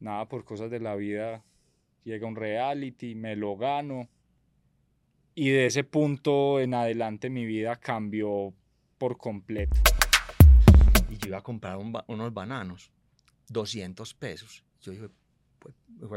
nada 0.00 0.28
por 0.28 0.44
cosas 0.44 0.70
de 0.70 0.80
la 0.80 0.96
vida 0.96 1.44
llega 2.04 2.26
un 2.26 2.36
reality, 2.36 3.14
me 3.14 3.36
lo 3.36 3.56
gano. 3.56 4.08
Y 5.34 5.50
de 5.50 5.66
ese 5.66 5.84
punto 5.84 6.60
en 6.60 6.74
adelante 6.74 7.30
mi 7.30 7.44
vida 7.44 7.76
cambió 7.76 8.52
por 8.98 9.16
completo. 9.16 9.76
Y 11.08 11.16
yo 11.16 11.28
iba 11.28 11.38
a 11.38 11.42
comprar 11.42 11.78
unos 11.78 12.34
bananos, 12.34 12.90
200 13.48 14.14
pesos. 14.14 14.64
Yo 14.80 14.92
dije, 14.92 15.08
pues, 15.58 15.74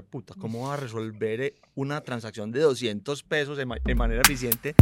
puta, 0.10 0.34
¿cómo 0.36 0.68
va 0.68 0.74
a 0.74 0.78
resolver 0.78 1.42
eh, 1.42 1.56
una 1.76 2.02
transacción 2.02 2.52
de 2.52 2.62
200 2.62 3.24
pesos 3.24 3.58
de, 3.58 3.66
de 3.84 3.96
manera 3.96 4.22
eficiente? 4.22 4.76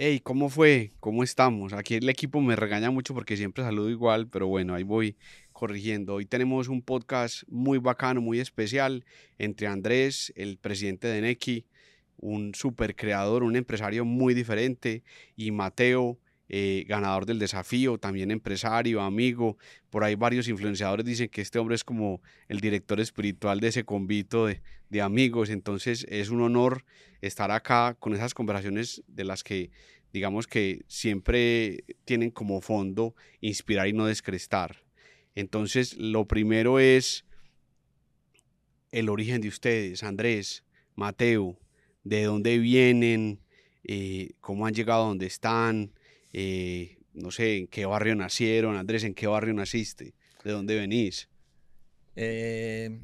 Hey, 0.00 0.20
¿cómo 0.20 0.48
fue? 0.48 0.92
¿Cómo 1.00 1.24
estamos? 1.24 1.72
Aquí 1.72 1.96
el 1.96 2.08
equipo 2.08 2.40
me 2.40 2.54
regaña 2.54 2.88
mucho 2.88 3.14
porque 3.14 3.36
siempre 3.36 3.64
saludo 3.64 3.90
igual, 3.90 4.28
pero 4.28 4.46
bueno, 4.46 4.76
ahí 4.76 4.84
voy 4.84 5.16
corrigiendo. 5.52 6.14
Hoy 6.14 6.24
tenemos 6.24 6.68
un 6.68 6.82
podcast 6.82 7.42
muy 7.48 7.78
bacano, 7.78 8.20
muy 8.20 8.38
especial, 8.38 9.04
entre 9.38 9.66
Andrés, 9.66 10.32
el 10.36 10.56
presidente 10.56 11.08
de 11.08 11.20
Neki, 11.20 11.66
un 12.16 12.54
super 12.54 12.94
creador, 12.94 13.42
un 13.42 13.56
empresario 13.56 14.04
muy 14.04 14.34
diferente, 14.34 15.02
y 15.34 15.50
Mateo, 15.50 16.20
eh, 16.48 16.84
ganador 16.88 17.26
del 17.26 17.38
desafío, 17.38 17.98
también 17.98 18.30
empresario, 18.30 19.00
amigo. 19.00 19.58
Por 19.90 20.04
ahí 20.04 20.14
varios 20.14 20.48
influenciadores 20.48 21.04
dicen 21.04 21.28
que 21.28 21.40
este 21.40 21.58
hombre 21.58 21.74
es 21.74 21.84
como 21.84 22.20
el 22.48 22.60
director 22.60 23.00
espiritual 23.00 23.60
de 23.60 23.68
ese 23.68 23.84
convito 23.84 24.46
de, 24.46 24.62
de 24.88 25.02
amigos. 25.02 25.50
Entonces 25.50 26.06
es 26.08 26.30
un 26.30 26.40
honor 26.40 26.84
estar 27.20 27.50
acá 27.50 27.96
con 27.98 28.14
esas 28.14 28.34
conversaciones 28.34 29.02
de 29.06 29.24
las 29.24 29.42
que 29.44 29.70
digamos 30.12 30.46
que 30.46 30.84
siempre 30.88 31.84
tienen 32.04 32.30
como 32.30 32.60
fondo 32.60 33.14
inspirar 33.40 33.88
y 33.88 33.92
no 33.92 34.06
descrestar. 34.06 34.84
Entonces, 35.34 35.96
lo 35.96 36.26
primero 36.26 36.78
es 36.80 37.24
el 38.90 39.08
origen 39.08 39.40
de 39.40 39.48
ustedes, 39.48 40.02
Andrés, 40.02 40.64
Mateo, 40.94 41.58
de 42.04 42.24
dónde 42.24 42.58
vienen, 42.58 43.40
eh, 43.84 44.30
cómo 44.40 44.66
han 44.66 44.74
llegado 44.74 45.04
a 45.04 45.08
donde 45.08 45.26
están, 45.26 45.92
eh, 46.32 46.98
no 47.14 47.30
sé, 47.30 47.58
en 47.58 47.66
qué 47.66 47.86
barrio 47.86 48.14
nacieron, 48.14 48.76
Andrés, 48.76 49.04
en 49.04 49.14
qué 49.14 49.26
barrio 49.26 49.54
naciste, 49.54 50.14
de 50.44 50.52
dónde 50.52 50.76
venís. 50.76 51.28
Eh, 52.16 53.00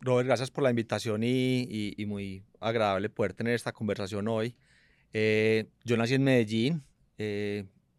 Robert, 0.00 0.26
gracias 0.26 0.50
por 0.50 0.64
la 0.64 0.70
invitación 0.70 1.22
y, 1.24 1.94
muy 2.06 2.44
agradable 2.60 3.08
poder 3.08 3.34
tener 3.34 3.54
esta 3.54 3.72
conversación 3.72 4.28
hoy. 4.28 4.54
yo 5.12 5.96
nací 5.96 6.14
en 6.14 6.24
Medellín, 6.24 6.82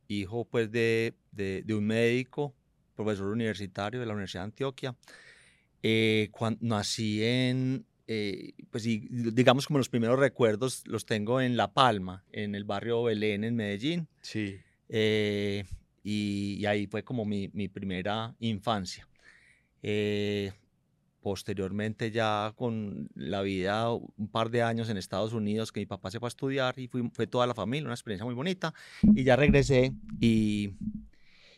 hijo 0.07 0.45
pues 0.45 0.71
de, 0.71 1.15
de, 1.31 1.73
un 1.73 1.85
médico 1.85 2.55
profesor 2.95 3.27
universitario 3.27 3.99
de 3.99 4.05
la 4.05 4.13
Universidad 4.13 4.43
de 4.43 4.45
Antioquia. 4.45 4.95
Eh, 5.83 6.29
cuando 6.31 6.59
nací 6.61 7.23
en, 7.23 7.85
eh, 8.07 8.53
pues 8.69 8.83
digamos 8.83 9.67
como 9.67 9.79
los 9.79 9.89
primeros 9.89 10.19
recuerdos 10.19 10.83
los 10.85 11.05
tengo 11.05 11.41
en 11.41 11.57
La 11.57 11.73
Palma, 11.73 12.23
en 12.31 12.55
el 12.55 12.63
barrio 12.63 13.03
Belén, 13.03 13.43
en 13.43 13.55
Medellín. 13.55 14.07
Sí. 14.21 14.57
Eh, 14.89 15.65
y, 16.03 16.63
ahí 16.65 16.85
fue 16.87 17.03
como 17.03 17.25
mi, 17.25 17.49
mi 17.53 17.67
primera 17.67 18.35
infancia. 18.39 19.07
posteriormente 21.21 22.11
ya 22.11 22.53
con 22.55 23.09
la 23.15 23.41
vida, 23.41 23.91
un 23.91 24.27
par 24.31 24.51
de 24.51 24.61
años 24.61 24.89
en 24.89 24.97
Estados 24.97 25.33
Unidos, 25.33 25.71
que 25.71 25.79
mi 25.79 25.87
papá 25.87 26.11
se 26.11 26.19
fue 26.19 26.27
a 26.27 26.29
estudiar 26.29 26.77
y 26.77 26.87
fue, 26.87 27.01
fue 27.11 27.25
toda 27.25 27.47
la 27.47 27.55
familia, 27.55 27.85
una 27.85 27.95
experiencia 27.95 28.25
muy 28.25 28.35
bonita. 28.35 28.73
Y 29.01 29.23
ya 29.23 29.35
regresé 29.35 29.93
y 30.19 30.75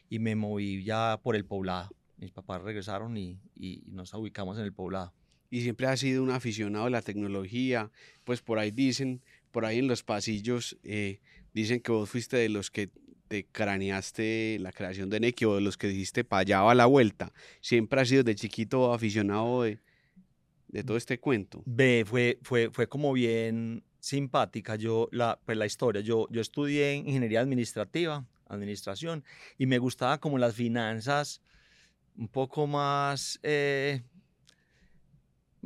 y 0.09 0.19
me 0.19 0.35
moví 0.35 0.83
ya 0.83 1.19
por 1.21 1.35
el 1.35 1.45
poblado. 1.45 1.89
Mis 2.17 2.31
papás 2.31 2.61
regresaron 2.61 3.17
y, 3.17 3.39
y 3.55 3.83
nos 3.87 4.13
ubicamos 4.13 4.57
en 4.57 4.63
el 4.63 4.73
poblado. 4.73 5.13
Y 5.49 5.61
siempre 5.61 5.87
has 5.87 5.99
sido 5.99 6.23
un 6.23 6.29
aficionado 6.29 6.85
de 6.85 6.91
la 6.91 7.01
tecnología, 7.01 7.91
pues 8.23 8.41
por 8.41 8.59
ahí 8.59 8.71
dicen, 8.71 9.21
por 9.51 9.65
ahí 9.65 9.79
en 9.79 9.87
los 9.87 10.03
pasillos, 10.03 10.77
eh, 10.83 11.19
dicen 11.53 11.79
que 11.79 11.91
vos 11.91 12.09
fuiste 12.09 12.37
de 12.37 12.49
los 12.49 12.69
que 12.69 12.89
te 13.27 13.45
craneaste 13.45 14.57
la 14.59 14.71
creación 14.71 15.09
de 15.09 15.19
Neki 15.19 15.45
o 15.45 15.55
de 15.55 15.61
los 15.61 15.77
que 15.77 15.87
dijiste 15.87 16.23
para 16.23 16.41
allá 16.41 16.61
va 16.61 16.75
la 16.75 16.85
vuelta. 16.85 17.33
Siempre 17.61 18.01
has 18.01 18.09
sido 18.09 18.23
de 18.23 18.35
chiquito 18.35 18.93
aficionado 18.93 19.63
de, 19.63 19.79
de 20.67 20.83
todo 20.83 20.97
este 20.97 21.19
cuento. 21.19 21.63
Ve, 21.65 22.03
fue, 22.05 22.39
fue, 22.41 22.69
fue 22.71 22.87
como 22.87 23.13
bien 23.13 23.83
simpática 23.99 24.75
yo 24.75 25.09
la, 25.11 25.39
pues 25.45 25.57
la 25.57 25.65
historia. 25.65 26.01
Yo, 26.01 26.27
yo 26.29 26.41
estudié 26.41 26.95
ingeniería 26.95 27.41
administrativa 27.41 28.25
administración 28.47 29.23
y 29.57 29.65
me 29.65 29.77
gustaba 29.77 30.19
como 30.19 30.37
las 30.37 30.55
finanzas 30.55 31.41
un 32.17 32.27
poco 32.27 32.65
más, 32.65 33.39
eh, 33.43 34.01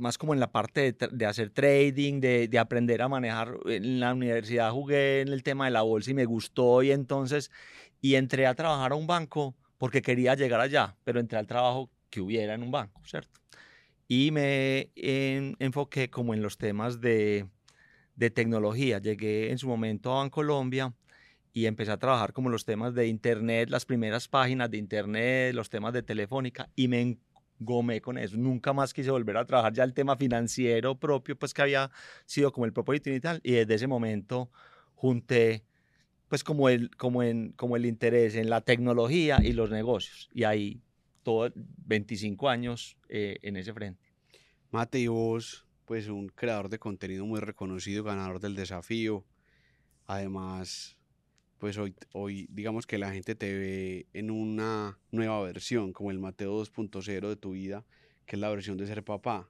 más 0.02 0.18
como 0.18 0.34
en 0.34 0.40
la 0.40 0.52
parte 0.52 0.94
de, 0.94 1.26
hacer 1.26 1.52
trading, 1.52 2.20
de, 2.20 2.48
de, 2.48 2.60
aprender 2.60 3.02
a 3.02 3.08
manejar. 3.08 3.58
En 3.66 4.00
la 4.00 4.14
universidad 4.14 4.72
jugué 4.72 5.22
en 5.22 5.30
el 5.30 5.44
tema 5.44 5.66
de 5.66 5.72
la 5.72 5.84
bolsa 5.84 6.12
y 6.12 6.14
me 6.14 6.26
gustó 6.26 6.84
y 6.84 6.92
entonces, 6.92 7.52
y 8.02 8.16
entré 8.16 8.48
a 8.48 8.56
trabajar 8.56 8.92
a 8.92 8.96
un 8.96 9.08
banco 9.08 9.56
porque 9.78 10.02
quería 10.02 10.36
llegar 10.36 10.60
allá, 10.60 10.96
pero 11.04 11.20
entré 11.20 11.38
al 11.38 11.48
trabajo 11.48 11.90
que 12.10 12.22
hubiera 12.22 12.54
en 12.54 12.64
un 12.64 12.72
banco, 12.72 13.02
¿cierto? 13.06 13.40
Y 14.08 14.32
me 14.32 14.92
enfoqué 14.96 16.10
como 16.10 16.34
en 16.34 16.42
los 16.42 16.58
temas 16.58 17.00
de, 17.00 17.48
de 18.16 18.30
tecnología. 18.30 19.00
Llegué 19.00 19.52
en 19.52 19.58
su 19.58 19.68
momento 19.68 20.14
a 20.14 20.18
Bancolombia 20.18 20.94
y 21.54 21.66
empecé 21.66 21.92
a 21.92 21.98
trabajar 21.98 22.34
como 22.34 22.50
los 22.50 22.66
temas 22.66 22.94
de 22.94 23.08
internet, 23.08 23.70
las 23.70 23.86
primeras 23.86 24.28
páginas 24.28 24.70
de 24.70 24.78
internet, 24.78 25.54
los 25.54 25.70
temas 25.70 25.94
de 25.94 26.04
telefónica 26.04 26.70
y 26.76 26.88
me 26.88 27.18
engomé 27.62 28.02
con 28.02 28.18
eso. 28.18 28.38
Nunca 28.38 28.74
más 28.74 28.94
quise 28.94 29.12
volver 29.12 29.38
a 29.38 29.46
trabajar 29.46 29.74
ya 29.74 29.84
el 29.84 29.94
tema 29.94 30.18
financiero 30.18 31.00
propio, 31.00 31.38
pues 31.38 31.54
que 31.54 31.62
había 31.62 31.92
sido 32.26 32.52
como 32.52 32.66
el 32.66 32.74
propósito 32.74 33.10
inicial 33.10 33.40
y 33.44 33.54
desde 33.54 33.76
ese 33.76 33.88
momento 33.88 34.50
junté 34.96 35.64
pues 36.28 36.44
como 36.44 36.70
el, 36.70 36.96
como 36.96 37.24
en, 37.24 37.52
como 37.54 37.76
el 37.76 37.86
interés 37.86 38.36
en 38.36 38.50
la 38.50 38.62
tecnología 38.62 39.40
y 39.44 39.52
los 39.52 39.70
negocios 39.70 40.30
y 40.34 40.46
ahí 40.46 40.82
todo 41.24 41.52
25 41.56 42.50
años 42.50 42.98
eh, 43.10 43.38
en 43.42 43.58
ese 43.58 43.74
frente. 43.74 44.10
Mate, 44.72 45.00
y 45.00 45.08
vos, 45.08 45.66
pues 45.86 46.08
un 46.08 46.30
creador 46.30 46.70
de 46.70 46.80
contenido 46.80 47.26
muy 47.26 47.42
reconocido, 47.42 48.04
ganador 48.04 48.40
del 48.40 48.56
desafío, 48.56 49.26
además 50.08 50.98
pues 51.62 51.78
hoy, 51.78 51.94
hoy 52.12 52.48
digamos 52.50 52.88
que 52.88 52.98
la 52.98 53.14
gente 53.14 53.36
te 53.36 53.54
ve 53.54 54.08
en 54.14 54.32
una 54.32 54.98
nueva 55.12 55.40
versión, 55.44 55.94
como 55.94 56.10
el 56.10 56.18
Mateo 56.18 56.60
2.0 56.60 57.30
de 57.30 57.36
tu 57.36 57.52
vida, 57.52 57.86
que 58.26 58.36
es 58.36 58.40
la 58.40 58.50
versión 58.50 58.78
de 58.78 58.88
ser 58.88 59.04
papá, 59.04 59.48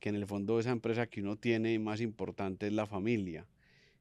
que 0.00 0.08
en 0.08 0.16
el 0.16 0.26
fondo 0.26 0.58
esa 0.58 0.72
empresa 0.72 1.06
que 1.06 1.20
uno 1.20 1.36
tiene 1.36 1.78
más 1.78 2.00
importante 2.00 2.66
es 2.66 2.72
la 2.72 2.84
familia. 2.84 3.46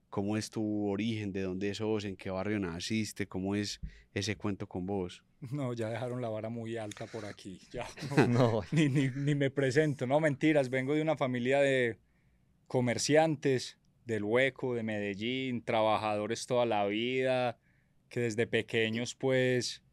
¿Cómo 0.09 0.37
es 0.37 0.49
tu 0.49 0.87
origen? 0.87 1.31
¿De 1.31 1.43
dónde 1.43 1.71
sos? 1.75 2.03
¿En 2.03 2.15
qué 2.15 2.31
barrio 2.31 2.59
naciste? 2.59 3.27
¿Cómo 3.27 3.53
es 3.53 3.79
ese 4.15 4.35
cuento 4.35 4.65
con 4.65 4.87
vos? 4.87 5.23
No, 5.51 5.73
ya 5.73 5.87
dejaron 5.89 6.21
la 6.21 6.29
vara 6.29 6.49
muy 6.49 6.77
alta 6.77 7.05
por 7.05 7.25
aquí. 7.25 7.61
Ya 7.71 7.87
no, 8.27 8.61
Ni, 8.71 8.89
ni, 8.89 9.09
ni 9.09 9.35
me 9.35 9.51
presento. 9.51 10.07
No, 10.07 10.19
mentiras. 10.19 10.71
Vengo 10.71 10.95
de 10.95 11.03
una 11.03 11.15
familia 11.15 11.59
de 11.59 11.99
comerciantes 12.65 13.77
del 14.13 14.23
Hueco, 14.23 14.73
de 14.73 14.83
Medellín, 14.83 15.61
trabajadores 15.63 16.47
toda 16.47 16.65
la 16.65 16.85
vida, 16.85 17.57
que 18.09 18.21
desde 18.21 18.47
pequeños 18.47 19.15
pues 19.15 19.83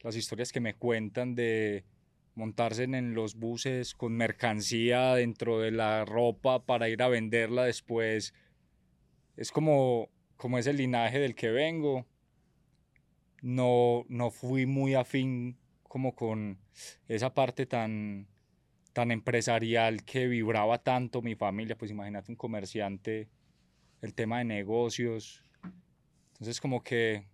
las 0.00 0.16
historias 0.16 0.52
que 0.52 0.60
me 0.60 0.74
cuentan 0.74 1.34
de 1.34 1.84
montarse 2.34 2.84
en 2.84 3.14
los 3.14 3.36
buses 3.36 3.94
con 3.94 4.16
mercancía 4.16 5.14
dentro 5.14 5.60
de 5.60 5.70
la 5.70 6.04
ropa 6.04 6.64
para 6.64 6.88
ir 6.88 7.02
a 7.02 7.08
venderla 7.08 7.64
después, 7.64 8.34
es 9.36 9.50
como, 9.50 10.08
como 10.36 10.58
ese 10.58 10.72
linaje 10.72 11.18
del 11.18 11.34
que 11.34 11.50
vengo. 11.50 12.06
No, 13.42 14.04
no 14.08 14.30
fui 14.30 14.66
muy 14.66 14.94
afín 14.94 15.58
como 15.82 16.14
con 16.14 16.58
esa 17.08 17.34
parte 17.34 17.66
tan, 17.66 18.26
tan 18.92 19.10
empresarial 19.10 20.04
que 20.04 20.26
vibraba 20.26 20.78
tanto 20.78 21.22
mi 21.22 21.34
familia, 21.34 21.76
pues 21.76 21.90
imagínate 21.90 22.32
un 22.32 22.36
comerciante 22.36 23.28
el 24.04 24.14
tema 24.14 24.38
de 24.38 24.44
negocios. 24.44 25.42
Entonces 26.32 26.60
como 26.60 26.82
que 26.82 27.26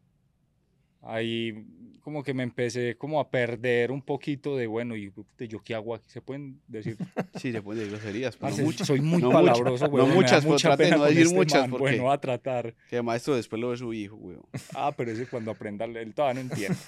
ahí 1.02 1.67
como 2.00 2.22
que 2.22 2.32
me 2.32 2.43
empecé 2.43 2.96
como 2.96 3.20
a 3.20 3.31
perder 3.31 3.90
un 3.93 4.02
poquito 4.02 4.56
de, 4.56 4.67
bueno, 4.67 4.96
¿y 4.96 5.12
yo 5.49 5.62
qué 5.62 5.75
hago 5.75 5.94
aquí? 5.94 6.08
¿Se 6.08 6.22
pueden 6.22 6.61
decir? 6.67 6.96
Sí, 7.40 7.52
se 7.52 7.62
pueden 7.62 7.84
decir 7.84 7.99
groserías, 7.99 8.37
pero 8.37 8.56
no 8.56 8.64
muchas. 8.64 8.87
Soy 8.87 9.00
muy 9.00 9.22
palabroso, 9.22 9.88
güey. 9.88 10.06
No 10.06 10.14
muchas, 10.14 10.44
mucha 10.44 10.76
pena 10.76 10.96
no 10.96 11.05
decir 11.05 11.22
este 11.22 11.34
muchas. 11.34 11.69
porque 11.69 11.96
bueno, 11.96 12.11
a 12.11 12.20
tratar. 12.20 12.75
Que 12.88 13.02
esto 13.14 13.34
después 13.34 13.61
lo 13.61 13.70
ve 13.70 13.76
su 13.76 13.93
hijo, 13.93 14.17
güey. 14.17 14.37
Ah, 14.75 14.93
pero 14.96 15.11
ese 15.11 15.26
cuando 15.26 15.50
aprenda, 15.50 15.84
él 15.84 16.14
todavía 16.14 16.43
no 16.43 16.50
entiende. 16.50 16.78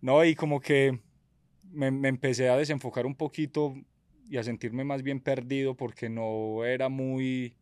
no, 0.00 0.24
y 0.24 0.34
como 0.34 0.60
que 0.60 0.98
me, 1.70 1.90
me 1.90 2.08
empecé 2.08 2.48
a 2.48 2.56
desenfocar 2.56 3.06
un 3.06 3.14
poquito 3.14 3.74
y 4.28 4.36
a 4.36 4.44
sentirme 4.44 4.84
más 4.84 5.02
bien 5.02 5.20
perdido 5.20 5.76
porque 5.76 6.08
no 6.08 6.64
era 6.64 6.88
muy 6.88 7.54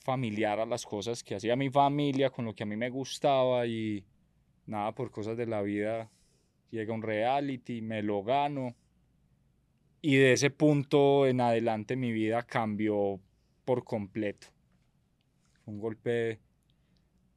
familiar 0.00 0.58
a 0.60 0.66
las 0.66 0.84
cosas 0.84 1.22
que 1.22 1.34
hacía 1.34 1.56
mi 1.56 1.70
familia, 1.70 2.30
con 2.30 2.44
lo 2.44 2.54
que 2.54 2.62
a 2.62 2.66
mí 2.66 2.76
me 2.76 2.90
gustaba 2.90 3.66
y 3.66 4.04
nada, 4.66 4.92
por 4.92 5.10
cosas 5.10 5.36
de 5.36 5.46
la 5.46 5.62
vida, 5.62 6.10
llega 6.70 6.94
un 6.94 7.02
reality, 7.02 7.82
me 7.82 8.02
lo 8.02 8.22
gano. 8.22 8.74
Y 10.02 10.16
de 10.16 10.32
ese 10.32 10.50
punto 10.50 11.26
en 11.26 11.40
adelante 11.40 11.96
mi 11.96 12.12
vida 12.12 12.42
cambió 12.42 13.20
por 13.64 13.84
completo. 13.84 14.46
Un 15.66 15.78
golpe 15.78 16.40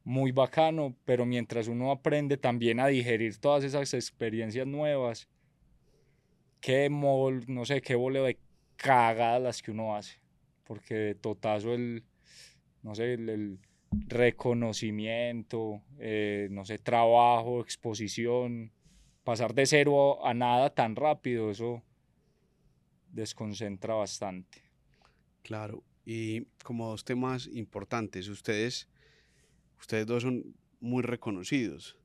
muy 0.02 0.32
bacano, 0.32 0.94
pero 1.04 1.26
mientras 1.26 1.68
uno 1.68 1.90
aprende 1.90 2.36
también 2.36 2.80
a 2.80 2.86
digerir 2.86 3.38
todas 3.38 3.64
esas 3.64 3.92
experiencias 3.94 4.66
nuevas, 4.66 5.28
qué 6.60 6.88
mol, 6.88 7.44
no 7.46 7.64
sé, 7.64 7.82
qué 7.82 7.94
voleo 7.94 8.24
de 8.24 8.38
cagadas 8.76 9.42
las 9.42 9.62
que 9.62 9.70
uno 9.70 9.94
hace, 9.94 10.18
porque 10.64 10.94
de 10.94 11.14
totazo 11.14 11.74
el, 11.74 12.02
no 12.84 12.94
sé, 12.94 13.14
el, 13.14 13.58
reconocimiento, 14.08 15.80
eh, 15.98 16.48
no 16.50 16.64
sé, 16.64 16.78
trabajo, 16.78 17.60
exposición, 17.60 18.72
pasar 19.22 19.54
de 19.54 19.66
cero 19.66 20.26
a 20.26 20.34
nada 20.34 20.70
tan 20.70 20.96
rápido, 20.96 21.50
eso 21.50 21.82
desconcentra 23.12 23.94
bastante. 23.94 24.62
Claro, 25.42 25.84
y 26.04 26.42
como 26.64 26.88
dos 26.88 27.04
temas 27.04 27.46
importantes, 27.46 28.28
ustedes 28.28 28.88
ustedes 29.80 30.06
dos 30.06 30.22
son 30.22 30.54
muy 30.80 31.02
reconocidos. 31.02 31.98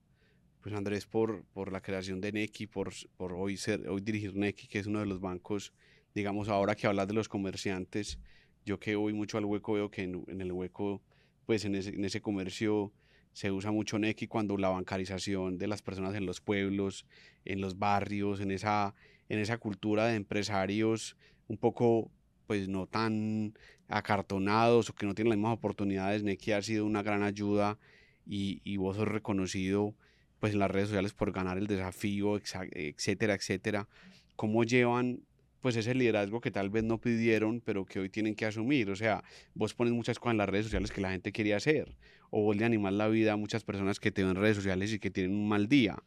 Pues 0.61 0.75
Andrés 0.75 1.05
por, 1.05 1.45
por 1.53 1.71
la 1.71 1.81
creación 1.81 2.19
de 2.19 2.33
Neki, 2.33 2.67
por, 2.67 2.91
por 3.15 3.33
hoy, 3.33 3.55
ser, 3.55 3.87
hoy 3.87 4.01
dirigir 4.01 4.35
Neki, 4.35 4.67
que 4.67 4.79
es 4.79 4.87
uno 4.87 4.99
de 4.99 5.05
los 5.05 5.21
bancos, 5.21 5.73
digamos, 6.13 6.49
ahora 6.49 6.75
que 6.75 6.85
hablas 6.85 7.07
de 7.07 7.13
los 7.13 7.29
comerciantes, 7.29 8.19
yo 8.65 8.79
que 8.79 8.95
voy 8.95 9.13
mucho 9.13 9.37
al 9.37 9.45
hueco 9.45 9.73
veo 9.73 9.89
que 9.89 10.03
en, 10.03 10.41
el 10.41 10.51
hueco, 10.51 11.01
pues 11.45 11.65
en 11.65 11.75
ese, 11.75 11.89
en 11.89 12.05
ese 12.05 12.21
comercio 12.21 12.91
se 13.33 13.51
usa 13.51 13.71
mucho 13.71 13.99
Neki 13.99 14.27
cuando 14.27 14.57
la 14.57 14.69
bancarización 14.69 15.57
de 15.57 15.67
las 15.67 15.81
personas 15.81 16.15
en 16.15 16.25
los 16.25 16.41
pueblos, 16.41 17.05
en 17.45 17.61
los 17.61 17.77
barrios, 17.77 18.41
en 18.41 18.51
esa, 18.51 18.93
en 19.29 19.39
esa 19.39 19.57
cultura 19.57 20.07
de 20.07 20.15
empresarios 20.15 21.15
un 21.47 21.57
poco 21.57 22.11
pues 22.47 22.67
no 22.67 22.87
tan 22.87 23.53
acartonados 23.87 24.89
o 24.89 24.95
que 24.95 25.05
no 25.05 25.13
tienen 25.13 25.29
las 25.29 25.37
mismas 25.37 25.57
oportunidades, 25.57 26.23
Neki 26.23 26.51
ha 26.51 26.61
sido 26.61 26.85
una 26.85 27.03
gran 27.03 27.23
ayuda 27.23 27.77
y, 28.25 28.61
y 28.63 28.77
vos 28.77 28.97
sos 28.97 29.07
reconocido 29.07 29.93
pues 30.39 30.53
en 30.53 30.59
las 30.59 30.71
redes 30.71 30.89
sociales 30.89 31.13
por 31.13 31.31
ganar 31.31 31.57
el 31.57 31.67
desafío, 31.67 32.37
etcétera, 32.37 33.35
etcétera. 33.35 33.87
¿Cómo 34.35 34.63
llevan 34.63 35.21
pues 35.61 35.75
ese 35.75 35.93
liderazgo 35.93 36.41
que 36.41 36.51
tal 36.51 36.69
vez 36.69 36.83
no 36.83 36.99
pidieron, 36.99 37.61
pero 37.61 37.85
que 37.85 37.99
hoy 37.99 38.09
tienen 38.09 38.35
que 38.35 38.45
asumir? 38.45 38.89
O 38.89 38.95
sea, 38.95 39.23
vos 39.53 39.73
pones 39.73 39.93
muchas 39.93 40.19
cosas 40.19 40.31
en 40.31 40.37
las 40.37 40.49
redes 40.49 40.65
sociales 40.65 40.91
que 40.91 41.01
la 41.01 41.11
gente 41.11 41.31
quería 41.31 41.57
hacer, 41.57 41.95
o 42.29 42.43
vos 42.43 42.55
le 42.55 42.65
animas 42.65 42.93
la 42.93 43.07
vida 43.07 43.33
a 43.33 43.37
muchas 43.37 43.63
personas 43.63 43.99
que 43.99 44.11
te 44.11 44.23
ven 44.23 44.31
en 44.31 44.37
redes 44.37 44.57
sociales 44.57 44.93
y 44.93 44.99
que 44.99 45.11
tienen 45.11 45.35
un 45.35 45.47
mal 45.47 45.67
día. 45.67 46.03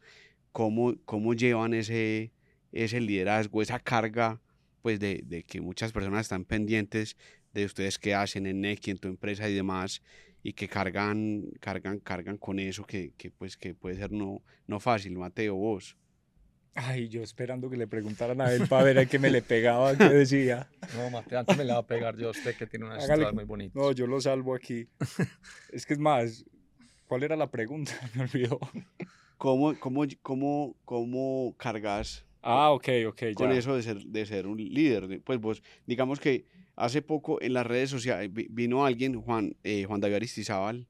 ¿Cómo, 0.51 0.95
cómo 1.05 1.33
llevan 1.33 1.73
ese, 1.73 2.31
ese 2.71 3.01
liderazgo, 3.01 3.61
esa 3.61 3.79
carga 3.79 4.41
pues 4.81 4.99
de, 4.99 5.23
de, 5.25 5.43
que 5.43 5.61
muchas 5.61 5.93
personas 5.93 6.21
están 6.21 6.43
pendientes 6.43 7.15
de 7.53 7.65
ustedes 7.65 7.97
qué 7.97 8.13
hacen 8.13 8.45
en 8.45 8.61
Neki, 8.61 8.91
en 8.91 8.97
tu 8.97 9.07
empresa 9.07 9.49
y 9.49 9.53
demás, 9.53 10.01
y 10.43 10.53
que 10.53 10.67
cargan, 10.67 11.45
cargan, 11.61 11.99
cargan 11.99 12.37
con 12.37 12.59
eso 12.59 12.85
que, 12.85 13.13
que 13.17 13.31
pues 13.31 13.55
que 13.55 13.73
puede 13.73 13.95
ser 13.95 14.11
no, 14.11 14.43
no 14.67 14.79
fácil, 14.79 15.17
Mateo, 15.17 15.55
vos. 15.55 15.97
Ay, 16.75 17.07
yo 17.07 17.21
esperando 17.21 17.69
que 17.69 17.77
le 17.77 17.87
preguntaran 17.87 18.41
a 18.41 18.51
él 18.51 18.67
para 18.67 18.83
ver 18.83 18.99
a 18.99 19.05
qué 19.05 19.19
me 19.19 19.29
le 19.29 19.41
pegaba, 19.41 19.95
qué 19.95 20.09
decía. 20.09 20.67
No, 20.95 21.09
Mateo, 21.09 21.39
antes 21.39 21.57
me 21.57 21.63
la 21.63 21.75
va 21.75 21.79
a 21.81 21.87
pegar 21.87 22.17
yo 22.17 22.31
usted 22.31 22.55
que 22.55 22.65
tiene 22.65 22.85
una 22.85 22.97
historia 22.97 23.31
muy 23.31 23.43
bonita. 23.43 23.79
No, 23.79 23.91
yo 23.91 24.07
lo 24.07 24.19
salvo 24.19 24.55
aquí. 24.55 24.87
es 25.71 25.85
que 25.85 25.93
es 25.93 25.99
más, 25.99 26.45
¿cuál 27.07 27.23
era 27.23 27.35
la 27.35 27.51
pregunta? 27.51 27.93
Me 28.15 28.23
olvidó. 28.23 28.59
¿Cómo, 29.37 29.77
cómo, 29.79 30.03
cómo, 30.21 30.75
cómo 30.85 31.55
cargas 31.57 32.25
Ah, 32.43 32.71
ok, 32.71 32.89
ok. 33.07 33.23
Con 33.35 33.51
eso 33.53 33.75
de 33.75 33.83
ser, 33.83 34.03
de 34.03 34.25
ser 34.25 34.47
un 34.47 34.57
líder. 34.57 35.21
Pues 35.23 35.39
vos, 35.39 35.63
digamos 35.87 36.19
que 36.19 36.45
hace 36.75 37.01
poco 37.01 37.41
en 37.41 37.53
las 37.53 37.65
redes 37.65 37.89
sociales 37.89 38.29
vino 38.33 38.85
alguien, 38.85 39.21
Juan, 39.21 39.55
eh, 39.63 39.85
Juan 39.85 40.01
David 40.01 40.15
Aristizábal, 40.15 40.87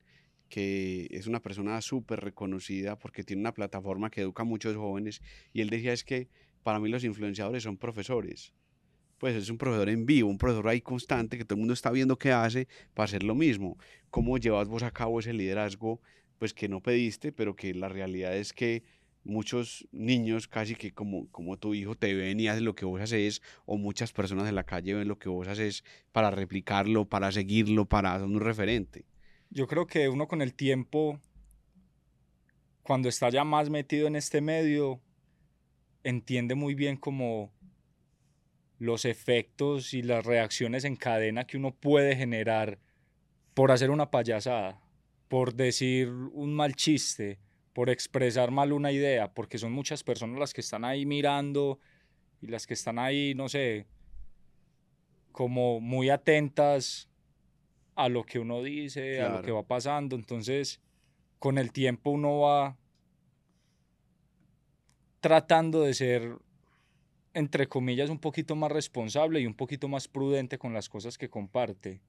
que 0.53 1.07
es 1.09 1.25
una 1.25 1.41
persona 1.41 1.81
súper 1.81 2.19
reconocida 2.19 2.99
porque 2.99 3.23
tiene 3.23 3.39
una 3.39 3.55
plataforma 3.55 4.11
que 4.11 4.21
educa 4.21 4.43
a 4.43 4.45
muchos 4.45 4.75
jóvenes. 4.75 5.19
Y 5.51 5.61
él 5.61 5.71
decía 5.71 5.93
es 5.93 6.03
que 6.03 6.27
para 6.61 6.79
mí 6.79 6.89
los 6.89 7.03
influenciadores 7.03 7.63
son 7.63 7.75
profesores. 7.75 8.53
Pues 9.17 9.35
es 9.35 9.49
un 9.49 9.57
profesor 9.57 9.89
en 9.89 10.05
vivo, 10.05 10.29
un 10.29 10.37
profesor 10.37 10.67
ahí 10.67 10.79
constante 10.79 11.39
que 11.39 11.43
todo 11.43 11.55
el 11.55 11.61
mundo 11.61 11.73
está 11.73 11.89
viendo 11.89 12.19
qué 12.19 12.31
hace 12.31 12.67
para 12.93 13.05
hacer 13.05 13.23
lo 13.23 13.33
mismo. 13.33 13.79
¿Cómo 14.11 14.37
llevas 14.37 14.67
vos 14.67 14.83
a 14.83 14.91
cabo 14.91 15.19
ese 15.19 15.33
liderazgo? 15.33 15.99
Pues 16.37 16.53
que 16.53 16.69
no 16.69 16.81
pediste, 16.81 17.31
pero 17.31 17.55
que 17.55 17.73
la 17.73 17.89
realidad 17.89 18.37
es 18.37 18.53
que 18.53 18.83
muchos 19.23 19.87
niños 19.91 20.47
casi 20.47 20.75
que 20.75 20.93
como, 20.93 21.31
como 21.31 21.57
tu 21.57 21.73
hijo 21.73 21.95
te 21.95 22.13
ven 22.13 22.39
y 22.39 22.47
hacen 22.47 22.65
lo 22.65 22.75
que 22.75 22.85
vos 22.85 23.01
haces, 23.01 23.41
o 23.65 23.79
muchas 23.79 24.13
personas 24.13 24.47
en 24.47 24.53
la 24.53 24.65
calle 24.65 24.93
ven 24.93 25.07
lo 25.07 25.17
que 25.17 25.29
vos 25.29 25.47
haces 25.47 25.83
para 26.11 26.29
replicarlo, 26.29 27.05
para 27.05 27.31
seguirlo, 27.31 27.85
para 27.85 28.13
ser 28.19 28.27
un 28.27 28.39
referente. 28.39 29.05
Yo 29.55 29.67
creo 29.67 29.85
que 29.85 30.09
uno 30.09 30.27
con 30.27 30.41
el 30.41 30.55
tiempo, 30.55 31.19
cuando 32.81 33.07
está 33.07 33.29
ya 33.29 33.43
más 33.43 33.69
metido 33.69 34.07
en 34.07 34.15
este 34.15 34.41
medio, 34.41 34.99
entiende 36.03 36.55
muy 36.55 36.73
bien 36.73 36.97
como 36.97 37.51
los 38.79 39.05
efectos 39.05 39.93
y 39.93 40.01
las 40.01 40.25
reacciones 40.25 40.85
en 40.85 40.95
cadena 40.95 41.45
que 41.45 41.57
uno 41.57 41.69
puede 41.69 42.15
generar 42.15 42.79
por 43.53 43.71
hacer 43.71 43.91
una 43.91 44.09
payasada, 44.09 44.81
por 45.27 45.53
decir 45.53 46.09
un 46.09 46.55
mal 46.55 46.73
chiste, 46.73 47.37
por 47.73 47.91
expresar 47.91 48.49
mal 48.49 48.73
una 48.73 48.91
idea, 48.91 49.35
porque 49.35 49.59
son 49.59 49.71
muchas 49.71 50.03
personas 50.03 50.39
las 50.39 50.51
que 50.51 50.61
están 50.61 50.83
ahí 50.83 51.05
mirando 51.05 51.77
y 52.41 52.47
las 52.47 52.65
que 52.65 52.73
están 52.73 52.97
ahí, 52.97 53.35
no 53.35 53.47
sé, 53.49 53.85
como 55.31 55.79
muy 55.79 56.09
atentas 56.09 57.07
a 57.95 58.09
lo 58.09 58.23
que 58.23 58.39
uno 58.39 58.61
dice, 58.63 59.21
a 59.21 59.29
lo 59.29 59.41
que 59.41 59.51
va 59.51 59.63
pasando. 59.63 60.15
Entonces, 60.15 60.81
con 61.39 61.57
el 61.57 61.71
tiempo 61.71 62.11
uno 62.11 62.39
va 62.39 62.77
tratando 65.19 65.81
de 65.83 65.93
ser, 65.93 66.35
entre 67.33 67.67
comillas, 67.67 68.09
un 68.09 68.19
poquito 68.19 68.55
más 68.55 68.71
responsable 68.71 69.39
y 69.39 69.45
un 69.45 69.53
poquito 69.53 69.87
más 69.87 70.07
prudente 70.07 70.57
con 70.57 70.73
las 70.73 70.89
cosas 70.89 71.17
que 71.17 71.29
comparte. 71.29 72.01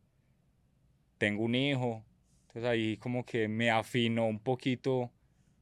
Tengo 1.19 1.45
un 1.45 1.55
hijo, 1.55 2.05
entonces 2.43 2.65
ahí 2.65 2.97
como 2.97 3.25
que 3.25 3.49
me 3.49 3.71
afino 3.71 4.27
un 4.27 4.41
poquito 4.41 5.13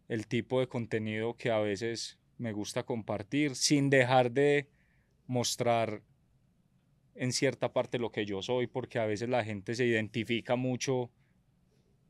el 0.09 0.27
tipo 0.27 0.61
de 0.61 0.69
contenido 0.69 1.35
que 1.35 1.51
a 1.51 1.59
veces 1.59 2.19
me 2.39 2.53
gusta 2.53 2.85
compartir 2.85 3.55
sin 3.55 3.89
dejar 3.91 4.31
de 4.31 4.69
mostrar 5.27 6.03
en 7.15 7.33
cierta 7.33 7.73
parte 7.73 7.99
lo 7.99 8.11
que 8.11 8.25
yo 8.25 8.43
soy, 8.43 8.67
porque 8.67 8.99
a 8.99 9.07
veces 9.07 9.29
la 9.29 9.45
gente 9.45 9.75
se 9.75 9.87
identifica 9.87 10.57
mucho, 10.57 11.11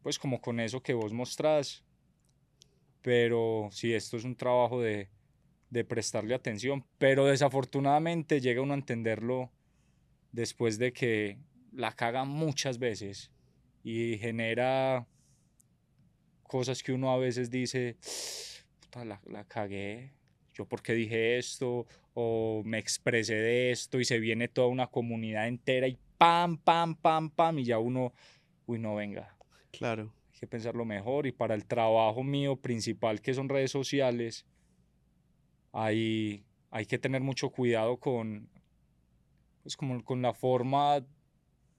pues 0.03 0.19
como 0.19 0.41
con 0.41 0.61
eso 0.61 0.83
que 0.83 0.95
vos 0.95 1.13
mostrás. 1.13 1.85
Pero 3.03 3.69
sí, 3.73 3.93
esto 3.93 4.17
es 4.17 4.25
un 4.25 4.37
trabajo 4.37 4.81
de, 4.81 5.09
de 5.71 5.85
prestarle 5.85 6.35
atención, 6.35 6.85
pero 6.99 7.27
desafortunadamente 7.27 8.41
llega 8.41 8.63
uno 8.63 8.75
a 8.75 8.77
entenderlo 8.77 9.51
después 10.31 10.79
de 10.79 10.93
que 10.93 11.39
la 11.73 11.93
caga 11.93 12.25
muchas 12.25 12.79
veces 12.79 13.33
y 13.83 14.19
genera 14.19 15.07
cosas 16.43 16.83
que 16.83 16.93
uno 16.93 17.11
a 17.11 17.17
veces 17.17 17.51
dice, 17.51 17.97
la, 18.95 19.21
la 19.25 19.45
cagué, 19.45 20.13
yo 20.55 20.67
por 20.67 20.83
qué 20.83 20.95
dije 20.95 21.39
esto, 21.39 21.87
o 22.15 22.63
me 22.65 22.79
expresé 22.79 23.35
de 23.35 23.71
esto 23.71 24.01
y 24.01 24.05
se 24.05 24.19
viene 24.19 24.49
toda 24.49 24.69
una 24.69 24.87
comunidad 24.87 25.49
entera 25.49 25.89
y 25.89 25.99
pam, 26.19 26.59
pam, 26.59 26.95
pam, 26.95 27.31
pam, 27.31 27.59
y 27.59 27.65
ya 27.65 27.79
uno, 27.79 28.13
uy, 28.67 28.79
no 28.79 28.97
venga. 28.97 29.37
Claro. 29.71 30.13
Hay 30.33 30.41
que 30.41 30.47
pensarlo 30.47 30.85
mejor 30.85 31.27
y 31.27 31.33
para 31.33 31.55
el 31.55 31.67
trabajo 31.67 32.23
mío 32.23 32.57
principal, 32.57 33.21
que 33.21 33.35
son 33.35 33.49
redes 33.49 33.71
sociales, 33.71 34.47
hay, 35.73 36.45
hay 36.71 36.87
que 36.87 36.99
tener 36.99 37.23
mucho 37.23 37.51
cuidado 37.51 37.97
con, 37.97 38.49
pues 39.63 39.77
como 39.77 40.05
con 40.05 40.21
la 40.23 40.35
forma 40.35 41.05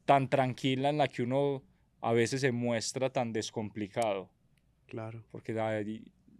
tan 0.05 0.29
tranquila 0.29 0.89
en 0.89 0.97
la 0.97 1.07
que 1.07 1.23
uno 1.23 1.63
a 2.01 2.11
veces 2.11 2.41
se 2.41 2.51
muestra 2.51 3.11
tan 3.11 3.31
descomplicado. 3.31 4.29
Claro. 4.87 5.23
Porque 5.31 5.53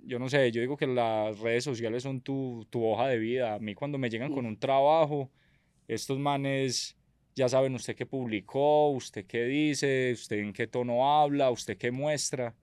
yo 0.03 0.19
no 0.19 0.29
sé, 0.29 0.51
yo 0.51 0.62
digo 0.62 0.77
que 0.77 0.88
las 0.88 1.39
redes 1.39 1.63
sociales 1.63 2.03
son 2.03 2.22
tu, 2.22 2.67
tu 2.69 2.86
hoja 2.86 3.07
de 3.07 3.17
vida. 3.17 3.55
A 3.55 3.60
mí 3.60 3.74
cuando 3.74 3.98
me 3.98 4.10
llegan 4.10 4.33
con 4.33 4.45
un 4.45 4.57
trabajo, 4.57 5.31
estos 5.88 6.19
manes 6.19 6.98
ya 7.36 7.50
saben 7.50 7.74
usted 7.74 7.95
qué 7.95 8.05
publicó, 8.05 8.89
usted 8.91 9.25
qué 9.25 9.45
dice, 9.45 10.12
usted 10.13 10.38
en 10.38 10.53
qué 10.53 10.67
tono 10.67 11.22
habla, 11.22 11.50
usted 11.51 11.77
qué 11.77 11.91
muestra. 11.91 12.55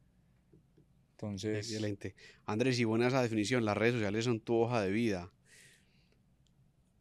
Entonces... 1.13 1.71
Excelente. 1.71 2.15
Andrés, 2.47 2.79
y 2.79 2.85
buena 2.85 3.09
esa 3.09 3.23
definición, 3.23 3.65
las 3.65 3.77
redes 3.77 3.95
sociales 3.95 4.25
son 4.25 4.41
tu 4.41 4.55
hoja 4.55 4.81
de 4.83 4.91
vida. 4.91 5.33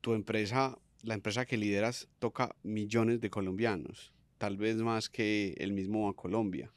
Tu 0.01 0.13
empresa, 0.13 0.77
la 1.03 1.13
empresa 1.13 1.46
que 1.46 1.58
lideras, 1.58 2.10
toca 2.19 2.55
millones 2.63 3.22
de 3.22 3.29
colombianos, 3.29 4.13
tal 4.38 4.58
vez 4.58 4.77
más 4.77 5.10
que 5.10 5.53
el 5.58 5.74
mismo 5.74 6.10
a 6.10 6.15
Colombia 6.15 6.72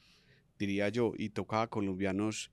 diría 0.67 0.89
yo, 0.89 1.13
y 1.17 1.31
toca 1.31 1.63
a 1.63 1.67
colombianos 1.67 2.53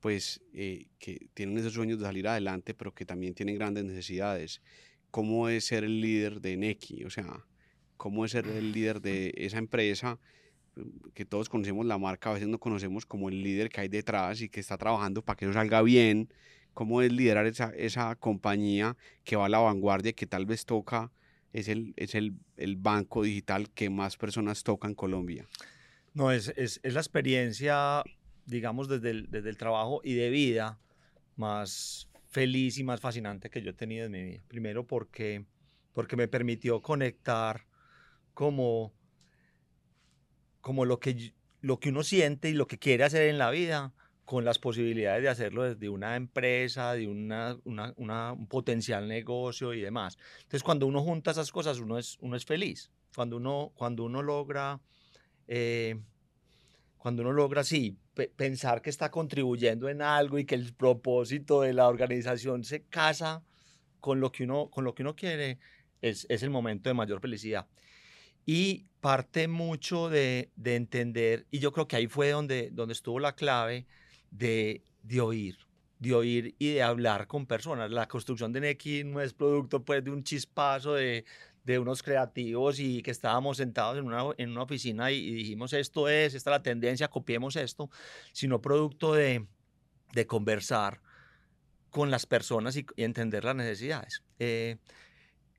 pues 0.00 0.40
eh, 0.52 0.86
que 0.98 1.28
tienen 1.34 1.58
esos 1.58 1.72
sueños 1.72 1.98
de 1.98 2.04
salir 2.04 2.28
adelante, 2.28 2.74
pero 2.74 2.94
que 2.94 3.04
también 3.04 3.34
tienen 3.34 3.56
grandes 3.56 3.84
necesidades. 3.84 4.62
¿Cómo 5.10 5.48
es 5.48 5.64
ser 5.64 5.84
el 5.84 6.00
líder 6.00 6.40
de 6.40 6.56
Neki? 6.56 7.04
O 7.04 7.10
sea, 7.10 7.44
¿cómo 7.96 8.24
es 8.24 8.32
ser 8.32 8.46
el 8.46 8.72
líder 8.72 9.00
de 9.00 9.32
esa 9.36 9.58
empresa? 9.58 10.18
que 11.14 11.24
todos 11.24 11.48
conocemos 11.48 11.86
la 11.86 11.98
marca, 11.98 12.30
a 12.30 12.34
veces 12.34 12.48
no 12.48 12.58
conocemos 12.58 13.06
como 13.06 13.28
el 13.28 13.42
líder 13.42 13.68
que 13.68 13.80
hay 13.80 13.88
detrás 13.88 14.40
y 14.40 14.48
que 14.48 14.60
está 14.60 14.78
trabajando 14.78 15.22
para 15.22 15.36
que 15.36 15.44
eso 15.44 15.54
salga 15.54 15.82
bien, 15.82 16.32
cómo 16.74 17.02
es 17.02 17.12
liderar 17.12 17.46
esa, 17.46 17.72
esa 17.76 18.14
compañía 18.16 18.96
que 19.24 19.36
va 19.36 19.46
a 19.46 19.48
la 19.48 19.58
vanguardia, 19.58 20.12
que 20.12 20.26
tal 20.26 20.46
vez 20.46 20.64
toca, 20.64 21.10
es 21.52 21.68
el, 21.68 21.94
es 21.96 22.14
el, 22.14 22.34
el 22.56 22.76
banco 22.76 23.22
digital 23.22 23.70
que 23.70 23.90
más 23.90 24.16
personas 24.16 24.62
toca 24.62 24.86
en 24.86 24.94
Colombia. 24.94 25.48
No, 26.14 26.30
es, 26.30 26.52
es, 26.56 26.80
es 26.82 26.94
la 26.94 27.00
experiencia, 27.00 28.02
digamos, 28.48 28.88
desde 28.88 29.10
el, 29.10 29.30
desde 29.30 29.50
el 29.50 29.58
trabajo 29.58 30.00
y 30.02 30.14
de 30.14 30.30
vida 30.30 30.80
más 31.36 32.08
feliz 32.26 32.78
y 32.78 32.84
más 32.84 33.00
fascinante 33.00 33.50
que 33.50 33.62
yo 33.62 33.70
he 33.70 33.74
tenido 33.74 34.06
en 34.06 34.12
mi 34.12 34.22
vida. 34.22 34.42
Primero 34.48 34.86
porque, 34.86 35.44
porque 35.92 36.16
me 36.16 36.28
permitió 36.28 36.80
conectar 36.80 37.66
como, 38.32 38.92
como 40.62 40.86
lo, 40.86 40.98
que, 40.98 41.34
lo 41.60 41.78
que 41.78 41.90
uno 41.90 42.02
siente 42.02 42.48
y 42.48 42.54
lo 42.54 42.66
que 42.66 42.78
quiere 42.78 43.04
hacer 43.04 43.28
en 43.28 43.38
la 43.38 43.50
vida 43.50 43.92
con 44.24 44.44
las 44.44 44.58
posibilidades 44.58 45.22
de 45.22 45.28
hacerlo 45.28 45.62
desde 45.62 45.88
una 45.88 46.16
empresa, 46.16 46.92
de 46.94 47.06
una, 47.06 47.56
una, 47.64 48.32
un 48.32 48.46
potencial 48.46 49.08
negocio 49.08 49.72
y 49.74 49.80
demás. 49.80 50.18
Entonces, 50.38 50.62
cuando 50.62 50.86
uno 50.86 51.02
junta 51.02 51.30
esas 51.30 51.50
cosas, 51.52 51.78
uno 51.80 51.98
es, 51.98 52.18
uno 52.20 52.36
es 52.36 52.44
feliz. 52.44 52.90
Cuando 53.14 53.36
uno, 53.36 53.72
cuando 53.74 54.04
uno 54.04 54.22
logra, 54.22 54.80
eh, 55.46 55.98
cuando 56.98 57.22
uno 57.22 57.32
logra, 57.32 57.64
sí, 57.64 57.96
pensar 58.26 58.82
que 58.82 58.90
está 58.90 59.10
contribuyendo 59.10 59.88
en 59.88 60.02
algo 60.02 60.38
y 60.38 60.44
que 60.44 60.54
el 60.54 60.74
propósito 60.74 61.62
de 61.62 61.72
la 61.72 61.88
organización 61.88 62.64
se 62.64 62.82
casa 62.84 63.42
con 64.00 64.20
lo 64.20 64.32
que 64.32 64.44
uno, 64.44 64.70
con 64.70 64.84
lo 64.84 64.94
que 64.94 65.02
uno 65.02 65.14
quiere, 65.16 65.58
es, 66.02 66.26
es 66.28 66.42
el 66.42 66.50
momento 66.50 66.88
de 66.88 66.94
mayor 66.94 67.20
felicidad. 67.20 67.66
Y 68.46 68.86
parte 69.00 69.48
mucho 69.48 70.08
de, 70.08 70.50
de, 70.56 70.76
entender, 70.76 71.46
y 71.50 71.58
yo 71.58 71.72
creo 71.72 71.86
que 71.86 71.96
ahí 71.96 72.06
fue 72.06 72.30
donde, 72.30 72.70
donde 72.72 72.92
estuvo 72.92 73.20
la 73.20 73.34
clave, 73.34 73.86
de, 74.30 74.82
de 75.02 75.20
oír, 75.20 75.58
de 75.98 76.14
oír 76.14 76.54
y 76.58 76.74
de 76.74 76.82
hablar 76.82 77.26
con 77.26 77.46
personas. 77.46 77.90
La 77.90 78.08
construcción 78.08 78.52
de 78.52 78.60
Neki 78.60 79.04
no 79.04 79.20
es 79.20 79.32
producto 79.32 79.84
pues, 79.84 80.04
de 80.04 80.10
un 80.10 80.22
chispazo 80.22 80.94
de, 80.94 81.24
de 81.68 81.78
unos 81.78 82.02
creativos 82.02 82.80
y 82.80 83.02
que 83.02 83.10
estábamos 83.10 83.58
sentados 83.58 83.98
en 83.98 84.06
una, 84.06 84.24
en 84.38 84.50
una 84.50 84.62
oficina 84.62 85.10
y, 85.10 85.30
dijimos 85.30 85.74
esto 85.74 86.08
es, 86.08 86.34
esta 86.34 86.50
es 86.50 86.52
la 86.52 86.62
tendencia, 86.62 87.08
copiemos 87.08 87.56
esto, 87.56 87.90
sino 88.32 88.62
producto 88.62 89.12
de, 89.12 89.46
de 90.14 90.26
conversar 90.26 91.02
con 91.90 92.10
las 92.10 92.24
personas 92.24 92.74
y, 92.76 92.86
entender 92.96 93.44
las 93.44 93.54
necesidades. 93.54 94.22
Eh, 94.38 94.76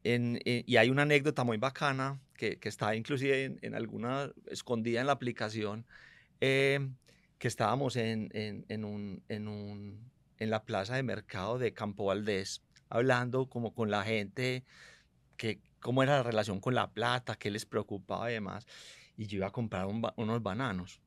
en, 0.03 0.39
eh, 0.45 0.63
y 0.65 0.77
hay 0.77 0.89
una 0.89 1.03
anécdota 1.03 1.43
muy 1.43 1.57
bacana 1.57 2.19
que, 2.33 2.57
que 2.57 2.69
está 2.69 2.95
inclusive 2.95 3.43
en, 3.43 3.59
en, 3.61 3.75
alguna 3.75 4.31
escondida 4.47 5.01
en 5.01 5.07
la 5.07 5.13
aplicación. 5.13 5.85
Eh, 6.41 6.79
que 7.37 7.47
estábamos 7.47 7.95
en, 7.95 8.29
en, 8.33 8.65
en, 8.67 8.83
un, 8.83 9.23
en, 9.29 9.47
un, 9.47 10.11
en 10.39 10.49
la 10.49 10.63
plaza 10.63 10.95
de 10.95 11.03
mercado 11.03 11.57
de 11.59 11.73
Campo 11.73 12.05
Valdés, 12.05 12.63
hablando 12.89 13.47
como 13.47 13.73
con 13.73 13.91
la 13.91 14.03
gente, 14.03 14.65
que, 15.37 15.61
cómo 15.79 16.03
era 16.03 16.17
la 16.17 16.23
relación 16.23 16.59
con 16.59 16.75
la 16.75 16.91
plata, 16.91 17.35
qué 17.35 17.51
les 17.51 17.65
preocupaba 17.65 18.29
y 18.29 18.33
demás. 18.33 18.65
Y 19.17 19.27
yo 19.27 19.37
iba 19.37 19.47
a 19.47 19.51
comprar 19.51 19.87
unos 19.87 20.43
bananos, 20.43 21.01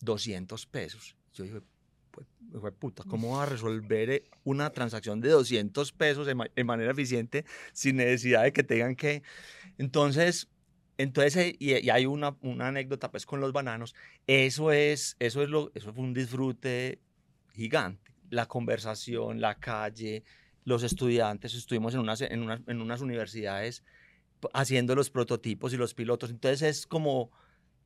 200 0.00 0.66
pesos. 0.66 1.16
Yo 1.32 1.44
dije, 1.44 1.60
pues, 2.10 2.26
puta, 2.78 3.04
¿cómo 3.04 3.36
va 3.36 3.44
a 3.44 3.46
resolver 3.46 4.10
eh, 4.10 4.24
una 4.44 4.70
transacción 4.70 5.20
de 5.20 5.30
200 5.30 5.92
pesos 5.92 6.26
de, 6.26 6.64
manera 6.64 6.92
eficiente 6.92 7.44
sin 7.72 7.96
necesidad 7.96 8.42
de 8.42 8.52
que 8.52 8.62
tengan 8.62 8.96
que... 8.96 9.22
Entonces, 9.78 10.48
entonces, 10.98 11.36
eh, 11.36 11.56
y, 11.58 11.90
hay 11.90 12.06
una, 12.06 12.36
una, 12.42 12.68
anécdota 12.68 13.10
pues 13.10 13.24
con 13.24 13.40
los 13.40 13.52
bananos, 13.52 13.94
eso 14.26 14.72
es, 14.72 15.16
eso 15.18 15.42
es 15.42 15.48
lo, 15.48 15.72
eso 15.74 15.92
fue 15.92 16.04
un 16.04 16.12
disfrute 16.12 17.00
gigante. 17.52 18.12
La 18.28 18.46
conversación, 18.46 19.40
la 19.40 19.58
calle, 19.58 20.24
los 20.64 20.82
estudiantes, 20.82 21.54
estuvimos 21.54 21.94
en 21.94 22.00
unas, 22.00 22.20
en 22.20 22.42
unas, 22.42 22.60
en 22.66 22.80
unas 22.80 23.00
universidades 23.00 23.82
haciendo 24.52 24.94
los 24.94 25.10
prototipos 25.10 25.72
y 25.72 25.76
los 25.76 25.94
pilotos, 25.94 26.30
entonces 26.30 26.62
es 26.62 26.86
como 26.86 27.30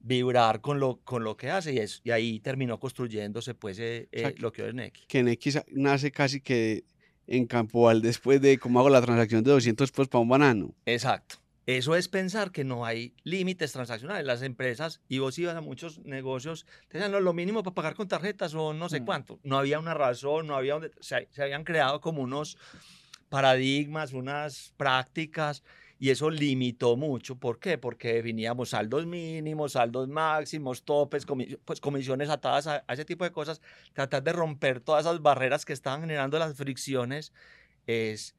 vibrar 0.00 0.60
con 0.60 0.78
lo, 0.78 1.00
con 1.02 1.24
lo 1.24 1.36
que 1.36 1.50
hace 1.50 1.72
y, 1.72 1.78
es, 1.78 2.00
y 2.04 2.10
ahí 2.10 2.40
terminó 2.40 2.78
construyéndose 2.78 3.54
pues 3.54 3.78
eh, 3.78 4.08
eh, 4.12 4.34
lo 4.38 4.52
que 4.52 4.68
es 4.68 4.74
Neki. 4.74 5.06
Que 5.06 5.22
Neki 5.22 5.50
nace 5.72 6.12
casi 6.12 6.40
que 6.40 6.84
en 7.26 7.46
Campo 7.46 7.92
después 7.94 8.40
de 8.40 8.58
cómo 8.58 8.78
hago 8.78 8.88
la 8.88 9.02
transacción 9.02 9.42
de 9.42 9.50
200 9.50 9.90
pues 9.90 10.08
para 10.08 10.22
un 10.22 10.28
banano. 10.28 10.74
Exacto. 10.86 11.36
Eso 11.66 11.96
es 11.96 12.06
pensar 12.06 12.52
que 12.52 12.62
no 12.62 12.86
hay 12.86 13.12
límites 13.24 13.72
transaccionales. 13.72 14.24
Las 14.24 14.42
empresas, 14.42 15.00
y 15.08 15.18
vos 15.18 15.36
ibas 15.36 15.56
a 15.56 15.60
muchos 15.60 15.98
negocios, 16.04 16.64
te 16.86 16.98
decían, 16.98 17.10
no, 17.10 17.18
lo 17.18 17.32
mínimo 17.32 17.64
para 17.64 17.74
pagar 17.74 17.94
con 17.96 18.06
tarjetas 18.06 18.54
o 18.54 18.72
no 18.72 18.88
sé 18.88 19.00
mm. 19.00 19.04
cuánto. 19.04 19.40
No 19.42 19.58
había 19.58 19.80
una 19.80 19.92
razón, 19.92 20.46
no 20.46 20.54
había 20.54 20.74
donde, 20.74 20.92
se, 21.00 21.26
se 21.32 21.42
habían 21.42 21.64
creado 21.64 22.00
como 22.00 22.22
unos 22.22 22.56
paradigmas, 23.28 24.12
unas 24.12 24.72
prácticas, 24.76 25.64
y 25.98 26.10
eso 26.10 26.30
limitó 26.30 26.96
mucho. 26.96 27.36
¿Por 27.36 27.58
qué? 27.58 27.78
Porque 27.78 28.14
definíamos 28.14 28.70
saldos 28.70 29.06
mínimos, 29.06 29.72
saldos 29.72 30.08
máximos, 30.08 30.84
topes, 30.84 31.26
pues 31.64 31.80
comisiones 31.80 32.28
atadas 32.28 32.66
a, 32.66 32.84
a, 32.86 32.94
ese 32.94 33.04
tipo 33.04 33.24
de 33.24 33.32
cosas. 33.32 33.60
Tratar 33.92 34.22
de 34.22 34.32
romper 34.32 34.80
todas 34.80 35.06
esas 35.06 35.22
barreras 35.22 35.64
que 35.64 35.72
estaban 35.72 36.00
generando 36.00 36.38
las 36.38 36.54
fricciones 36.56 37.32
es 37.86 38.34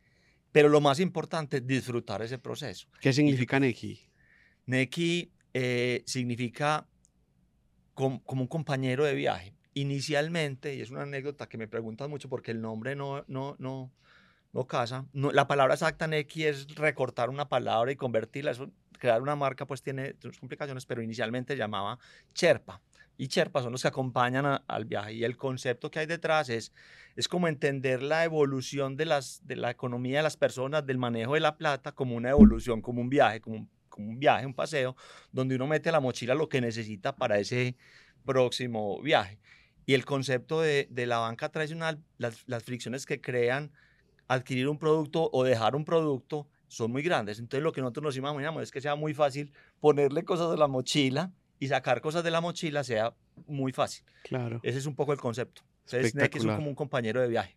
pero 0.52 0.70
lo 0.70 0.82
más 0.82 1.00
importante 1.00 1.58
es 1.58 1.68
disfrutar 1.68 2.24
ese 2.24 2.40
proceso. 2.40 2.88
¿Qué 3.00 3.14
significa 3.14 3.60
Neki? 3.60 4.00
Neki 4.66 5.32
eh, 5.54 6.04
significa 6.08 6.88
como 7.94 8.22
un 8.26 8.48
compañero 8.48 9.06
de 9.06 9.14
viaje. 9.14 9.54
Inicialmente, 9.76 10.74
y 10.76 10.82
es 10.82 10.90
una 10.90 11.04
anécdota 11.04 11.48
que 11.48 11.60
me 11.60 11.68
preguntan 11.68 12.10
mucho 12.10 12.28
porque 12.28 12.50
el 12.50 12.60
nombre 12.62 12.96
no, 12.96 13.24
no, 13.28 13.56
no, 13.60 13.92
no 14.58 14.68
casa, 14.68 15.06
la 15.14 15.48
palabra 15.48 15.76
exacta 15.76 16.08
Neki 16.08 16.46
es 16.46 16.76
recortar 16.76 17.30
una 17.30 17.48
palabra 17.48 17.92
y 17.92 17.96
convertirla, 17.96 18.52
eso, 18.52 18.72
crear 18.98 19.22
una 19.22 19.36
marca 19.36 19.68
pues 19.68 19.84
tiene 19.84 20.16
sus 20.20 20.40
complicaciones, 20.40 20.86
pero 20.86 21.02
inicialmente 21.02 21.56
llamaba 21.56 22.00
Cherpa 22.34 22.82
y 23.18 23.28
Sherpa 23.28 23.62
son 23.62 23.72
los 23.72 23.82
que 23.82 23.88
acompañan 23.88 24.62
al 24.68 24.86
viaje. 24.86 25.14
Y 25.14 25.24
el 25.24 25.38
concepto 25.38 25.90
que 25.90 26.00
hay 26.00 26.06
detrás 26.06 26.50
es, 26.50 26.72
es 27.16 27.28
como 27.28 27.48
entender 27.48 28.04
la 28.04 28.24
evolución 28.24 28.96
de, 28.96 29.06
las, 29.06 29.42
de 29.46 29.56
la 29.56 29.72
economía 29.72 30.18
de 30.18 30.24
las 30.24 30.38
personas, 30.38 30.86
del 30.86 30.98
manejo 30.98 31.34
de 31.34 31.40
la 31.40 31.58
plata, 31.58 31.92
como 31.92 32.16
una 32.16 32.30
evolución, 32.30 32.82
como 32.82 33.02
un 33.02 33.10
viaje, 33.10 33.42
como 33.42 33.68
un, 33.98 34.20
viaje, 34.20 34.46
un 34.46 34.54
paseo, 34.54 34.96
donde 35.32 35.56
uno 35.56 35.66
mete 35.66 35.90
a 35.90 35.92
la 35.94 36.00
mochila 36.00 36.36
lo 36.36 36.48
que 36.48 36.62
necesita 36.62 37.16
para 37.16 37.40
ese 37.40 37.76
próximo 38.24 39.02
viaje. 39.02 39.40
Y 39.88 39.94
el 39.94 40.06
concepto 40.06 40.62
de, 40.62 40.88
de 40.92 41.08
la 41.08 41.18
banca 41.18 41.50
tradicional, 41.50 42.04
las 42.18 42.64
fricciones 42.64 43.06
que 43.06 43.22
crean 43.22 43.72
adquirir 44.28 44.68
un 44.68 44.78
producto 44.78 45.30
o 45.32 45.44
dejar 45.44 45.76
un 45.76 45.86
producto 45.86 46.48
son 46.68 46.92
muy 46.92 47.02
grandes. 47.02 47.40
Entonces 47.40 47.64
lo 47.64 47.72
que 47.72 47.82
nosotros 47.82 48.04
nos 48.04 48.18
imaginamos 48.18 48.64
es 48.64 48.72
que 48.72 48.82
sea 48.82 48.96
muy 48.96 49.14
fácil 49.14 49.52
ponerle 49.80 50.24
cosas 50.24 50.52
a 50.52 50.58
la 50.58 50.68
mochila 50.68 51.32
y 51.60 51.68
sacar 51.68 52.02
cosas 52.02 52.24
de 52.24 52.32
la 52.32 52.42
mochila 52.42 52.84
sea 52.84 53.14
muy 53.48 53.72
fácil. 53.72 54.04
Claro. 54.24 54.60
Ese 54.64 54.78
es 54.78 54.86
un 54.86 54.96
poco 54.96 55.14
el 55.14 55.20
concepto. 55.20 55.64
Entonces, 55.86 56.30
que 56.30 56.38
es 56.38 56.46
como 56.46 56.68
un 56.68 56.76
compañero 56.76 57.22
de 57.22 57.30
viaje. 57.30 57.56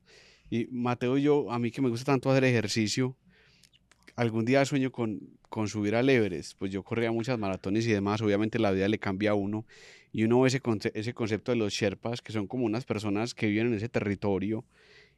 Y 0.51 0.67
Mateo 0.71 1.19
y 1.19 1.23
yo, 1.23 1.51
a 1.51 1.59
mí 1.59 1.71
que 1.71 1.83
me 1.83 1.89
gusta 1.89 2.13
tanto 2.13 2.31
hacer 2.31 2.45
ejercicio, 2.45 3.17
algún 4.17 4.45
día 4.45 4.65
sueño 4.65 4.93
con, 4.93 5.21
con 5.49 5.69
subir 5.69 5.95
al 5.97 6.09
Everest. 6.09 6.57
Pues 6.59 6.71
yo 6.71 6.83
corría 6.83 7.11
muchas 7.11 7.39
maratones 7.39 7.87
y 7.87 7.93
demás. 7.93 8.23
Obviamente 8.23 8.59
la 8.59 8.71
vida 8.71 8.89
le 8.89 8.99
cambia 8.99 9.33
a 9.33 9.35
uno. 9.35 9.65
Y 10.13 10.25
uno 10.25 10.41
ve 10.41 10.49
ese, 10.49 10.61
ese 10.95 11.15
concepto 11.15 11.53
de 11.53 11.57
los 11.57 11.73
Sherpas, 11.73 12.21
que 12.21 12.33
son 12.33 12.47
como 12.47 12.65
unas 12.65 12.85
personas 12.85 13.35
que 13.35 13.47
viven 13.47 13.69
en 13.69 13.75
ese 13.75 13.89
territorio 13.89 14.65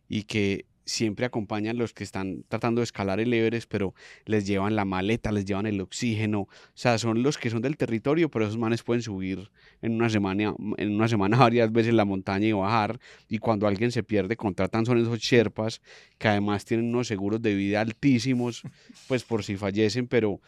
y 0.09 0.25
que 0.25 0.67
siempre 0.85 1.27
acompañan 1.27 1.79
los 1.79 1.93
que 1.93 2.05
están 2.05 2.45
tratando 2.49 2.81
de 2.81 2.85
escalar 2.85 3.21
el 3.21 3.33
Everest, 3.33 3.69
pero 3.71 3.95
les 4.25 4.47
llevan 4.47 4.77
la 4.77 4.85
maleta, 4.85 5.33
les 5.33 5.45
llevan 5.45 5.67
el 5.67 5.81
oxígeno, 5.81 6.41
o 6.41 6.49
sea, 6.75 6.99
son 6.99 7.23
los 7.23 7.39
que 7.39 7.51
son 7.51 7.62
del 7.62 7.77
territorio, 7.77 8.31
pero 8.31 8.45
esos 8.45 8.59
manes 8.59 8.83
pueden 8.83 9.03
subir 9.03 9.51
en 9.81 9.93
una 9.93 10.11
semana, 10.11 10.55
en 10.77 10.95
una 10.95 11.09
semana 11.09 11.37
varias 11.39 11.73
veces 11.73 11.95
la 11.95 12.05
montaña 12.05 12.47
y 12.47 12.53
bajar, 12.53 12.99
y 13.29 13.39
cuando 13.39 13.67
alguien 13.67 13.93
se 13.93 14.03
pierde, 14.03 14.37
contratan 14.37 14.87
son 14.87 14.99
esos 14.99 15.19
Sherpas, 15.19 15.81
que 16.19 16.29
además 16.29 16.65
tienen 16.65 16.89
unos 16.89 17.07
seguros 17.09 17.41
de 17.41 17.55
vida 17.55 17.81
altísimos, 17.81 18.62
pues 19.09 19.25
por 19.25 19.45
si 19.45 19.57
fallecen, 19.57 20.07
pero 20.09 20.41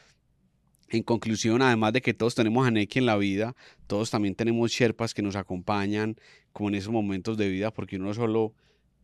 en 0.91 1.03
conclusión, 1.03 1.62
además 1.62 1.93
de 1.93 2.03
que 2.03 2.14
todos 2.14 2.35
tenemos 2.35 2.67
a 2.67 2.71
Neki 2.71 3.00
en 3.00 3.07
la 3.07 3.17
vida, 3.17 3.57
todos 3.87 4.11
también 4.11 4.35
tenemos 4.35 4.71
Sherpas 4.71 5.14
que 5.14 5.23
nos 5.23 5.35
acompañan 5.35 6.17
como 6.53 6.69
en 6.69 6.76
esos 6.76 6.93
momentos 6.93 7.37
de 7.37 7.49
vida, 7.49 7.73
porque 7.73 7.97
uno 7.97 8.14
solo 8.14 8.55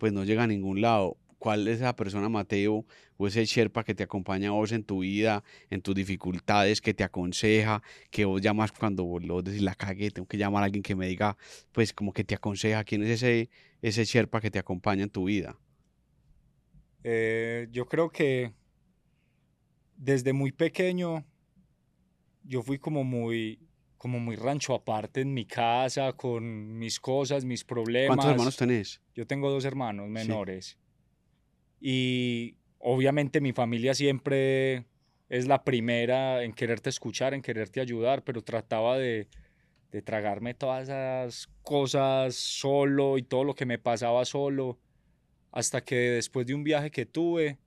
pues 0.00 0.12
no 0.12 0.24
llega 0.24 0.44
a 0.44 0.46
ningún 0.48 0.80
lado. 0.80 1.18
¿Cuál 1.38 1.68
es 1.68 1.76
esa 1.76 1.94
persona, 1.94 2.28
Mateo, 2.28 2.84
o 3.16 3.26
ese 3.26 3.44
Sherpa 3.44 3.84
que 3.84 3.94
te 3.94 4.02
acompaña 4.02 4.48
a 4.48 4.52
vos 4.52 4.72
en 4.72 4.82
tu 4.82 5.00
vida, 5.00 5.44
en 5.70 5.80
tus 5.80 5.94
dificultades, 5.94 6.80
que 6.80 6.92
te 6.92 7.04
aconseja, 7.04 7.82
que 8.10 8.24
vos 8.24 8.40
llamas 8.40 8.72
cuando 8.72 9.04
vos 9.04 9.22
lo 9.24 9.40
decís 9.40 9.62
la 9.62 9.74
cagué, 9.74 10.10
tengo 10.10 10.26
que 10.26 10.36
llamar 10.36 10.62
a 10.62 10.66
alguien 10.66 10.82
que 10.82 10.96
me 10.96 11.06
diga, 11.06 11.36
pues 11.72 11.92
como 11.92 12.12
que 12.12 12.24
te 12.24 12.34
aconseja, 12.34 12.84
¿quién 12.84 13.02
es 13.04 13.10
ese, 13.10 13.48
ese 13.80 14.04
Sherpa 14.04 14.40
que 14.40 14.50
te 14.50 14.58
acompaña 14.58 15.04
en 15.04 15.10
tu 15.10 15.24
vida? 15.24 15.58
Eh, 17.04 17.68
yo 17.70 17.86
creo 17.86 18.10
que 18.10 18.52
desde 19.96 20.32
muy 20.32 20.52
pequeño 20.52 21.24
yo 22.44 22.62
fui 22.62 22.78
como 22.78 23.04
muy, 23.04 23.58
como 24.00 24.18
muy 24.18 24.34
rancho 24.34 24.74
aparte 24.74 25.20
en 25.20 25.34
mi 25.34 25.44
casa, 25.44 26.14
con 26.14 26.78
mis 26.78 26.98
cosas, 26.98 27.44
mis 27.44 27.64
problemas. 27.64 28.16
¿Cuántos 28.16 28.30
hermanos 28.30 28.56
tenés? 28.56 29.02
Yo 29.14 29.26
tengo 29.26 29.50
dos 29.50 29.66
hermanos 29.66 30.08
menores. 30.08 30.78
Y 31.82 32.56
obviamente 32.78 33.42
mi 33.42 33.52
familia 33.52 33.92
siempre 33.92 34.86
es 35.28 35.46
la 35.46 35.64
primera 35.64 36.42
en 36.42 36.54
quererte 36.54 36.88
escuchar, 36.88 37.34
en 37.34 37.42
quererte 37.42 37.82
ayudar, 37.82 38.24
pero 38.24 38.40
trataba 38.40 38.96
de, 38.96 39.28
de 39.92 40.00
tragarme 40.00 40.54
todas 40.54 40.84
esas 40.84 41.50
cosas 41.60 42.34
solo 42.34 43.18
y 43.18 43.22
todo 43.22 43.44
lo 43.44 43.54
que 43.54 43.66
me 43.66 43.78
pasaba 43.78 44.24
solo, 44.24 44.78
hasta 45.52 45.84
que 45.84 45.96
después 45.96 46.46
de 46.46 46.54
un 46.54 46.64
viaje 46.64 46.90
que 46.90 47.04
tuve, 47.04 47.58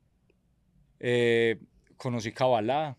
eh, 1.00 1.60
conocí 1.96 2.32
Kabbalah 2.32 2.98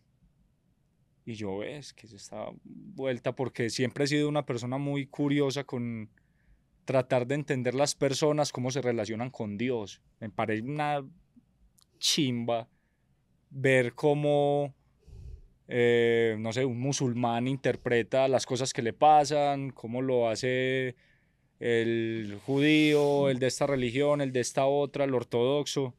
y 1.25 1.35
yo 1.35 1.59
ves 1.59 1.93
que 1.93 2.07
se 2.07 2.17
está 2.17 2.47
vuelta 2.65 3.35
porque 3.35 3.71
siempre 3.71 4.05
he 4.05 4.09
sido 4.09 4.29
una 4.29 4.45
persona 4.45 4.79
muy 4.79 5.07
curiosa 5.07 5.65
con 5.65 6.11
tratar 6.85 7.27
de 7.27 7.37
entender 7.37 7.75
las 7.75 7.95
personas, 7.95 8.53
cómo 8.53 8.71
se 8.71 8.83
relacionan 8.83 9.31
con 9.31 9.57
Dios. 9.57 10.03
Me 10.21 10.29
parece 10.29 10.63
una 10.63 11.03
chimba 11.99 12.69
ver 13.51 13.95
cómo, 13.95 14.75
eh, 15.69 16.37
no 16.39 16.53
sé, 16.53 16.65
un 16.65 16.79
musulmán 16.79 17.49
interpreta 17.49 18.29
las 18.29 18.45
cosas 18.45 18.73
que 18.73 18.83
le 18.83 18.93
pasan, 18.93 19.71
cómo 19.71 20.03
lo 20.03 20.29
hace 20.29 20.95
el 21.59 22.39
judío, 22.45 23.31
el 23.31 23.39
de 23.39 23.47
esta 23.47 23.67
religión, 23.67 24.21
el 24.21 24.33
de 24.33 24.41
esta 24.41 24.67
otra, 24.67 25.05
el 25.05 25.15
ortodoxo. 25.15 25.95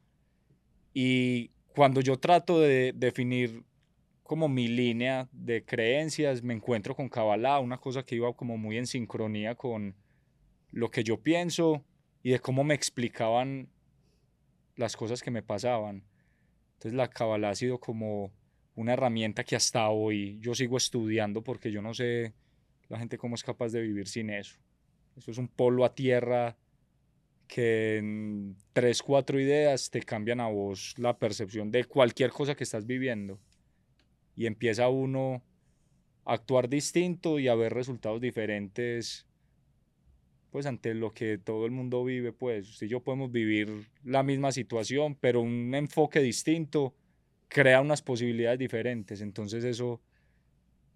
Y 0.93 1.49
cuando 1.73 2.01
yo 2.01 2.17
trato 2.17 2.59
de 2.59 2.93
definir 2.95 3.63
como 4.25 4.49
mi 4.49 4.67
línea 4.67 5.29
de 5.31 5.63
creencias, 5.63 6.41
me 6.41 6.55
encuentro 6.55 6.95
con 6.95 7.09
Kabbalah, 7.09 7.59
una 7.59 7.77
cosa 7.77 8.03
que 8.03 8.15
iba 8.15 8.33
como 8.33 8.57
muy 8.57 8.75
en 8.79 8.87
sincronía 8.87 9.53
con 9.53 9.93
lo 10.71 10.89
que 10.89 11.03
yo 11.03 11.21
pienso 11.21 11.85
y 12.23 12.31
de 12.31 12.39
cómo 12.39 12.63
me 12.63 12.73
explicaban 12.73 13.69
las 14.77 14.97
cosas 14.97 15.21
que 15.21 15.29
me 15.29 15.43
pasaban. 15.43 16.03
Entonces 16.73 16.93
la 16.93 17.07
Kabbalah 17.07 17.51
ha 17.51 17.55
sido 17.55 17.79
como 17.79 18.31
una 18.73 18.93
herramienta 18.93 19.43
que 19.43 19.55
hasta 19.55 19.87
hoy 19.89 20.39
yo 20.41 20.55
sigo 20.55 20.77
estudiando 20.77 21.43
porque 21.43 21.71
yo 21.71 21.83
no 21.83 21.93
sé 21.93 22.33
la 22.89 22.97
gente 22.97 23.19
cómo 23.19 23.35
es 23.35 23.43
capaz 23.43 23.73
de 23.73 23.81
vivir 23.81 24.07
sin 24.07 24.31
eso. 24.31 24.57
Eso 25.15 25.29
es 25.29 25.37
un 25.37 25.47
polo 25.47 25.85
a 25.85 25.93
tierra 25.93 26.57
que 27.47 27.97
en 27.97 28.55
tres, 28.73 29.03
cuatro 29.03 29.39
ideas 29.39 29.91
te 29.91 30.01
cambian 30.01 30.39
a 30.39 30.47
vos 30.47 30.95
la 30.97 31.15
percepción 31.15 31.69
de 31.69 31.83
cualquier 31.83 32.31
cosa 32.31 32.55
que 32.55 32.63
estás 32.63 32.87
viviendo 32.87 33.39
y 34.35 34.45
empieza 34.45 34.89
uno 34.89 35.43
a 36.25 36.33
actuar 36.33 36.69
distinto 36.69 37.39
y 37.39 37.47
a 37.47 37.55
ver 37.55 37.73
resultados 37.73 38.21
diferentes 38.21 39.27
pues 40.55 40.67
ante 40.67 40.93
lo 40.93 41.11
que 41.11 41.37
todo 41.37 41.65
el 41.65 41.71
mundo 41.71 42.05
vive, 42.05 42.31
pues 42.31 42.69
usted 42.69 42.87
y 42.87 42.89
yo 42.89 43.01
podemos 43.01 43.29
vivir 43.29 43.89
la 44.05 44.23
misma 44.23 44.53
situación, 44.53 45.17
pero 45.19 45.41
un 45.41 45.75
enfoque 45.75 46.21
distinto 46.21 46.95
crea 47.49 47.81
unas 47.81 48.01
posibilidades 48.01 48.57
diferentes, 48.57 49.19
entonces 49.19 49.65
eso 49.65 49.99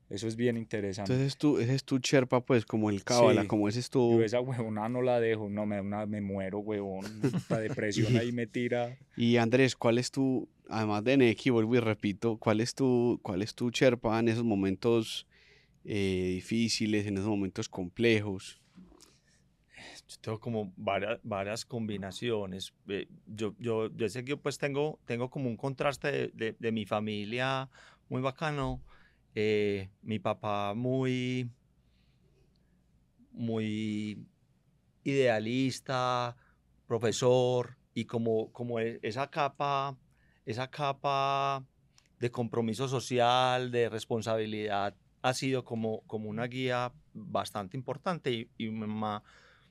eso 0.10 0.28
es 0.28 0.38
bien 0.38 0.56
interesante. 0.56 1.12
Entonces 1.12 1.38
tú, 1.38 1.60
ese 1.60 1.76
es 1.76 1.84
tu 1.84 2.00
cherpa, 2.00 2.40
pues, 2.40 2.66
como 2.66 2.90
el 2.90 3.04
cábala, 3.04 3.48
como 3.48 3.68
ese 3.68 3.80
es 3.80 3.90
tu... 3.90 4.18
Yo 4.18 4.24
esa 4.24 4.40
huevona 4.40 4.90
no 4.90 5.02
la 5.02 5.20
dejo, 5.20 5.50
no, 5.50 5.68
me, 5.68 5.84
me 5.84 6.22
muero, 6.22 6.60
huevón. 6.60 7.06
La 7.50 7.60
depresión 7.60 8.16
ahí 8.18 8.32
me 8.32 8.48
tira. 8.48 8.98
Y 9.16 9.36
Andrés, 9.38 9.76
¿cuál 9.76 10.00
es 10.00 10.10
tu, 10.10 10.48
además 10.70 11.04
de 11.04 11.18
Neki, 11.18 11.50
vuelvo 11.50 11.76
y 11.76 11.80
repito, 11.80 12.38
cuál 12.38 12.62
es 12.62 12.76
tu, 12.76 13.20
cuál 13.24 13.42
es 13.42 13.56
tu 13.56 13.72
cherpa 13.72 14.20
en 14.20 14.30
esos 14.30 14.44
momentos 14.44 15.28
eh, 15.84 16.32
difíciles, 16.36 17.06
en 17.06 17.18
esos 17.18 17.30
momentos 17.30 17.68
complejos? 17.68 18.62
Yo 20.08 20.16
tengo 20.22 20.40
como 20.40 20.74
varias, 20.76 21.20
varias 21.24 21.66
combinaciones. 21.66 22.74
Yo, 23.28 23.56
yo, 23.60 23.90
yo 23.96 24.10
sé 24.10 24.24
que 24.24 24.32
yo 24.32 24.38
pues 24.38 24.58
tengo, 24.58 25.00
tengo 25.06 25.30
como 25.30 25.50
un 25.50 25.58
contraste 25.58 26.12
de, 26.12 26.28
de, 26.34 26.56
de 26.58 26.72
mi 26.72 26.86
familia 26.86 27.70
muy 28.08 28.22
bacano 28.22 28.82
eh, 29.36 29.90
mi 30.02 30.20
papá 30.20 30.74
muy, 30.74 31.50
muy 33.32 34.26
idealista, 35.04 36.36
profesor, 36.88 37.78
y 37.94 38.06
como, 38.06 38.52
como 38.52 38.80
e, 38.80 39.00
esa 39.02 39.30
capa, 39.30 39.98
esa 40.50 40.70
capa 40.70 41.64
de 42.20 42.32
compromiso 42.32 42.88
social, 42.88 43.72
de 43.72 43.88
responsabilidad, 43.90 44.96
ha 45.22 45.34
sido 45.34 45.64
como, 45.64 46.02
como 46.08 46.30
una 46.30 46.48
guía 46.48 46.92
bastante 47.14 47.78
importante 47.78 48.32
y, 48.32 48.50
y 48.58 48.70
mamá 48.70 49.24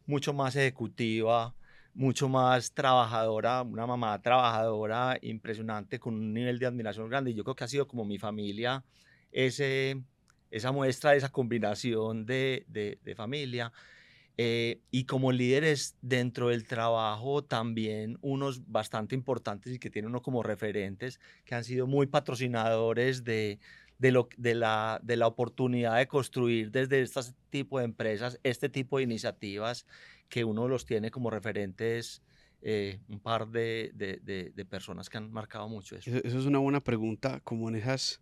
mucho 0.07 0.33
más 0.33 0.55
ejecutiva, 0.57 1.55
mucho 1.95 2.29
más 2.29 2.73
trabajadora, 2.73 3.63
una 3.63 3.87
mamá 3.87 4.23
trabajadora 4.23 5.19
impresionante 5.21 5.99
con 5.99 6.15
un 6.15 6.33
nivel 6.33 6.59
de 6.61 6.67
admiración 6.67 7.09
grande. 7.09 7.33
Y 7.33 7.35
yo 7.35 7.43
creo 7.43 7.57
que 7.57 7.65
ha 7.65 7.69
sido 7.69 7.89
como 7.89 8.05
mi 8.05 8.19
familia 8.19 8.85
ese, 9.33 10.01
esa 10.51 10.71
muestra, 10.71 11.17
esa 11.17 11.31
combinación 11.31 12.25
de, 12.25 12.65
de, 12.69 13.15
familia. 13.17 13.73
Eh, 14.41 14.81
y 14.93 15.05
como 15.05 15.33
líderes 15.33 15.97
dentro 16.01 16.51
del 16.51 16.65
trabajo, 16.65 17.43
también 17.43 18.19
unos 18.23 18.71
bastante 18.71 19.17
importantes 19.17 19.75
y 19.75 19.81
que 19.81 19.91
tienen 19.91 20.11
uno 20.11 20.23
como 20.23 20.45
referentes, 20.45 21.19
que 21.45 21.57
han 21.57 21.65
sido 21.65 21.89
muy 21.89 22.07
patrocinadores 22.07 23.25
de, 23.25 23.59
de, 23.99 24.13
lo, 24.13 24.29
de, 24.37 24.55
la, 24.55 25.01
de 25.03 25.17
la 25.17 25.27
oportunidad 25.27 25.97
de 25.97 26.07
construir 26.07 26.71
desde 26.71 27.03
este 27.03 27.21
tipo 27.51 27.81
de 27.81 27.87
empresas, 27.87 28.39
este 28.45 28.69
tipo 28.69 28.99
de 28.99 29.03
iniciativas, 29.03 29.87
que 30.29 30.45
uno 30.45 30.69
los 30.69 30.87
tiene 30.87 31.11
como 31.11 31.31
referentes. 31.31 32.23
Eh, 32.61 32.99
un 33.09 33.21
par 33.21 33.47
de, 33.49 33.93
de, 33.95 34.19
de, 34.53 34.65
personas 34.65 35.09
que 35.09 35.17
han 35.17 35.31
marcado 35.31 35.69
mucho 35.69 35.95
eso. 35.95 36.11
Eso 36.11 36.39
es 36.41 36.45
una 36.45 36.59
buena 36.59 36.83
pregunta, 36.83 37.39
como 37.45 37.69
en 37.69 37.77
esas 37.77 38.21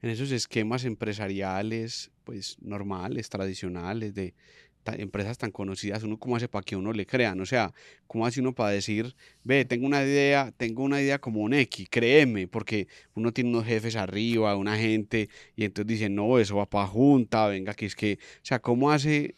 en 0.00 0.10
esos 0.10 0.32
esquemas 0.32 0.84
empresariales, 0.84 2.10
pues 2.24 2.56
normales, 2.60 3.28
tradicionales, 3.28 4.14
de 4.14 4.34
empresas 4.84 5.38
tan 5.38 5.50
conocidas, 5.50 6.02
uno 6.02 6.18
cómo 6.18 6.36
hace 6.36 6.48
para 6.48 6.62
que 6.62 6.76
uno 6.76 6.92
le 6.92 7.06
crean, 7.06 7.40
o 7.40 7.46
sea, 7.46 7.72
cómo 8.06 8.26
hace 8.26 8.40
uno 8.40 8.54
para 8.54 8.70
decir, 8.70 9.14
ve, 9.44 9.64
tengo 9.64 9.86
una 9.86 10.02
idea, 10.02 10.52
tengo 10.56 10.82
una 10.82 11.00
idea 11.00 11.18
como 11.20 11.40
un 11.40 11.54
X, 11.54 11.88
créeme, 11.90 12.48
porque 12.48 12.88
uno 13.14 13.32
tiene 13.32 13.50
unos 13.50 13.64
jefes 13.64 13.96
arriba, 13.96 14.56
una 14.56 14.76
gente, 14.76 15.28
y 15.56 15.64
entonces 15.64 15.88
dicen, 15.88 16.14
no, 16.14 16.38
eso 16.38 16.56
va 16.56 16.66
para 16.66 16.86
junta, 16.86 17.46
venga, 17.46 17.74
que 17.74 17.86
es 17.86 17.94
que, 17.94 18.18
o 18.20 18.44
sea, 18.44 18.60
cómo 18.60 18.90
hace 18.90 19.34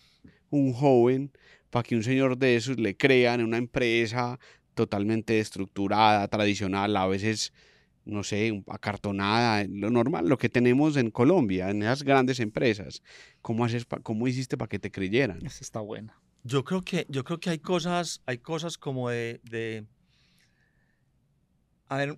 un 0.50 0.72
joven 0.72 1.30
para 1.70 1.82
que 1.82 1.96
un 1.96 2.02
señor 2.02 2.38
de 2.38 2.56
esos 2.56 2.78
le 2.78 2.96
crean 2.96 3.40
en 3.40 3.46
una 3.46 3.58
empresa 3.58 4.38
totalmente 4.74 5.40
estructurada, 5.40 6.26
tradicional, 6.28 6.96
a 6.96 7.06
veces 7.06 7.52
no 8.04 8.22
sé, 8.22 8.62
acartonada, 8.68 9.64
lo 9.68 9.90
normal, 9.90 10.28
lo 10.28 10.38
que 10.38 10.48
tenemos 10.48 10.96
en 10.96 11.10
Colombia, 11.10 11.70
en 11.70 11.82
esas 11.82 12.02
grandes 12.02 12.40
empresas. 12.40 13.02
¿Cómo, 13.42 13.64
haces 13.64 13.86
cómo 14.02 14.28
hiciste 14.28 14.56
para 14.56 14.68
que 14.68 14.78
te 14.78 14.90
creyeran? 14.90 15.44
Esa 15.44 15.62
está 15.62 15.80
buena. 15.80 16.18
Yo 16.42 16.64
creo 16.64 16.82
que, 16.82 17.06
yo 17.08 17.24
creo 17.24 17.40
que 17.40 17.50
hay 17.50 17.58
cosas, 17.58 18.20
hay 18.26 18.38
cosas 18.38 18.76
como 18.76 19.08
de, 19.08 19.40
de 19.44 19.86
a 21.88 21.98
ver, 21.98 22.16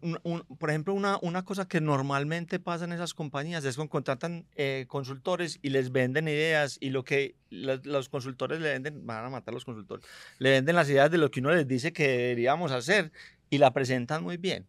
por 0.58 0.70
ejemplo, 0.70 0.94
una, 0.94 1.18
una, 1.22 1.44
cosa 1.44 1.66
que 1.66 1.80
normalmente 1.80 2.60
pasa 2.60 2.84
en 2.84 2.92
esas 2.92 3.14
compañías 3.14 3.64
es 3.64 3.76
que 3.76 3.88
contratan 3.88 4.46
eh, 4.54 4.86
consultores 4.88 5.58
y 5.60 5.70
les 5.70 5.90
venden 5.90 6.28
ideas 6.28 6.78
y 6.80 6.90
lo 6.90 7.04
que 7.04 7.34
los 7.50 8.08
consultores 8.08 8.60
le 8.60 8.70
venden, 8.70 9.06
van 9.06 9.24
a 9.24 9.30
matar 9.30 9.52
a 9.52 9.56
los 9.56 9.64
consultores, 9.64 10.06
le 10.38 10.50
venden 10.50 10.76
las 10.76 10.88
ideas 10.88 11.10
de 11.10 11.18
lo 11.18 11.30
que 11.30 11.40
uno 11.40 11.50
les 11.50 11.66
dice 11.66 11.92
que 11.92 12.06
deberíamos 12.08 12.70
hacer 12.70 13.12
y 13.50 13.58
la 13.58 13.72
presentan 13.72 14.22
muy 14.22 14.36
bien. 14.36 14.66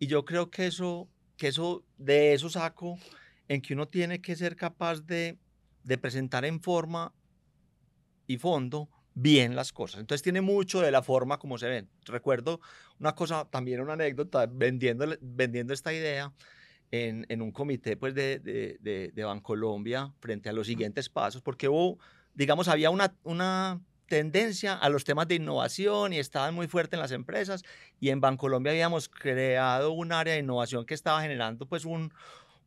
Y 0.00 0.08
yo 0.08 0.24
creo 0.24 0.50
que 0.50 0.66
eso, 0.66 1.08
que 1.36 1.48
eso, 1.48 1.84
de 1.98 2.32
eso 2.32 2.48
saco 2.48 2.98
en 3.46 3.60
que 3.60 3.74
uno 3.74 3.86
tiene 3.86 4.20
que 4.20 4.34
ser 4.34 4.56
capaz 4.56 5.02
de, 5.02 5.38
de 5.84 5.98
presentar 5.98 6.44
en 6.44 6.60
forma 6.60 7.12
y 8.26 8.38
fondo 8.38 8.88
bien 9.14 9.54
las 9.54 9.72
cosas. 9.72 10.00
Entonces 10.00 10.22
tiene 10.22 10.40
mucho 10.40 10.80
de 10.80 10.90
la 10.90 11.02
forma 11.02 11.38
como 11.38 11.58
se 11.58 11.68
ven. 11.68 11.90
Recuerdo 12.06 12.60
una 12.98 13.14
cosa, 13.14 13.44
también 13.44 13.80
una 13.80 13.92
anécdota, 13.92 14.46
vendiendo, 14.46 15.06
vendiendo 15.20 15.74
esta 15.74 15.92
idea 15.92 16.32
en, 16.90 17.26
en 17.28 17.42
un 17.42 17.52
comité 17.52 17.96
pues, 17.96 18.14
de, 18.14 18.38
de, 18.38 18.78
de, 18.80 19.12
de 19.14 19.24
Bancolombia 19.24 20.14
frente 20.20 20.48
a 20.48 20.52
los 20.52 20.66
siguientes 20.66 21.10
pasos, 21.10 21.42
porque 21.42 21.68
hubo, 21.68 21.98
digamos, 22.34 22.68
había 22.68 22.88
una, 22.88 23.14
una 23.22 23.80
tendencia 24.10 24.74
a 24.74 24.88
los 24.88 25.04
temas 25.04 25.28
de 25.28 25.36
innovación 25.36 26.12
y 26.12 26.18
estaban 26.18 26.52
muy 26.52 26.66
fuertes 26.66 26.94
en 26.94 27.00
las 27.00 27.12
empresas 27.12 27.62
y 28.00 28.10
en 28.10 28.20
Bancolombia 28.20 28.72
habíamos 28.72 29.08
creado 29.08 29.92
un 29.92 30.10
área 30.10 30.34
de 30.34 30.40
innovación 30.40 30.84
que 30.84 30.94
estaba 30.94 31.22
generando 31.22 31.66
pues 31.66 31.84
un, 31.84 32.12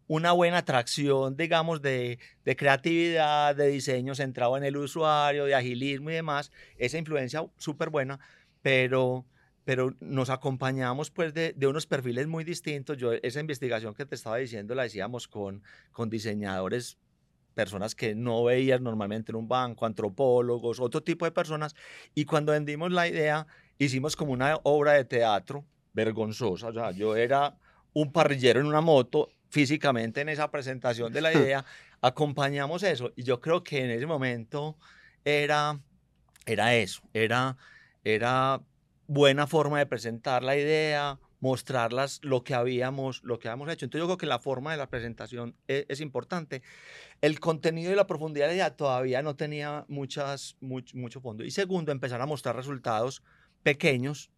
una 0.08 0.32
buena 0.32 0.60
atracción, 0.60 1.36
digamos, 1.36 1.82
de, 1.82 2.18
de, 2.46 2.56
creatividad, 2.56 3.58
de 3.58 3.68
diseño 3.68 4.16
centrado 4.16 4.56
en 4.56 4.64
el 4.64 4.78
usuario, 4.78 5.44
de 5.44 5.54
agilismo 5.54 6.12
y 6.12 6.14
demás, 6.14 6.50
esa 6.78 6.98
influencia 6.98 7.46
súper 7.58 7.90
buena, 7.90 8.22
pero, 8.62 9.26
pero 9.66 9.94
nos 10.00 10.30
acompañamos 10.30 11.12
pues 11.12 11.34
de, 11.34 11.52
de, 11.58 11.68
unos 11.68 11.88
perfiles 11.88 12.26
muy 12.26 12.46
distintos. 12.46 12.98
Yo 12.98 13.12
esa 13.12 13.42
investigación 13.42 13.94
que 13.94 14.06
te 14.06 14.16
estaba 14.16 14.38
diciendo 14.38 14.76
la 14.76 14.84
decíamos 14.84 15.28
con, 15.28 15.62
con 15.92 16.10
diseñadores 16.10 16.98
personas 17.54 17.96
que 17.96 18.16
no 18.16 18.44
veías 18.44 18.82
normalmente 18.82 19.32
en 19.32 19.38
un 19.38 19.48
banco, 19.48 19.86
antropólogos, 19.86 20.80
otro 20.80 21.02
tipo 21.02 21.26
de 21.26 21.32
personas. 21.32 21.76
Y 22.14 22.26
cuando 22.26 22.52
vendimos 22.52 22.92
la 22.92 23.08
idea, 23.08 23.48
hicimos 23.78 24.16
como 24.16 24.34
una 24.34 24.60
obra 24.64 24.94
de 24.94 25.06
teatro 25.06 25.66
vergonzosa. 25.94 26.68
O 26.68 26.74
sea, 26.74 26.92
yo 26.92 27.16
era 27.16 27.56
un 27.94 28.12
parrillero 28.12 28.60
en 28.60 28.66
una 28.66 28.82
moto 28.82 29.30
físicamente 29.50 30.22
en 30.22 30.30
esa 30.30 30.50
presentación 30.50 31.14
de 31.14 31.22
la 31.22 31.34
idea, 31.34 31.64
acompañamos 32.02 32.84
eso. 32.84 33.12
Y 33.16 33.24
yo 33.24 33.40
creo 33.40 33.64
que 33.64 33.84
en 33.84 33.92
ese 33.92 34.06
momento 34.06 34.78
era, 35.24 35.80
era 36.46 36.76
eso, 36.76 37.02
era, 37.14 37.56
era 38.04 38.62
buena 39.08 39.48
forma 39.48 39.80
de 39.80 39.86
presentar 39.86 40.44
la 40.44 40.58
idea, 40.58 41.20
mostrarlas 41.44 42.22
lo 42.24 42.46
que 42.46 42.56
habíamos, 42.56 43.22
lo 43.26 43.38
que 43.38 43.50
habíamos 43.50 43.70
hecho. 43.70 43.84
Entonces 43.84 44.04
yo 44.04 44.08
creo 44.08 44.18
que 44.18 44.26
la 44.26 44.40
forma 44.40 44.72
de 44.72 44.78
la 44.78 44.90
presentación 44.90 45.58
es, 45.68 45.86
es 45.90 46.00
importante. 46.00 46.62
El 47.20 47.42
contenido 47.42 47.92
y 47.92 47.96
la 47.96 48.08
profundidad 48.08 48.46
de 48.46 48.52
la 48.52 48.56
idea 48.56 48.78
todavía 48.78 49.22
no 49.22 49.36
tenía 49.36 49.84
muchas, 49.90 50.56
mucho, 50.62 50.96
mucho 50.96 51.20
fondo. 51.20 51.44
Y 51.44 51.52
segundo, 51.52 51.92
empezar 51.92 52.22
a 52.22 52.26
mostrar 52.26 52.56
resultados 52.56 53.24
pequeños 53.62 54.32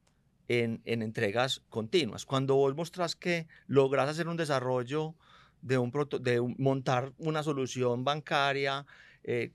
en, 0.48 0.82
en, 0.86 1.04
entregas 1.04 1.62
continuas. 1.70 2.26
Cuando 2.26 2.56
vos 2.56 2.76
mostrás 2.76 3.15
que 3.15 3.46
logras 3.68 4.10
hacer 4.10 4.28
un 4.28 4.38
desarrollo 4.38 5.13
de, 5.62 5.78
un, 5.78 5.91
de 6.22 6.41
montar 6.58 7.13
una 7.20 7.44
solución 7.44 8.04
bancaria 8.04 8.84
eh, 9.27 9.51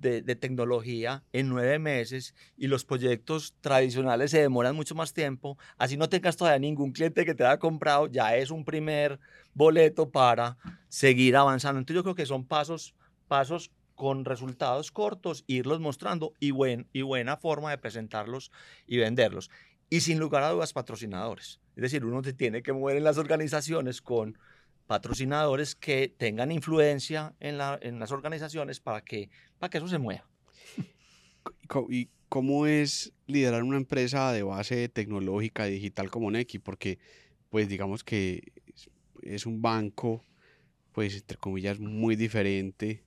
de, 0.00 0.22
de, 0.22 0.34
tecnología 0.34 1.22
en 1.32 1.50
nueve 1.50 1.78
meses 1.78 2.34
y 2.56 2.68
los 2.68 2.86
proyectos 2.86 3.54
tradicionales 3.60 4.30
se 4.30 4.40
demoran 4.40 4.74
mucho 4.74 4.94
más 4.94 5.12
tiempo, 5.12 5.58
así 5.76 5.98
no 5.98 6.08
tengas 6.08 6.38
todavía 6.38 6.58
ningún 6.58 6.92
cliente 6.92 7.26
que 7.26 7.34
te 7.34 7.44
haya 7.44 7.58
comprado, 7.58 8.06
ya 8.06 8.34
es 8.34 8.50
un 8.50 8.64
primer 8.64 9.20
boleto 9.52 10.08
para 10.08 10.56
seguir 10.88 11.36
avanzando. 11.36 11.78
Entonces 11.78 11.96
yo 11.96 12.02
creo 12.02 12.14
que 12.14 12.24
son 12.24 12.46
pasos, 12.46 12.94
pasos 13.28 13.70
con 13.94 14.24
resultados 14.24 14.90
cortos, 14.90 15.44
irlos 15.46 15.80
mostrando 15.80 16.32
y, 16.40 16.52
buen, 16.52 16.88
y 16.94 17.02
buena 17.02 17.36
forma 17.36 17.70
de 17.70 17.76
presentarlos 17.76 18.50
y 18.86 18.96
venderlos 18.96 19.50
y 19.90 20.00
sin 20.00 20.18
lugar 20.18 20.44
a 20.44 20.50
dudas 20.50 20.72
patrocinadores. 20.72 21.60
Es 21.76 21.82
decir, 21.82 22.04
uno 22.04 22.22
se 22.22 22.32
tiene 22.32 22.62
que 22.62 22.72
mover 22.72 22.96
en 22.96 23.04
las 23.04 23.18
organizaciones 23.18 24.00
con 24.00 24.38
patrocinadores 24.90 25.76
que 25.76 26.08
tengan 26.08 26.50
influencia 26.50 27.36
en, 27.38 27.58
la, 27.58 27.78
en 27.80 28.00
las 28.00 28.10
organizaciones 28.10 28.80
para 28.80 29.02
que, 29.02 29.30
para 29.60 29.70
que 29.70 29.78
eso 29.78 29.86
se 29.86 29.98
mueva. 29.98 30.28
¿Y 31.88 32.08
cómo 32.28 32.66
es 32.66 33.12
liderar 33.28 33.62
una 33.62 33.76
empresa 33.76 34.32
de 34.32 34.42
base 34.42 34.88
tecnológica 34.88 35.68
y 35.68 35.74
digital 35.74 36.10
como 36.10 36.32
Neki? 36.32 36.58
Porque, 36.58 36.98
pues 37.50 37.68
digamos 37.68 38.02
que 38.02 38.52
es 39.22 39.46
un 39.46 39.62
banco, 39.62 40.24
pues 40.90 41.14
entre 41.14 41.36
comillas, 41.36 41.78
muy 41.78 42.16
diferente. 42.16 43.04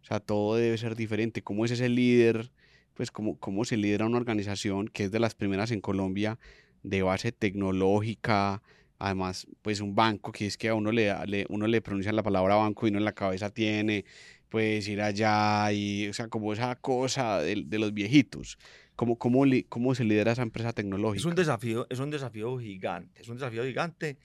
O 0.00 0.06
sea, 0.06 0.20
todo 0.20 0.56
debe 0.56 0.78
ser 0.78 0.96
diferente. 0.96 1.42
¿Cómo 1.42 1.66
es 1.66 1.70
ese 1.72 1.90
líder? 1.90 2.50
pues 2.94 3.10
cómo, 3.10 3.38
cómo 3.38 3.66
se 3.66 3.76
lidera 3.76 4.06
una 4.06 4.16
organización 4.16 4.88
que 4.88 5.04
es 5.04 5.10
de 5.10 5.20
las 5.20 5.34
primeras 5.34 5.70
en 5.70 5.82
Colombia 5.82 6.38
de 6.82 7.02
base 7.02 7.30
tecnológica, 7.30 8.62
además 8.98 9.46
pues 9.62 9.80
un 9.80 9.94
banco 9.94 10.32
que 10.32 10.46
es 10.46 10.56
que 10.56 10.68
a 10.68 10.74
uno 10.74 10.92
le, 10.92 11.12
le 11.26 11.46
uno 11.48 11.66
le 11.66 11.80
pronuncia 11.82 12.12
la 12.12 12.22
palabra 12.22 12.56
banco 12.56 12.86
y 12.86 12.90
uno 12.90 12.98
en 12.98 13.04
la 13.04 13.12
cabeza 13.12 13.50
tiene 13.50 14.04
pues 14.48 14.88
ir 14.88 15.02
allá 15.02 15.72
y 15.72 16.08
o 16.08 16.12
sea 16.12 16.28
como 16.28 16.52
esa 16.52 16.74
cosa 16.76 17.40
de, 17.40 17.64
de 17.66 17.78
los 17.78 17.92
viejitos 17.92 18.58
¿Cómo, 18.96 19.18
cómo, 19.18 19.44
cómo 19.68 19.94
se 19.94 20.04
lidera 20.04 20.32
esa 20.32 20.42
empresa 20.42 20.72
tecnológica? 20.72 21.20
Es 21.20 21.26
un 21.26 21.34
desafío, 21.34 21.86
es 21.90 21.98
un 21.98 22.10
desafío 22.10 22.58
gigante, 22.58 23.20
es 23.20 23.28
un 23.28 23.36
desafío 23.36 23.62
gigante 23.62 24.16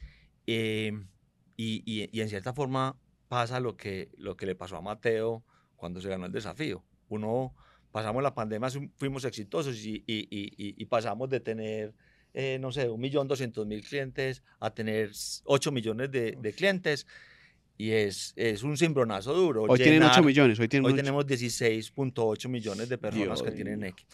eh, 0.47 0.93
y, 1.57 1.83
y, 1.85 2.09
y, 2.09 2.21
en 2.21 2.29
cierta 2.29 2.53
forma 2.53 2.97
pasa 3.27 3.59
lo 3.59 3.75
que, 3.75 4.09
lo 4.17 4.37
que 4.37 4.45
le 4.45 4.55
pasó 4.55 4.77
a 4.77 4.81
Mateo 4.81 5.43
cuando 5.75 5.99
se 5.99 6.07
ganó 6.07 6.25
el 6.25 6.31
desafío. 6.31 6.85
Uno, 7.09 7.53
pasamos 7.91 8.23
la 8.23 8.33
pandemia, 8.33 8.69
fuimos 8.95 9.25
exitosos 9.25 9.75
y, 9.85 10.05
y 10.07 10.85
pasamos 10.85 11.29
de 11.29 11.41
tener, 11.41 11.93
eh, 12.33 12.57
no 12.59 12.71
sé, 12.71 12.89
un 12.89 12.99
millón 12.99 13.27
doscientos 13.27 13.65
mil 13.67 13.83
clientes 13.83 14.43
a 14.59 14.73
tener 14.73 15.11
8 15.45 15.71
millones 15.71 16.11
de, 16.11 16.37
de 16.39 16.53
clientes. 16.53 17.05
Y 17.77 17.91
es, 17.91 18.33
es 18.35 18.63
un 18.63 18.77
cimbronazo 18.77 19.33
duro. 19.33 19.63
Hoy 19.63 19.79
tienen 19.79 20.03
8 20.03 20.21
millones. 20.23 20.59
Hoy, 20.59 20.67
tienen 20.67 20.85
hoy 20.85 20.95
tenemos 20.95 21.25
16.8 21.25 22.47
millones 22.47 22.89
de 22.89 22.97
personas 22.97 23.39
Dios 23.39 23.43
que 23.43 23.51
tienen 23.51 23.83
X. 23.83 24.05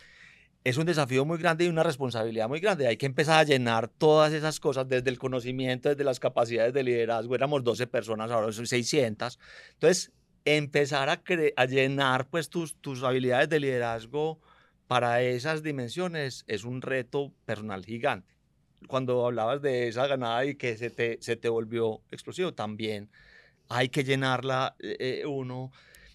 Es 0.63 0.77
un 0.77 0.85
desafío 0.85 1.25
muy 1.25 1.37
grande 1.37 1.65
y 1.65 1.67
una 1.67 1.83
responsabilidad 1.83 2.47
muy 2.47 2.59
grande. 2.59 2.87
Hay 2.87 2.97
que 2.97 3.05
empezar 3.05 3.39
a 3.39 3.43
llenar 3.43 3.87
todas 3.87 4.33
esas 4.33 4.59
cosas 4.59 4.87
desde 4.87 5.09
el 5.09 5.19
conocimiento, 5.19 5.89
desde 5.89 6.03
las 6.03 6.19
capacidades 6.19 6.73
de 6.73 6.83
liderazgo. 6.83 7.35
Éramos 7.35 7.63
12 7.63 7.87
personas, 7.87 8.31
ahora 8.31 8.51
son 8.51 8.67
600. 8.67 9.39
Entonces, 9.73 10.11
empezar 10.45 11.09
a, 11.09 11.21
a 11.55 11.65
llenar 11.65 12.29
pues 12.29 12.49
tus, 12.49 12.75
tus 12.77 13.03
habilidades 13.03 13.49
de 13.49 13.59
liderazgo 13.59 14.39
para 14.87 15.21
esas 15.21 15.63
dimensiones 15.63 16.43
es 16.47 16.63
un 16.63 16.81
reto 16.81 17.33
personal 17.45 17.85
gigante. 17.85 18.35
Cuando 18.87 19.25
hablabas 19.25 19.61
de 19.61 19.87
esa 19.87 20.07
ganada 20.07 20.45
y 20.45 20.55
que 20.55 20.77
se 20.77 20.89
te, 20.89 21.17
se 21.21 21.35
te 21.35 21.49
volvió 21.49 22.01
explosivo, 22.11 22.53
también 22.53 23.09
hay 23.69 23.89
que 23.89 24.03
llenarla 24.03 24.75
eh, 24.79 25.23
uno. 25.25 25.71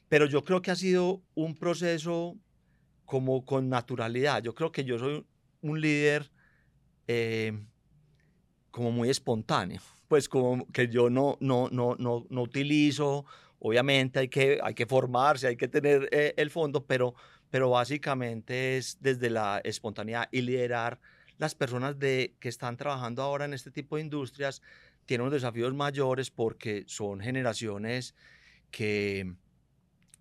Pero 0.08 0.26
yo 0.26 0.42
creo 0.42 0.62
que 0.62 0.70
ha 0.70 0.76
sido 0.76 1.22
un 1.34 1.54
proceso 1.54 2.36
como 3.04 3.44
con 3.44 3.68
naturalidad. 3.68 4.42
Yo 4.42 4.54
creo 4.54 4.72
que 4.72 4.84
yo 4.84 4.98
soy 4.98 5.26
un 5.60 5.80
líder 5.80 6.30
eh, 7.08 7.52
como 8.70 8.90
muy 8.90 9.10
espontáneo. 9.10 9.80
Pues 10.08 10.28
como 10.28 10.66
que 10.72 10.88
yo 10.88 11.10
no, 11.10 11.36
no, 11.40 11.68
no, 11.70 11.96
no, 11.98 12.26
no 12.28 12.42
utilizo 12.42 13.26
Obviamente 13.64 14.18
hay 14.18 14.28
que, 14.28 14.58
hay 14.60 14.74
que 14.74 14.86
formarse, 14.86 15.46
hay 15.46 15.56
que 15.56 15.68
tener 15.68 16.08
eh, 16.10 16.34
el 16.36 16.50
fondo, 16.50 16.84
pero, 16.84 17.14
pero 17.52 17.68
básicamente 17.68 18.78
es 18.78 18.96
desde 19.02 19.28
la 19.28 19.60
espontaneidad 19.62 20.26
y 20.32 20.40
liderar 20.40 20.98
las 21.36 21.54
personas 21.54 21.98
de, 21.98 22.34
que 22.40 22.48
están 22.48 22.78
trabajando 22.78 23.20
ahora 23.20 23.44
en 23.44 23.52
este 23.52 23.70
tipo 23.70 23.96
de 23.96 24.02
industrias 24.02 24.62
tienen 25.04 25.26
unos 25.26 25.34
desafíos 25.34 25.74
mayores 25.74 26.30
porque 26.30 26.84
son 26.86 27.20
generaciones 27.20 28.14
que, 28.70 29.34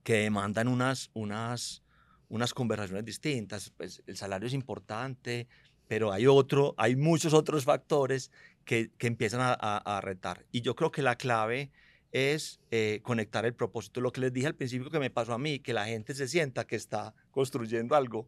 que 0.04 0.16
demandan 0.16 0.68
unas, 0.68 1.10
unas, 1.14 1.84
unas 2.28 2.54
conversaciones 2.54 3.06
distintas. 3.06 3.70
Pues 3.78 4.04
el 4.08 4.18
salario 4.18 4.48
es 4.48 4.54
importante, 4.54 5.48
pero 5.88 6.12
hay 6.12 6.28
otro, 6.28 6.76
hay 6.76 6.98
muchos 6.98 7.34
otros 7.34 7.64
factores 7.64 8.30
que, 8.66 8.92
que 8.98 9.08
empiezan 9.08 9.40
a, 9.40 9.58
a, 9.58 9.78
a 9.98 10.02
retar. 10.02 10.46
Y 10.52 10.60
yo 10.60 10.76
creo 10.76 10.92
que 10.92 11.02
la 11.02 11.16
clave 11.16 11.72
es 12.12 12.60
eh, 12.72 13.00
conectar 13.04 13.46
el 13.46 13.54
propósito. 13.54 14.02
Lo 14.02 14.12
que 14.12 14.22
les 14.22 14.34
dije 14.34 14.48
al 14.48 14.56
principio 14.56 14.90
que 14.90 15.00
me 15.00 15.10
pasó 15.10 15.34
a 15.34 15.38
mí, 15.38 15.60
que 15.60 15.74
la 15.74 15.86
gente 15.86 16.14
se 16.14 16.28
sienta 16.28 16.66
que 16.66 16.76
está 16.76 17.14
construyendo 17.32 17.96
algo 17.96 18.28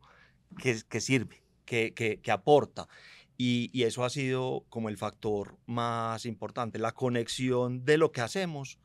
que, 0.58 0.80
que 0.88 1.02
sirve, 1.02 1.44
que, 1.66 1.94
que, 1.94 2.20
que 2.20 2.32
aporta. 2.32 2.88
Y, 3.38 3.70
y, 3.74 3.84
eso 3.84 4.06
ha 4.06 4.10
sido 4.10 4.64
como 4.70 4.90
el 4.90 4.98
factor 4.98 5.58
más 5.66 6.26
importante, 6.26 6.78
la 6.78 6.92
conexión 6.92 7.84
de 7.84 7.98
lo 7.98 8.12
que 8.12 8.22
hacemos 8.22 8.78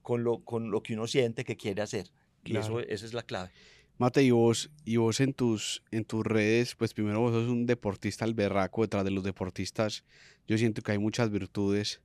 con 0.00 0.24
lo, 0.24 0.42
con 0.44 0.70
lo 0.70 0.82
que 0.82 0.94
uno 0.94 1.06
siente 1.06 1.44
que 1.44 1.56
quiere 1.56 1.82
hacer. 1.82 2.10
Y 2.44 2.56
eso, 2.56 2.80
esa 2.80 3.06
es 3.06 3.12
la 3.12 3.22
clave. 3.22 3.50
Mate, 3.98 4.22
y 4.22 4.30
vos, 4.30 4.70
y 4.84 4.96
vos 4.96 5.20
en, 5.20 5.34
tus, 5.34 5.84
en 5.92 6.04
tus 6.04 6.24
redes, 6.24 6.74
pues 6.74 6.94
primero 6.94 7.20
vos 7.20 7.32
sos 7.32 7.48
un 7.48 7.66
deportista 7.66 8.24
al 8.24 8.34
berraco, 8.34 8.82
detrás 8.82 9.04
de 9.04 9.10
los 9.10 9.22
deportistas 9.22 10.04
yo 10.46 10.58
siento 10.58 10.82
que 10.82 10.92
hay 10.92 10.98
muchas 10.98 11.30
virtudes 11.30 12.00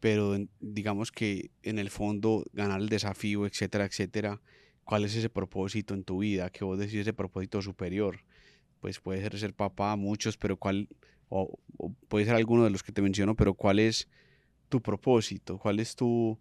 pero 0.00 0.36
digamos 0.60 1.12
que 1.12 1.50
en 1.62 1.78
el 1.78 1.90
fondo 1.90 2.44
ganar 2.52 2.80
el 2.80 2.88
desafío, 2.88 3.46
etcétera, 3.46 3.84
etcétera, 3.84 4.40
¿cuál 4.84 5.04
es 5.04 5.14
ese 5.14 5.28
propósito 5.28 5.94
en 5.94 6.04
tu 6.04 6.18
vida? 6.18 6.50
Que 6.50 6.64
vos 6.64 6.78
decís 6.78 7.00
ese 7.00 7.12
propósito 7.12 7.62
superior. 7.62 8.20
Pues 8.80 9.00
puede 9.00 9.20
ser 9.20 9.38
ser 9.38 9.54
papá, 9.54 9.96
muchos, 9.96 10.36
pero 10.36 10.56
cuál, 10.56 10.88
o, 11.28 11.58
o, 11.76 11.92
puede 12.08 12.26
ser 12.26 12.36
alguno 12.36 12.64
de 12.64 12.70
los 12.70 12.82
que 12.82 12.92
te 12.92 13.02
menciono, 13.02 13.34
pero 13.34 13.54
¿cuál 13.54 13.80
es 13.80 14.08
tu 14.68 14.80
propósito? 14.80 15.58
¿Cuál 15.58 15.80
es 15.80 15.96
tu, 15.96 16.06
o 16.08 16.38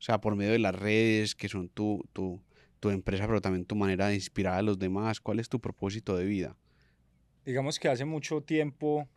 sea, 0.00 0.20
por 0.20 0.36
medio 0.36 0.52
de 0.52 0.58
las 0.58 0.74
redes, 0.74 1.34
que 1.34 1.48
son 1.48 1.68
tu, 1.68 2.04
tu, 2.12 2.40
tu 2.78 2.90
empresa, 2.90 3.26
pero 3.26 3.40
también 3.40 3.64
tu 3.64 3.74
manera 3.74 4.08
de 4.08 4.14
inspirar 4.14 4.54
a 4.54 4.62
los 4.62 4.78
demás, 4.78 5.20
¿cuál 5.20 5.40
es 5.40 5.48
tu 5.48 5.60
propósito 5.60 6.16
de 6.16 6.24
vida? 6.24 6.56
Digamos 7.44 7.78
que 7.78 7.88
hace 7.88 8.04
mucho 8.04 8.42
tiempo 8.42 9.08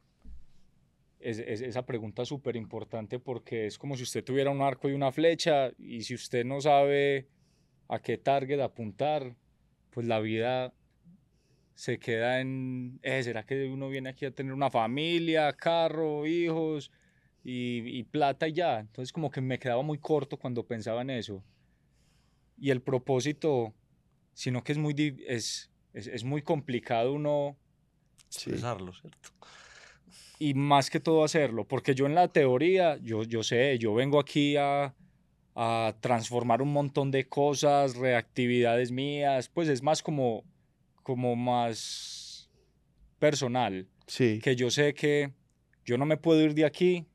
es, 1.22 1.40
es, 1.40 1.62
esa 1.62 1.86
pregunta 1.86 2.26
súper 2.26 2.56
importante 2.56 3.20
porque 3.20 3.68
es 3.68 3.78
como 3.78 3.96
si 3.96 4.04
usted 4.04 4.24
tuviera 4.24 4.50
un 4.50 4.62
arco 4.62 4.90
y 4.90 4.94
una 4.94 5.12
flecha 5.12 5.72
y 5.78 6.02
si 6.02 6.16
usted 6.16 6.46
no 6.46 6.62
sabe 6.62 7.28
a 7.88 8.00
qué 8.00 8.18
target 8.18 8.60
apuntar, 8.62 9.36
pues 9.92 10.08
la 10.08 10.20
vida 10.20 10.74
se 11.76 12.00
queda 12.00 12.40
en, 12.40 13.00
eh, 13.02 13.24
¿será 13.24 13.44
que 13.44 13.68
uno 13.68 13.90
viene 13.90 14.10
aquí 14.10 14.26
a 14.26 14.32
tener 14.32 14.54
una 14.54 14.70
familia, 14.70 15.52
carro, 15.54 16.26
hijos 16.26 16.92
y, 17.44 18.04
plata 18.04 18.48
y 18.48 18.54
ya? 18.54 18.80
Entonces 18.80 19.12
como 19.12 19.32
que 19.32 19.42
me 19.42 19.60
quedaba 19.60 19.82
muy 19.82 19.98
corto 19.98 20.38
cuando 20.38 20.66
pensaba 20.66 21.02
en 21.02 21.10
eso. 21.10 21.44
Y 22.58 22.70
el 22.70 22.82
propósito, 22.82 23.74
sino 24.34 24.64
que 24.64 24.74
es 24.74 24.78
muy, 24.78 25.24
es, 25.28 25.72
es, 25.94 26.24
muy 26.24 26.44
complicado 26.44 27.14
uno... 27.14 27.58
Expresarlo, 28.28 28.94
¿cierto? 28.94 29.30
Y 30.42 30.56
más 30.56 30.90
que 30.90 31.00
todo 31.00 31.24
hacerlo, 31.24 31.68
porque 31.68 31.94
yo 31.94 32.08
en 32.08 32.16
la 32.16 32.28
teoría, 32.28 32.98
yo, 32.98 33.22
yo 33.22 33.44
sé, 33.44 33.78
yo 33.78 33.94
vengo 33.94 34.20
aquí 34.20 34.58
a, 34.58 34.96
a 35.54 35.96
transformar 36.00 36.64
un 36.64 36.74
montón 36.74 37.12
de 37.12 37.28
cosas, 37.30 37.96
reactividades 37.96 38.92
mías, 38.92 39.50
pues 39.50 39.70
es 39.70 39.84
más 39.84 40.02
como, 40.02 40.44
como 41.04 41.36
más 41.36 42.50
personal. 43.20 43.88
Sí. 44.08 44.40
Que 44.42 44.56
yo 44.56 44.72
sé 44.72 44.96
que 44.96 45.32
yo 45.86 46.00
no 46.00 46.08
me 46.08 46.18
puedo 46.18 46.42
ir 46.42 46.56
de 46.56 46.66
aquí 46.66 47.06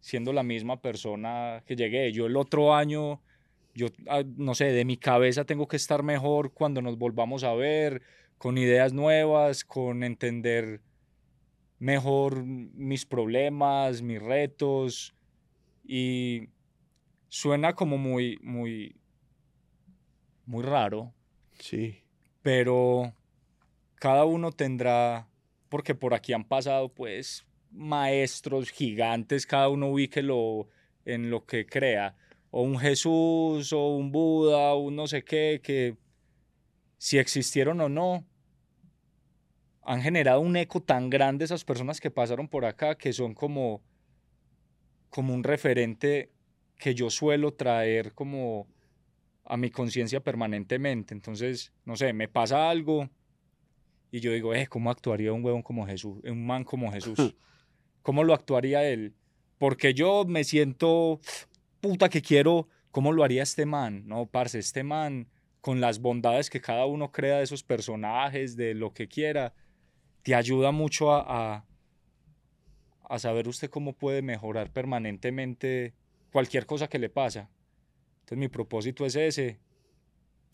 siendo 0.00 0.34
la 0.34 0.42
misma 0.42 0.82
persona 0.82 1.62
que 1.66 1.74
llegué. 1.74 2.12
Yo 2.12 2.26
el 2.26 2.36
otro 2.36 2.74
año, 2.74 3.22
yo 3.74 3.86
ah, 4.08 4.22
no 4.36 4.54
sé, 4.54 4.66
de 4.66 4.84
mi 4.84 4.98
cabeza 4.98 5.46
tengo 5.46 5.66
que 5.68 5.76
estar 5.76 6.02
mejor 6.02 6.52
cuando 6.52 6.82
nos 6.82 6.98
volvamos 6.98 7.44
a 7.44 7.54
ver, 7.54 8.02
con 8.36 8.58
ideas 8.58 8.92
nuevas, 8.92 9.64
con 9.64 10.04
entender 10.04 10.82
mejor 11.78 12.44
mis 12.44 13.06
problemas, 13.06 14.02
mis 14.02 14.20
retos 14.20 15.14
y 15.84 16.48
suena 17.28 17.74
como 17.74 17.98
muy, 17.98 18.38
muy, 18.42 18.96
muy 20.46 20.62
raro. 20.62 21.12
Sí. 21.58 22.02
Pero 22.42 23.14
cada 23.96 24.24
uno 24.24 24.52
tendrá, 24.52 25.28
porque 25.68 25.94
por 25.94 26.14
aquí 26.14 26.32
han 26.32 26.44
pasado 26.44 26.88
pues 26.88 27.46
maestros 27.70 28.70
gigantes, 28.70 29.46
cada 29.46 29.68
uno 29.68 29.88
ubíquelo 29.88 30.68
en 31.04 31.30
lo 31.30 31.46
que 31.46 31.66
crea, 31.66 32.16
o 32.50 32.62
un 32.62 32.78
Jesús, 32.78 33.72
o 33.72 33.88
un 33.96 34.10
Buda, 34.10 34.74
o 34.74 34.78
un 34.78 34.96
no 34.96 35.06
sé 35.06 35.22
qué, 35.22 35.60
que 35.62 35.96
si 36.96 37.18
existieron 37.18 37.80
o 37.80 37.88
no, 37.88 38.24
han 39.88 40.02
generado 40.02 40.40
un 40.40 40.54
eco 40.54 40.82
tan 40.82 41.08
grande 41.08 41.46
esas 41.46 41.64
personas 41.64 41.98
que 41.98 42.10
pasaron 42.10 42.46
por 42.46 42.66
acá, 42.66 42.98
que 42.98 43.10
son 43.14 43.32
como, 43.32 43.80
como 45.08 45.32
un 45.32 45.42
referente 45.42 46.30
que 46.76 46.94
yo 46.94 47.08
suelo 47.08 47.54
traer 47.54 48.12
como 48.12 48.66
a 49.46 49.56
mi 49.56 49.70
conciencia 49.70 50.20
permanentemente. 50.20 51.14
Entonces, 51.14 51.72
no 51.86 51.96
sé, 51.96 52.12
me 52.12 52.28
pasa 52.28 52.68
algo 52.68 53.08
y 54.10 54.20
yo 54.20 54.30
digo, 54.30 54.54
eh, 54.54 54.66
¿cómo 54.66 54.90
actuaría 54.90 55.32
un 55.32 55.42
huevón 55.42 55.62
como 55.62 55.86
Jesús, 55.86 56.18
un 56.22 56.46
man 56.46 56.64
como 56.64 56.92
Jesús? 56.92 57.16
¿Cómo 58.02 58.24
lo 58.24 58.34
actuaría 58.34 58.86
él? 58.86 59.14
Porque 59.56 59.94
yo 59.94 60.26
me 60.26 60.44
siento, 60.44 61.18
puta 61.80 62.10
que 62.10 62.20
quiero, 62.20 62.68
¿cómo 62.90 63.10
lo 63.10 63.24
haría 63.24 63.42
este 63.42 63.64
man? 63.64 64.06
No, 64.06 64.26
parce, 64.26 64.58
este 64.58 64.82
man, 64.82 65.30
con 65.62 65.80
las 65.80 65.98
bondades 65.98 66.50
que 66.50 66.60
cada 66.60 66.84
uno 66.84 67.10
crea 67.10 67.38
de 67.38 67.44
esos 67.44 67.62
personajes, 67.62 68.54
de 68.54 68.74
lo 68.74 68.92
que 68.92 69.08
quiera, 69.08 69.54
te 70.22 70.34
ayuda 70.34 70.72
mucho 70.72 71.12
a, 71.12 71.64
a, 73.08 73.18
saber 73.18 73.48
usted 73.48 73.70
cómo 73.70 73.92
puede 73.92 74.22
mejorar 74.22 74.70
permanentemente 74.70 75.94
cualquier 76.32 76.66
cosa 76.66 76.88
que 76.88 76.98
le 76.98 77.08
pasa. 77.08 77.50
Entonces 78.20 78.38
mi 78.38 78.48
propósito 78.48 79.06
es 79.06 79.16
ese, 79.16 79.58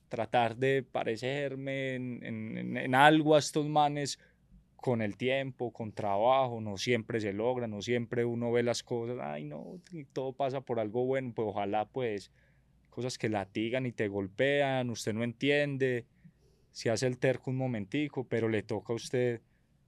tratar 0.09 0.57
de 0.57 0.85
parecerme 0.85 1.97
en, 1.97 2.95
algo 2.95 3.35
a 3.35 3.41
estos 3.41 3.67
manes 3.69 4.19
con 4.77 5.03
el 5.03 5.17
tiempo, 5.17 5.73
con 5.73 5.93
trabajo, 5.93 6.61
no 6.61 6.77
siempre 6.77 7.21
se 7.21 7.33
logra, 7.33 7.67
no 7.67 7.83
siempre 7.83 8.25
uno 8.25 8.53
ve 8.53 8.63
las 8.63 8.83
cosas, 8.83 9.19
ay 9.21 9.45
no, 9.45 9.81
todo 10.13 10.33
pasa 10.33 10.61
por 10.61 10.79
algo 10.79 11.05
bueno, 11.05 11.33
pues 11.35 11.49
ojalá 11.49 11.87
pues 11.87 12.31
cosas 12.91 13.19
que 13.19 13.29
latigan 13.29 13.87
y 13.87 13.93
te 13.93 14.07
golpean, 14.07 14.91
usted 14.91 15.15
no 15.15 15.25
entiende, 15.25 16.07
se 16.71 16.91
hace 16.91 17.07
el 17.09 17.19
terco 17.19 17.51
un 17.51 17.57
momentico, 17.57 18.25
pero 18.25 18.49
le 18.49 18.63
toca 18.63 18.93
a 18.93 18.97
usted 18.97 19.41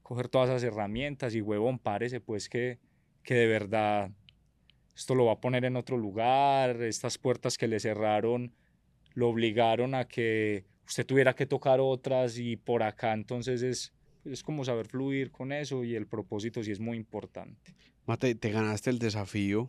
coger 0.06 0.28
todas 0.28 0.48
esas 0.48 0.62
herramientas 0.62 1.34
y 1.34 1.40
huevón, 1.40 1.80
párese 1.80 2.20
pues 2.20 2.48
que, 2.48 2.78
que 3.24 3.34
de 3.34 3.48
verdad 3.48 4.12
esto 4.94 5.16
lo 5.16 5.24
va 5.24 5.32
a 5.32 5.40
poner 5.40 5.64
en 5.64 5.74
otro 5.74 5.96
lugar, 5.96 6.80
estas 6.80 7.18
puertas 7.18 7.58
que 7.58 7.66
le 7.66 7.80
cerraron 7.80 8.52
lo 9.14 9.28
obligaron 9.28 9.96
a 9.96 10.06
que 10.06 10.64
usted 10.86 11.04
tuviera 11.04 11.34
que 11.34 11.44
tocar 11.44 11.80
otras 11.80 12.38
y 12.38 12.56
por 12.56 12.84
acá 12.84 13.14
entonces 13.14 13.62
es, 13.62 13.92
es 14.24 14.44
como 14.44 14.64
saber 14.64 14.86
fluir 14.86 15.32
con 15.32 15.50
eso 15.50 15.82
y 15.82 15.96
el 15.96 16.06
propósito 16.06 16.62
sí 16.62 16.70
es 16.70 16.78
muy 16.78 16.96
importante. 16.96 17.74
Mate, 18.06 18.36
te 18.36 18.50
ganaste 18.52 18.90
el 18.90 19.00
desafío. 19.00 19.68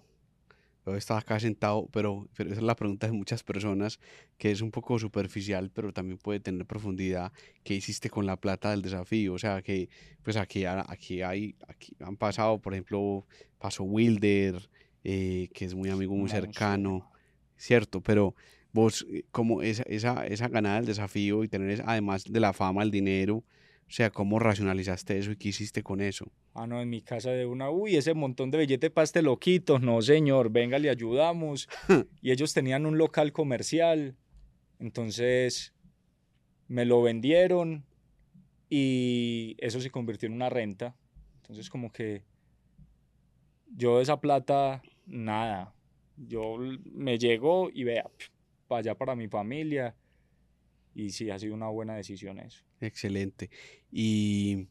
Yo 0.92 0.96
estaba 0.96 1.20
acá 1.20 1.38
sentado, 1.38 1.90
pero, 1.92 2.30
pero 2.36 2.50
esa 2.50 2.62
es 2.62 2.66
la 2.66 2.76
pregunta 2.76 3.08
de 3.08 3.14
muchas 3.14 3.44
personas, 3.44 4.00
que 4.38 4.52
es 4.52 4.62
un 4.62 4.72
poco 4.72 4.98
superficial, 4.98 5.70
pero 5.70 5.92
también 5.92 6.18
puede 6.18 6.40
tener 6.40 6.66
profundidad. 6.66 7.34
¿Qué 7.64 7.74
hiciste 7.74 8.10
con 8.10 8.26
la 8.26 8.38
plata 8.38 8.72
del 8.72 8.82
desafío? 8.82 9.34
O 9.34 9.38
sea, 9.38 9.62
que 9.62 9.90
pues 10.24 10.38
aquí, 10.38 10.64
aquí, 10.66 11.22
hay, 11.22 11.56
aquí 11.68 11.94
han 12.00 12.16
pasado, 12.16 12.60
por 12.60 12.74
ejemplo, 12.74 13.26
pasó 13.60 13.84
Wilder, 13.84 14.70
eh, 15.04 15.50
que 15.54 15.66
es 15.66 15.76
muy 15.76 15.90
amigo, 15.90 16.16
muy 16.16 16.30
cercano, 16.30 17.12
¿cierto? 17.58 18.00
Pero 18.02 18.34
vos, 18.72 19.06
eh, 19.12 19.26
como 19.32 19.62
esa, 19.62 19.84
esa, 19.84 20.26
esa 20.26 20.48
ganada 20.48 20.78
del 20.78 20.86
desafío 20.86 21.44
y 21.44 21.50
tener, 21.50 21.84
además 21.86 22.24
de 22.24 22.40
la 22.40 22.54
fama, 22.54 22.84
el 22.84 22.92
dinero, 22.92 23.44
o 23.88 23.92
sea, 23.92 24.10
¿cómo 24.10 24.38
racionalizaste 24.38 25.18
eso 25.18 25.32
y 25.32 25.38
qué 25.38 25.50
hiciste 25.50 25.82
con 25.82 26.02
eso? 26.02 26.30
Ah, 26.54 26.68
no, 26.68 26.82
en 26.82 26.90
mi 26.90 27.02
casa 27.02 27.32
de 27.32 27.46
una, 27.46 27.70
uy, 27.70 27.96
ese 27.96 28.14
montón 28.14 28.52
de 28.52 28.58
billete 28.58 28.90
para 28.90 29.06
este 29.06 29.22
loquito. 29.22 29.80
No, 29.80 30.02
señor, 30.02 30.52
venga, 30.52 30.78
le 30.78 30.90
ayudamos. 30.90 31.70
y 32.22 32.32
ellos 32.32 32.54
tenían 32.54 32.86
un 32.86 32.98
local 32.98 33.32
comercial. 33.32 34.18
Entonces, 34.80 35.74
me 36.68 36.84
lo 36.84 37.02
vendieron 37.02 37.86
y 38.70 39.56
eso 39.60 39.80
se 39.80 39.90
convirtió 39.90 40.28
en 40.28 40.34
una 40.34 40.50
renta. 40.50 40.98
Entonces, 41.38 41.70
como 41.70 41.90
que 41.90 42.26
yo 43.74 43.98
de 43.98 44.04
esa 44.04 44.20
plata, 44.20 44.82
nada. 45.06 45.74
Yo 46.18 46.58
me 46.92 47.18
llegó 47.18 47.70
y 47.72 47.86
vea, 47.86 48.10
para 48.68 48.80
allá 48.80 48.96
para 48.96 49.16
mi 49.16 49.30
familia. 49.30 49.96
Y 50.98 51.12
sí, 51.12 51.30
ha 51.30 51.38
sido 51.38 51.54
una 51.54 51.68
buena 51.68 51.94
decisión 51.94 52.40
eso. 52.40 52.64
Excelente. 52.82 53.52
¿Y 53.92 54.68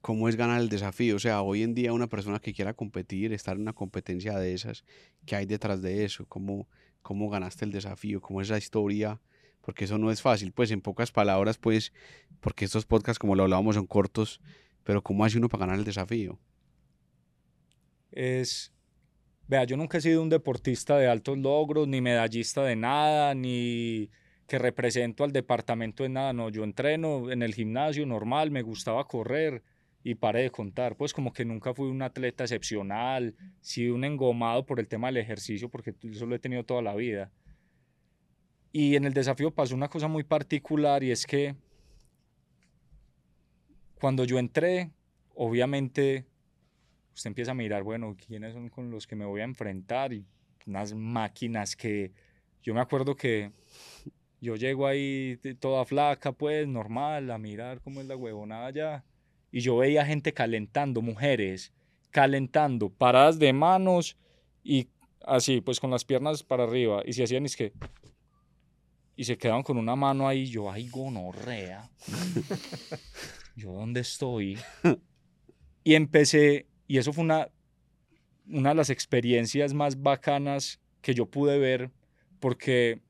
cómo 0.00 0.28
es 0.28 0.34
ganar 0.34 0.60
el 0.60 0.68
desafío? 0.68 1.14
O 1.14 1.18
sea, 1.20 1.40
hoy 1.42 1.62
en 1.62 1.72
día 1.72 1.92
una 1.92 2.08
persona 2.08 2.40
que 2.40 2.52
quiera 2.52 2.74
competir, 2.74 3.32
estar 3.32 3.54
en 3.54 3.62
una 3.62 3.72
competencia 3.72 4.36
de 4.36 4.54
esas, 4.54 4.84
¿qué 5.26 5.36
hay 5.36 5.46
detrás 5.46 5.82
de 5.82 6.04
eso? 6.04 6.26
¿Cómo, 6.26 6.68
cómo 7.00 7.30
ganaste 7.30 7.64
el 7.64 7.70
desafío? 7.70 8.20
¿Cómo 8.20 8.40
es 8.40 8.48
la 8.48 8.58
historia? 8.58 9.20
Porque 9.60 9.84
eso 9.84 9.98
no 9.98 10.10
es 10.10 10.20
fácil, 10.20 10.50
pues 10.50 10.72
en 10.72 10.80
pocas 10.80 11.12
palabras, 11.12 11.58
pues, 11.58 11.92
porque 12.40 12.64
estos 12.64 12.84
podcasts, 12.84 13.20
como 13.20 13.36
lo 13.36 13.44
hablábamos, 13.44 13.76
son 13.76 13.86
cortos, 13.86 14.40
pero 14.82 15.00
¿cómo 15.00 15.24
hace 15.24 15.38
uno 15.38 15.48
para 15.48 15.66
ganar 15.66 15.78
el 15.78 15.84
desafío? 15.84 16.40
Es 18.10 18.72
Vea, 19.46 19.62
yo 19.62 19.76
nunca 19.76 19.98
he 19.98 20.00
sido 20.00 20.22
un 20.22 20.28
deportista 20.28 20.98
de 20.98 21.06
altos 21.06 21.38
logros, 21.38 21.86
ni 21.86 22.00
medallista 22.00 22.64
de 22.64 22.74
nada, 22.74 23.34
ni 23.36 24.10
que 24.50 24.58
represento 24.58 25.22
al 25.22 25.30
departamento 25.30 26.02
de 26.02 26.08
nada. 26.08 26.32
No, 26.32 26.48
yo 26.48 26.64
entreno 26.64 27.30
en 27.30 27.40
el 27.42 27.54
gimnasio 27.54 28.04
normal, 28.04 28.50
me 28.50 28.62
gustaba 28.62 29.06
correr 29.06 29.62
y 30.02 30.16
paré 30.16 30.42
de 30.42 30.50
contar. 30.50 30.96
Pues 30.96 31.14
como 31.14 31.32
que 31.32 31.44
nunca 31.44 31.72
fui 31.72 31.88
un 31.88 32.02
atleta 32.02 32.42
excepcional, 32.42 33.36
sí 33.60 33.88
un 33.88 34.02
engomado 34.02 34.66
por 34.66 34.80
el 34.80 34.88
tema 34.88 35.06
del 35.06 35.18
ejercicio, 35.18 35.68
porque 35.68 35.94
eso 36.02 36.26
lo 36.26 36.34
he 36.34 36.40
tenido 36.40 36.64
toda 36.64 36.82
la 36.82 36.96
vida. 36.96 37.30
Y 38.72 38.96
en 38.96 39.04
el 39.04 39.14
desafío 39.14 39.52
pasó 39.52 39.76
una 39.76 39.86
cosa 39.86 40.08
muy 40.08 40.24
particular 40.24 41.04
y 41.04 41.12
es 41.12 41.24
que 41.24 41.54
cuando 44.00 44.24
yo 44.24 44.36
entré, 44.36 44.90
obviamente 45.36 46.26
usted 47.14 47.28
empieza 47.28 47.52
a 47.52 47.54
mirar, 47.54 47.84
bueno, 47.84 48.16
quiénes 48.16 48.54
son 48.54 48.68
con 48.68 48.90
los 48.90 49.06
que 49.06 49.14
me 49.14 49.26
voy 49.26 49.42
a 49.42 49.44
enfrentar 49.44 50.12
y 50.12 50.26
unas 50.66 50.92
máquinas 50.92 51.76
que 51.76 52.10
yo 52.64 52.74
me 52.74 52.80
acuerdo 52.80 53.14
que 53.14 53.52
yo 54.40 54.56
llego 54.56 54.86
ahí 54.86 55.38
toda 55.58 55.84
flaca, 55.84 56.32
pues 56.32 56.66
normal, 56.66 57.30
a 57.30 57.38
mirar 57.38 57.80
cómo 57.80 58.00
es 58.00 58.06
la 58.06 58.16
huevonada 58.16 58.66
allá. 58.66 59.04
Y 59.52 59.60
yo 59.60 59.76
veía 59.76 60.06
gente 60.06 60.32
calentando, 60.32 61.02
mujeres, 61.02 61.72
calentando, 62.10 62.88
paradas 62.88 63.38
de 63.38 63.52
manos 63.52 64.16
y 64.62 64.88
así, 65.26 65.60
pues 65.60 65.80
con 65.80 65.90
las 65.90 66.04
piernas 66.04 66.42
para 66.42 66.64
arriba. 66.64 67.02
Y 67.04 67.12
se 67.12 67.24
hacían 67.24 67.46
es 67.46 67.56
que. 67.56 67.72
Y 69.16 69.24
se 69.24 69.36
quedaban 69.36 69.62
con 69.62 69.76
una 69.76 69.96
mano 69.96 70.26
ahí. 70.26 70.46
Yo, 70.46 70.70
ay, 70.70 70.88
gonorrea. 70.88 71.90
yo, 73.56 73.72
¿dónde 73.72 74.00
estoy? 74.00 74.58
Y 75.84 75.94
empecé 75.94 76.66
y 76.90 76.98
eso 76.98 77.12
fue 77.12 77.22
una, 77.22 77.48
una 78.48 78.70
de 78.70 78.74
las 78.74 78.90
experiencias 78.90 79.72
más 79.74 80.02
bacanas 80.02 80.80
que 81.02 81.14
yo 81.14 81.26
pude 81.26 81.56
ver, 81.56 81.92
porque 82.40 83.00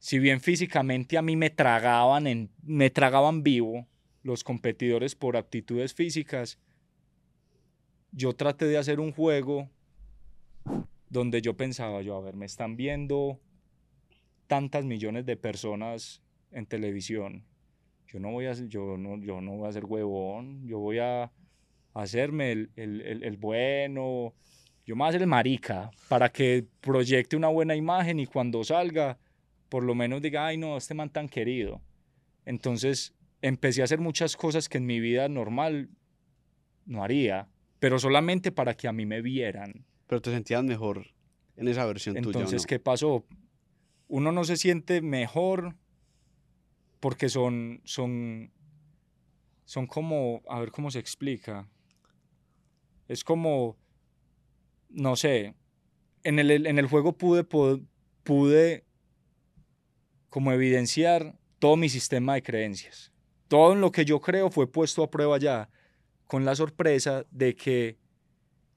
si 0.00 0.18
bien 0.18 0.40
físicamente 0.40 1.18
a 1.18 1.22
mí 1.22 1.36
me 1.36 1.50
tragaban, 1.50 2.50
me 2.62 2.90
tragaban 2.90 3.42
vivo, 3.42 3.86
los 4.22 4.42
competidores 4.42 5.14
por 5.14 5.36
aptitudes 5.36 5.94
físicas, 5.94 6.58
yo 8.10 8.32
traté 8.32 8.64
de 8.64 8.78
hacer 8.78 8.98
un 8.98 9.12
juego 9.12 9.68
donde 11.10 11.42
yo 11.42 11.54
pensaba, 11.54 12.00
yo, 12.00 12.16
a 12.16 12.20
ver, 12.20 12.34
me 12.34 12.46
están 12.46 12.76
viendo 12.76 13.38
tantas 14.46 14.86
millones 14.86 15.26
de 15.26 15.36
personas 15.36 16.22
en 16.50 16.64
televisión. 16.64 17.44
Yo 18.06 18.20
no 18.20 18.30
voy 18.32 18.46
a, 18.46 18.54
yo 18.54 18.96
no, 18.96 19.18
yo 19.18 19.42
no 19.42 19.58
voy 19.58 19.68
a 19.68 19.72
ser 19.72 19.84
huevón, 19.84 20.66
yo 20.66 20.78
voy 20.78 20.98
a 20.98 21.30
hacerme 21.92 22.52
el, 22.52 22.70
el, 22.74 23.22
el, 23.22 23.36
bueno, 23.36 24.32
yo 24.86 24.96
me 24.96 25.00
voy 25.00 25.06
a 25.06 25.08
hacer 25.10 25.22
el 25.22 25.28
marica 25.28 25.90
para 26.08 26.30
que 26.30 26.64
proyecte 26.80 27.36
una 27.36 27.48
buena 27.48 27.76
imagen 27.76 28.18
y 28.18 28.26
cuando 28.26 28.64
salga, 28.64 29.18
por 29.70 29.84
lo 29.84 29.94
menos 29.94 30.20
diga, 30.20 30.46
ay 30.46 30.58
no, 30.58 30.76
este 30.76 30.92
man 30.92 31.08
tan 31.08 31.28
querido. 31.28 31.80
Entonces 32.44 33.14
empecé 33.40 33.80
a 33.80 33.84
hacer 33.84 34.00
muchas 34.00 34.36
cosas 34.36 34.68
que 34.68 34.76
en 34.76 34.84
mi 34.84 35.00
vida 35.00 35.28
normal 35.28 35.88
no 36.84 37.02
haría, 37.02 37.48
pero 37.78 37.98
solamente 37.98 38.52
para 38.52 38.74
que 38.74 38.88
a 38.88 38.92
mí 38.92 39.06
me 39.06 39.22
vieran. 39.22 39.86
Pero 40.06 40.20
te 40.20 40.30
sentías 40.30 40.62
mejor 40.64 41.06
en 41.56 41.68
esa 41.68 41.86
versión 41.86 42.16
Entonces, 42.16 42.32
tuya. 42.32 42.44
Entonces, 42.44 42.66
¿qué 42.66 42.78
pasó? 42.80 43.24
Uno 44.08 44.32
no 44.32 44.44
se 44.44 44.56
siente 44.56 45.00
mejor 45.00 45.76
porque 46.98 47.28
son, 47.28 47.80
son, 47.84 48.52
son 49.64 49.86
como, 49.86 50.42
a 50.48 50.58
ver 50.58 50.72
cómo 50.72 50.90
se 50.90 50.98
explica. 50.98 51.68
Es 53.06 53.22
como, 53.22 53.78
no 54.88 55.14
sé, 55.14 55.54
en 56.24 56.40
el, 56.40 56.66
en 56.66 56.78
el 56.78 56.86
juego 56.86 57.16
pude, 57.16 57.44
pude 57.44 58.84
como 60.30 60.52
evidenciar 60.52 61.34
todo 61.58 61.76
mi 61.76 61.88
sistema 61.88 62.34
de 62.34 62.42
creencias. 62.42 63.12
Todo 63.48 63.72
en 63.72 63.80
lo 63.80 63.90
que 63.90 64.04
yo 64.04 64.20
creo 64.20 64.50
fue 64.50 64.70
puesto 64.70 65.02
a 65.02 65.10
prueba 65.10 65.38
ya, 65.38 65.68
con 66.26 66.44
la 66.44 66.54
sorpresa 66.54 67.26
de 67.30 67.56
que 67.56 67.98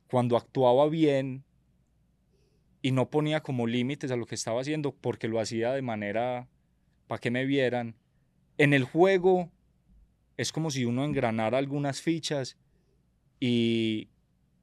cuando 0.07 0.35
actuaba 0.35 0.89
bien 0.89 1.43
y 2.81 2.91
no 2.91 3.09
ponía 3.09 3.41
como 3.41 3.67
límites 3.67 4.11
a 4.11 4.15
lo 4.17 4.25
que 4.25 4.35
estaba 4.35 4.61
haciendo 4.61 4.91
porque 4.91 5.27
lo 5.27 5.39
hacía 5.39 5.71
de 5.71 5.81
manera 5.81 6.49
para 7.07 7.19
que 7.19 7.31
me 7.31 7.45
vieran, 7.45 7.95
en 8.57 8.73
el 8.73 8.83
juego 8.83 9.51
es 10.37 10.51
como 10.51 10.71
si 10.71 10.85
uno 10.85 11.05
engranara 11.05 11.59
algunas 11.59 12.01
fichas 12.01 12.57
y 13.39 14.09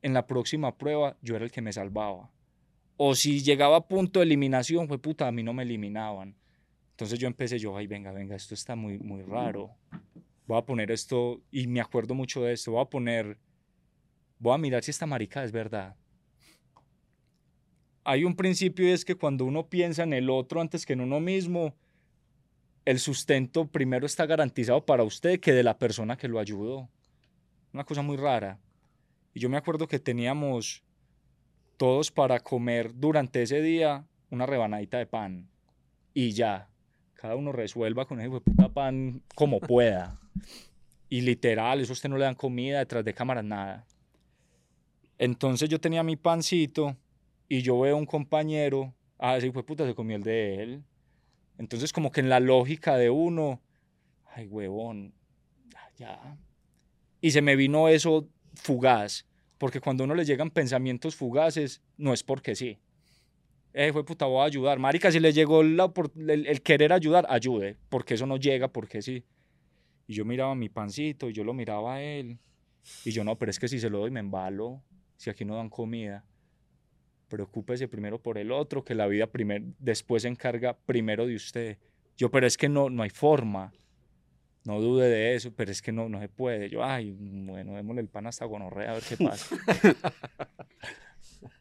en 0.02 0.14
la 0.14 0.26
próxima 0.26 0.76
prueba 0.76 1.16
yo 1.22 1.36
era 1.36 1.44
el 1.44 1.50
que 1.50 1.62
me 1.62 1.72
salvaba. 1.72 2.30
O 2.96 3.14
si 3.14 3.42
llegaba 3.42 3.76
a 3.76 3.88
punto 3.88 4.20
de 4.20 4.26
eliminación, 4.26 4.88
fue 4.88 4.98
puta, 4.98 5.26
a 5.26 5.32
mí 5.32 5.42
no 5.42 5.52
me 5.52 5.62
eliminaban. 5.62 6.34
Entonces 7.00 7.18
yo 7.18 7.28
empecé, 7.28 7.58
yo, 7.58 7.74
ay, 7.78 7.86
venga, 7.86 8.12
venga, 8.12 8.36
esto 8.36 8.52
está 8.52 8.76
muy, 8.76 8.98
muy 8.98 9.22
raro. 9.22 9.74
Voy 10.46 10.58
a 10.58 10.66
poner 10.66 10.90
esto, 10.90 11.40
y 11.50 11.66
me 11.66 11.80
acuerdo 11.80 12.14
mucho 12.14 12.42
de 12.42 12.52
esto, 12.52 12.72
voy 12.72 12.82
a 12.82 12.90
poner, 12.90 13.38
voy 14.38 14.52
a 14.52 14.58
mirar 14.58 14.84
si 14.84 14.90
esta 14.90 15.06
marica 15.06 15.42
es 15.42 15.50
verdad. 15.50 15.96
Hay 18.04 18.24
un 18.24 18.36
principio 18.36 18.86
y 18.86 18.90
es 18.90 19.06
que 19.06 19.14
cuando 19.14 19.46
uno 19.46 19.66
piensa 19.66 20.02
en 20.02 20.12
el 20.12 20.28
otro 20.28 20.60
antes 20.60 20.84
que 20.84 20.92
en 20.92 21.00
uno 21.00 21.20
mismo, 21.20 21.74
el 22.84 22.98
sustento 22.98 23.66
primero 23.66 24.04
está 24.04 24.26
garantizado 24.26 24.84
para 24.84 25.02
usted 25.02 25.40
que 25.40 25.54
de 25.54 25.62
la 25.62 25.78
persona 25.78 26.18
que 26.18 26.28
lo 26.28 26.38
ayudó. 26.38 26.90
Una 27.72 27.84
cosa 27.84 28.02
muy 28.02 28.18
rara. 28.18 28.60
Y 29.32 29.40
yo 29.40 29.48
me 29.48 29.56
acuerdo 29.56 29.88
que 29.88 30.00
teníamos 30.00 30.84
todos 31.78 32.10
para 32.10 32.40
comer 32.40 32.92
durante 32.94 33.40
ese 33.40 33.62
día 33.62 34.06
una 34.28 34.44
rebanadita 34.44 34.98
de 34.98 35.06
pan. 35.06 35.48
Y 36.12 36.32
ya 36.32 36.69
cada 37.20 37.36
uno 37.36 37.52
resuelva 37.52 38.06
con 38.06 38.18
ese 38.18 38.40
puta 38.40 38.70
pan 38.70 39.22
como 39.34 39.60
pueda. 39.60 40.18
Y 41.10 41.20
literal, 41.20 41.80
eso 41.80 41.92
a 41.92 41.94
usted 41.94 42.08
no 42.08 42.16
le 42.16 42.24
dan 42.24 42.34
comida 42.34 42.78
detrás 42.78 43.04
de 43.04 43.12
cámaras, 43.12 43.44
nada. 43.44 43.86
Entonces 45.18 45.68
yo 45.68 45.78
tenía 45.78 46.02
mi 46.02 46.16
pancito 46.16 46.96
y 47.46 47.60
yo 47.60 47.78
veo 47.78 47.96
a 47.96 47.98
un 47.98 48.06
compañero, 48.06 48.94
ah, 49.18 49.36
ese 49.36 49.52
fue 49.52 49.66
puta 49.66 49.86
se 49.86 49.94
comió 49.94 50.16
el 50.16 50.22
de 50.22 50.62
él. 50.62 50.84
Entonces 51.58 51.92
como 51.92 52.10
que 52.10 52.20
en 52.20 52.30
la 52.30 52.40
lógica 52.40 52.96
de 52.96 53.10
uno, 53.10 53.60
ay 54.34 54.46
huevón, 54.46 55.12
ya. 55.98 56.38
Y 57.20 57.32
se 57.32 57.42
me 57.42 57.54
vino 57.54 57.88
eso 57.88 58.28
fugaz, 58.54 59.26
porque 59.58 59.80
cuando 59.80 60.04
a 60.04 60.06
uno 60.06 60.14
le 60.14 60.24
llegan 60.24 60.50
pensamientos 60.50 61.16
fugaces, 61.16 61.82
no 61.98 62.14
es 62.14 62.22
porque 62.22 62.54
sí 62.54 62.78
eh, 63.72 63.92
fue 63.92 64.04
puta, 64.04 64.26
voy 64.26 64.42
a 64.42 64.44
ayudar. 64.44 64.78
Marica, 64.78 65.12
si 65.12 65.20
le 65.20 65.32
llegó 65.32 65.60
el, 65.60 66.62
querer 66.62 66.92
ayudar, 66.92 67.26
ayude, 67.28 67.76
porque 67.88 68.14
eso 68.14 68.26
no 68.26 68.36
llega, 68.36 68.68
porque 68.68 69.00
sí. 69.02 69.24
Y 70.06 70.14
yo 70.14 70.24
miraba 70.24 70.54
mi 70.54 70.68
pancito 70.68 71.28
y 71.28 71.32
yo 71.32 71.44
lo 71.44 71.54
miraba 71.54 71.94
a 71.94 72.02
él. 72.02 72.38
Y 73.04 73.12
yo, 73.12 73.22
no, 73.22 73.38
pero 73.38 73.50
es 73.50 73.58
que 73.58 73.68
si 73.68 73.78
se 73.78 73.88
lo 73.88 73.98
doy 73.98 74.10
me 74.10 74.20
embalo, 74.20 74.82
si 75.16 75.30
aquí 75.30 75.44
no 75.44 75.54
dan 75.54 75.68
comida. 75.68 76.24
Preocúpese 77.28 77.86
primero 77.86 78.20
por 78.20 78.38
el 78.38 78.50
otro, 78.50 78.84
que 78.84 78.96
la 78.96 79.06
vida 79.06 79.28
primero, 79.28 79.64
después 79.78 80.22
se 80.22 80.28
encarga 80.28 80.76
primero 80.76 81.26
de 81.26 81.36
usted. 81.36 81.78
Yo, 82.16 82.28
pero 82.30 82.46
es 82.48 82.56
que 82.56 82.68
no, 82.68 82.90
no 82.90 83.04
hay 83.04 83.10
forma. 83.10 83.72
No 84.64 84.80
dude 84.80 85.08
de 85.08 85.36
eso, 85.36 85.52
pero 85.54 85.70
es 85.70 85.80
que 85.80 85.92
no, 85.92 86.08
no 86.08 86.20
se 86.20 86.28
puede. 86.28 86.68
Yo, 86.68 86.84
ay, 86.84 87.14
bueno, 87.16 87.74
démosle 87.76 88.02
el 88.02 88.08
pan 88.08 88.26
hasta 88.26 88.44
gonorrea 88.44 88.90
a 88.90 88.94
ver 88.94 89.02
qué 89.08 89.16
pasa. 89.16 89.56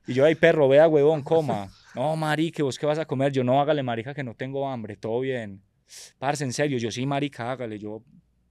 Y 0.08 0.13
yo, 0.13 0.26
ay, 0.26 0.36
perro, 0.36 0.67
vea, 0.67 0.88
huevón, 0.88 1.22
coma. 1.22 1.69
No, 1.95 2.15
marica, 2.15 2.63
¿vos 2.63 2.78
qué 2.78 2.86
vas 2.86 2.99
a 2.99 3.06
comer? 3.06 3.32
Yo, 3.32 3.43
no, 3.43 3.60
hágale, 3.60 3.82
marica, 3.84 4.13
que 4.13 4.23
no 4.23 4.36
tengo 4.36 4.69
hambre, 4.69 4.95
todo 4.95 5.19
bien. 5.21 5.62
Parce, 6.19 6.43
en 6.43 6.54
serio, 6.54 6.78
yo 6.78 6.91
sí, 6.91 7.06
marica, 7.06 7.52
hágale. 7.52 7.80
Yo, 7.80 8.04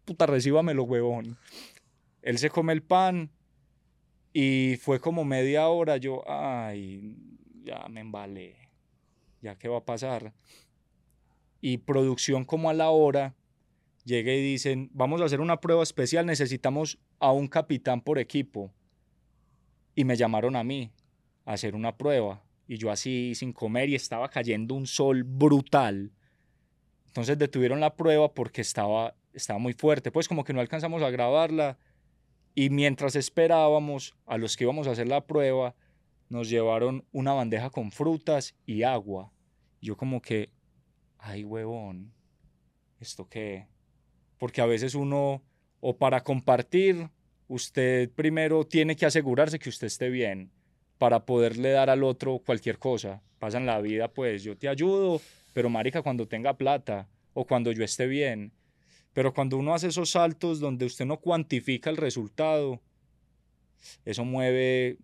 puta, 0.05 0.27
recíbamelo, 0.27 0.85
huevón. 0.85 1.39
Él 2.23 2.39
se 2.39 2.51
come 2.51 2.73
el 2.73 2.83
pan 2.83 3.31
y 4.33 4.77
fue 4.81 5.01
como 5.01 5.25
media 5.25 5.69
hora. 5.69 5.97
Yo, 5.99 6.29
ay, 6.29 7.17
ya 7.63 7.87
me 7.89 8.01
embalé. 8.01 8.57
¿Ya 9.41 9.57
qué 9.57 9.69
va 9.69 9.79
a 9.79 9.85
pasar? 9.85 10.33
Y 11.61 11.79
producción 11.79 12.45
como 12.45 12.71
a 12.71 12.75
la 12.75 12.91
hora, 12.91 13.37
llega 14.05 14.33
y 14.33 14.43
dicen, 14.43 14.91
vamos 14.93 15.21
a 15.21 15.25
hacer 15.25 15.41
una 15.41 15.61
prueba 15.61 15.83
especial, 15.83 16.27
necesitamos 16.27 16.99
a 17.21 17.33
un 17.33 17.47
capitán 17.47 18.01
por 18.01 18.19
equipo. 18.19 18.73
Y 19.95 20.05
me 20.05 20.17
llamaron 20.17 20.57
a 20.57 20.65
mí 20.65 20.91
hacer 21.45 21.75
una 21.75 21.97
prueba. 21.97 22.43
Y 22.69 22.77
yo 22.77 22.91
así 22.91 23.35
sin 23.35 23.53
comer 23.55 23.89
y 23.89 23.95
estaba 23.95 24.29
cayendo 24.29 24.75
un 24.75 24.87
sol 24.87 25.25
brutal. 25.25 26.13
Entonces 27.07 27.39
detuvieron 27.39 27.81
la 27.81 27.97
prueba 27.97 28.35
porque 28.35 28.61
estaba, 28.61 29.17
estaba 29.33 29.59
muy 29.59 29.73
fuerte. 29.73 30.13
Pues 30.13 30.29
como 30.29 30.45
que 30.45 30.53
no 30.53 30.61
alcanzamos 30.61 31.03
a 31.03 31.09
grabarla. 31.09 31.79
Y 32.55 32.69
mientras 32.69 33.17
esperábamos 33.17 34.15
a 34.27 34.37
los 34.37 34.57
que 34.57 34.65
íbamos 34.65 34.87
a 34.87 34.91
hacer 34.91 35.09
la 35.09 35.27
prueba, 35.27 35.75
nos 36.29 36.51
llevaron 36.51 37.07
una 37.11 37.33
bandeja 37.33 37.71
con 37.71 37.91
frutas 37.91 38.55
y 38.67 38.83
agua. 38.83 39.33
Yo 39.81 39.97
como 39.97 40.21
que, 40.21 40.51
ay 41.19 41.45
huevón, 41.45 42.13
¿esto 43.01 43.27
qué? 43.29 43.67
Porque 44.37 44.61
a 44.61 44.67
veces 44.67 44.95
uno, 44.95 45.43
o 45.81 45.97
para 45.97 46.23
compartir, 46.23 47.09
usted 47.47 48.11
primero 48.11 48.67
tiene 48.67 48.95
que 48.95 49.07
asegurarse 49.07 49.59
que 49.59 49.71
usted 49.71 49.87
esté 49.87 50.11
bien 50.11 50.53
para 50.99 51.25
poderle 51.25 51.71
dar 51.71 51.91
al 51.91 52.03
otro 52.03 52.41
cualquier 52.45 52.79
cosa. 52.79 53.23
Pasan 53.39 53.67
la 53.67 53.81
vida, 53.81 54.09
pues 54.09 54.43
yo 54.43 54.57
te 54.57 54.69
ayudo, 54.69 55.21
pero 55.55 55.71
marica, 55.71 56.03
cuando 56.03 56.27
tenga 56.27 56.57
plata 56.57 57.09
o 57.35 57.47
cuando 57.47 57.73
yo 57.73 57.85
esté 57.85 58.07
bien. 58.07 58.53
Pero 59.13 59.33
cuando 59.33 59.57
uno 59.57 59.75
hace 59.75 59.89
esos 59.89 60.11
saltos 60.11 60.61
donde 60.61 60.85
usted 60.85 61.07
no 61.07 61.19
cuantifica 61.19 61.89
el 61.91 61.97
resultado, 61.97 62.81
eso 64.05 64.25
mueve 64.25 64.99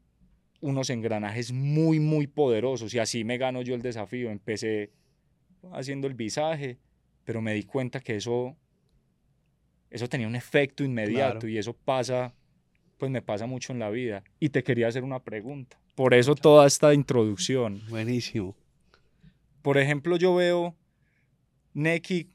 unos 0.61 0.91
engranajes 0.91 1.53
muy, 1.53 2.01
muy 2.01 2.27
poderosos. 2.27 2.93
Y 2.95 2.99
así 2.99 3.25
me 3.25 3.39
gano 3.39 3.63
yo 3.63 3.75
el 3.75 3.83
desafío. 3.83 4.31
Empecé 4.31 4.91
haciendo 5.73 6.07
el 6.07 6.15
visaje, 6.15 6.79
pero 7.25 7.41
me 7.41 7.55
di 7.55 7.65
cuenta 7.65 8.01
que 8.01 8.17
eso, 8.17 8.57
eso 9.91 10.09
tenía 10.09 10.27
un 10.27 10.37
efecto 10.37 10.85
inmediato 10.85 11.47
y 11.47 11.59
eso 11.59 11.73
pasa, 11.73 12.35
pues 12.99 13.11
me 13.11 13.23
pasa 13.23 13.47
mucho 13.47 13.73
en 13.73 13.79
la 13.79 13.91
vida. 13.91 14.25
Y 14.41 14.49
te 14.51 14.63
quería 14.63 14.89
hacer 14.89 15.05
una 15.05 15.21
pregunta. 15.23 15.79
Por 15.95 16.15
eso 16.15 16.35
toda 16.35 16.67
esta 16.67 16.93
introducción. 16.93 17.83
Buenísimo. 17.89 18.57
Por 19.63 19.79
ejemplo, 19.79 20.17
yo 20.17 20.35
veo 20.35 20.75
Neki 21.73 22.31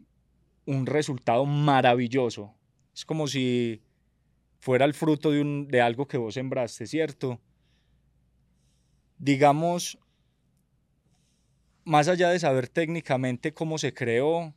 un 0.66 0.86
resultado 0.86 1.46
maravilloso. 1.46 2.54
Es 2.94 3.06
como 3.06 3.28
si 3.28 3.82
fuera 4.60 4.86
el 4.86 4.94
fruto 4.94 5.32
de, 5.32 5.42
un, 5.42 5.68
de 5.68 5.82
algo 5.82 6.08
que 6.08 6.18
vos 6.18 6.34
sembraste, 6.36 6.86
¿cierto? 6.88 7.40
Digamos, 9.18 9.98
más 11.84 12.08
allá 12.08 12.30
de 12.30 12.40
saber 12.40 12.68
técnicamente 12.68 13.54
cómo 13.54 13.78
se 13.78 13.94
creó, 13.94 14.54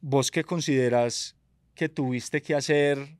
vos 0.00 0.30
qué 0.30 0.44
consideras 0.44 1.36
que 1.74 1.88
tuviste 1.88 2.40
que 2.40 2.54
hacer 2.54 3.18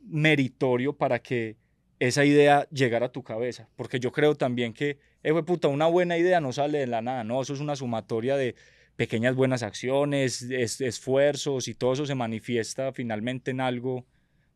meritorio 0.00 0.96
para 0.96 1.18
que 1.18 1.56
esa 1.98 2.24
idea 2.24 2.68
llegar 2.70 3.02
a 3.02 3.10
tu 3.10 3.22
cabeza. 3.22 3.68
Porque 3.76 4.00
yo 4.00 4.12
creo 4.12 4.34
también 4.34 4.72
que, 4.72 4.98
eh, 5.22 5.42
puta, 5.42 5.68
una 5.68 5.86
buena 5.86 6.18
idea 6.18 6.40
no 6.40 6.52
sale 6.52 6.78
de 6.78 6.86
la 6.86 7.02
nada, 7.02 7.24
no, 7.24 7.40
eso 7.42 7.54
es 7.54 7.60
una 7.60 7.76
sumatoria 7.76 8.36
de 8.36 8.54
pequeñas 8.96 9.34
buenas 9.34 9.62
acciones, 9.62 10.42
esfuerzos 10.42 11.68
y 11.68 11.74
todo 11.74 11.92
eso 11.92 12.06
se 12.06 12.14
manifiesta 12.14 12.92
finalmente 12.92 13.50
en 13.50 13.60
algo. 13.60 14.06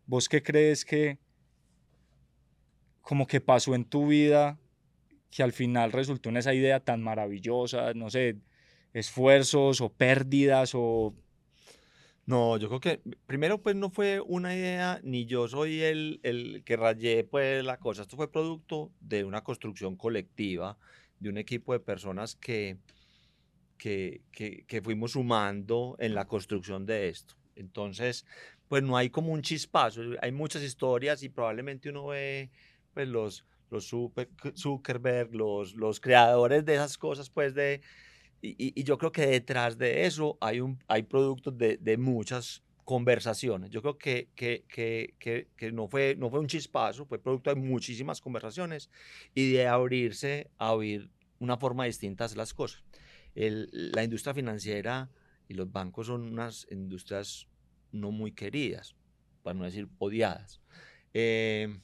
¿Vos 0.06 0.28
qué 0.28 0.42
crees 0.42 0.84
que 0.84 1.18
como 3.02 3.26
que 3.26 3.40
pasó 3.40 3.74
en 3.74 3.84
tu 3.84 4.06
vida 4.06 4.58
que 5.30 5.42
al 5.42 5.52
final 5.52 5.92
resultó 5.92 6.28
en 6.28 6.38
esa 6.38 6.54
idea 6.54 6.80
tan 6.80 7.02
maravillosa, 7.02 7.94
no 7.94 8.10
sé, 8.10 8.36
esfuerzos 8.92 9.80
o 9.80 9.92
pérdidas 9.92 10.72
o... 10.74 11.14
No, 12.30 12.58
yo 12.58 12.68
creo 12.68 12.78
que 12.78 13.00
primero 13.26 13.60
pues 13.60 13.74
no 13.74 13.90
fue 13.90 14.20
una 14.20 14.54
idea, 14.54 15.00
ni 15.02 15.26
yo 15.26 15.48
soy 15.48 15.82
el, 15.82 16.20
el 16.22 16.62
que 16.64 16.76
rayé 16.76 17.24
pues 17.24 17.64
la 17.64 17.78
cosa, 17.80 18.02
esto 18.02 18.16
fue 18.16 18.30
producto 18.30 18.92
de 19.00 19.24
una 19.24 19.42
construcción 19.42 19.96
colectiva, 19.96 20.78
de 21.18 21.28
un 21.28 21.38
equipo 21.38 21.72
de 21.72 21.80
personas 21.80 22.36
que, 22.36 22.76
que, 23.78 24.22
que, 24.30 24.64
que 24.64 24.80
fuimos 24.80 25.12
sumando 25.12 25.96
en 25.98 26.14
la 26.14 26.28
construcción 26.28 26.86
de 26.86 27.08
esto. 27.08 27.34
Entonces, 27.56 28.24
pues 28.68 28.84
no 28.84 28.96
hay 28.96 29.10
como 29.10 29.32
un 29.32 29.42
chispazo, 29.42 30.00
hay 30.22 30.30
muchas 30.30 30.62
historias 30.62 31.24
y 31.24 31.30
probablemente 31.30 31.90
uno 31.90 32.06
ve 32.06 32.50
pues 32.94 33.08
los, 33.08 33.44
los 33.70 33.92
Zuckerberg, 34.56 35.34
los, 35.34 35.74
los 35.74 35.98
creadores 35.98 36.64
de 36.64 36.74
esas 36.74 36.96
cosas, 36.96 37.28
pues 37.28 37.54
de... 37.54 37.80
Y, 38.42 38.80
y, 38.80 38.84
yo 38.84 38.96
creo 38.96 39.12
que 39.12 39.26
detrás 39.26 39.76
de 39.76 40.06
eso 40.06 40.38
hay, 40.40 40.60
un, 40.60 40.82
hay 40.88 41.02
productos 41.02 41.56
de, 41.58 41.76
de 41.76 41.98
muchas 41.98 42.62
conversaciones. 42.84 43.70
Yo 43.70 43.82
creo 43.82 43.98
que, 43.98 44.30
que, 44.34 44.64
que, 44.68 45.46
que, 45.56 45.72
no, 45.72 45.86
fue, 45.86 46.16
no 46.18 46.30
fue 46.30 46.40
un 46.40 46.46
chispazo, 46.46 47.06
fue 47.06 47.18
producto 47.18 47.50
de 47.50 47.60
muchísimas 47.60 48.20
conversaciones 48.20 48.90
y 49.34 49.52
de 49.52 49.68
abrirse 49.68 50.50
a 50.58 50.72
oír 50.72 51.10
una 51.38 51.56
forma 51.56 51.84
distinta 51.84 52.26
de 52.26 52.34
las 52.34 52.52
cosas. 52.52 52.82
El, 53.34 53.68
la 53.72 54.02
industria 54.02 54.34
financiera 54.34 55.08
y 55.46 55.54
los 55.54 55.70
bancos 55.70 56.08
son 56.08 56.22
unas 56.22 56.66
industrias 56.70 57.46
no 57.92 58.10
muy 58.10 58.32
queridas, 58.32 58.96
para 59.42 59.54
no 59.54 59.64
decir 59.64 59.88
odiadas. 59.98 60.60
Eh, 61.14 61.80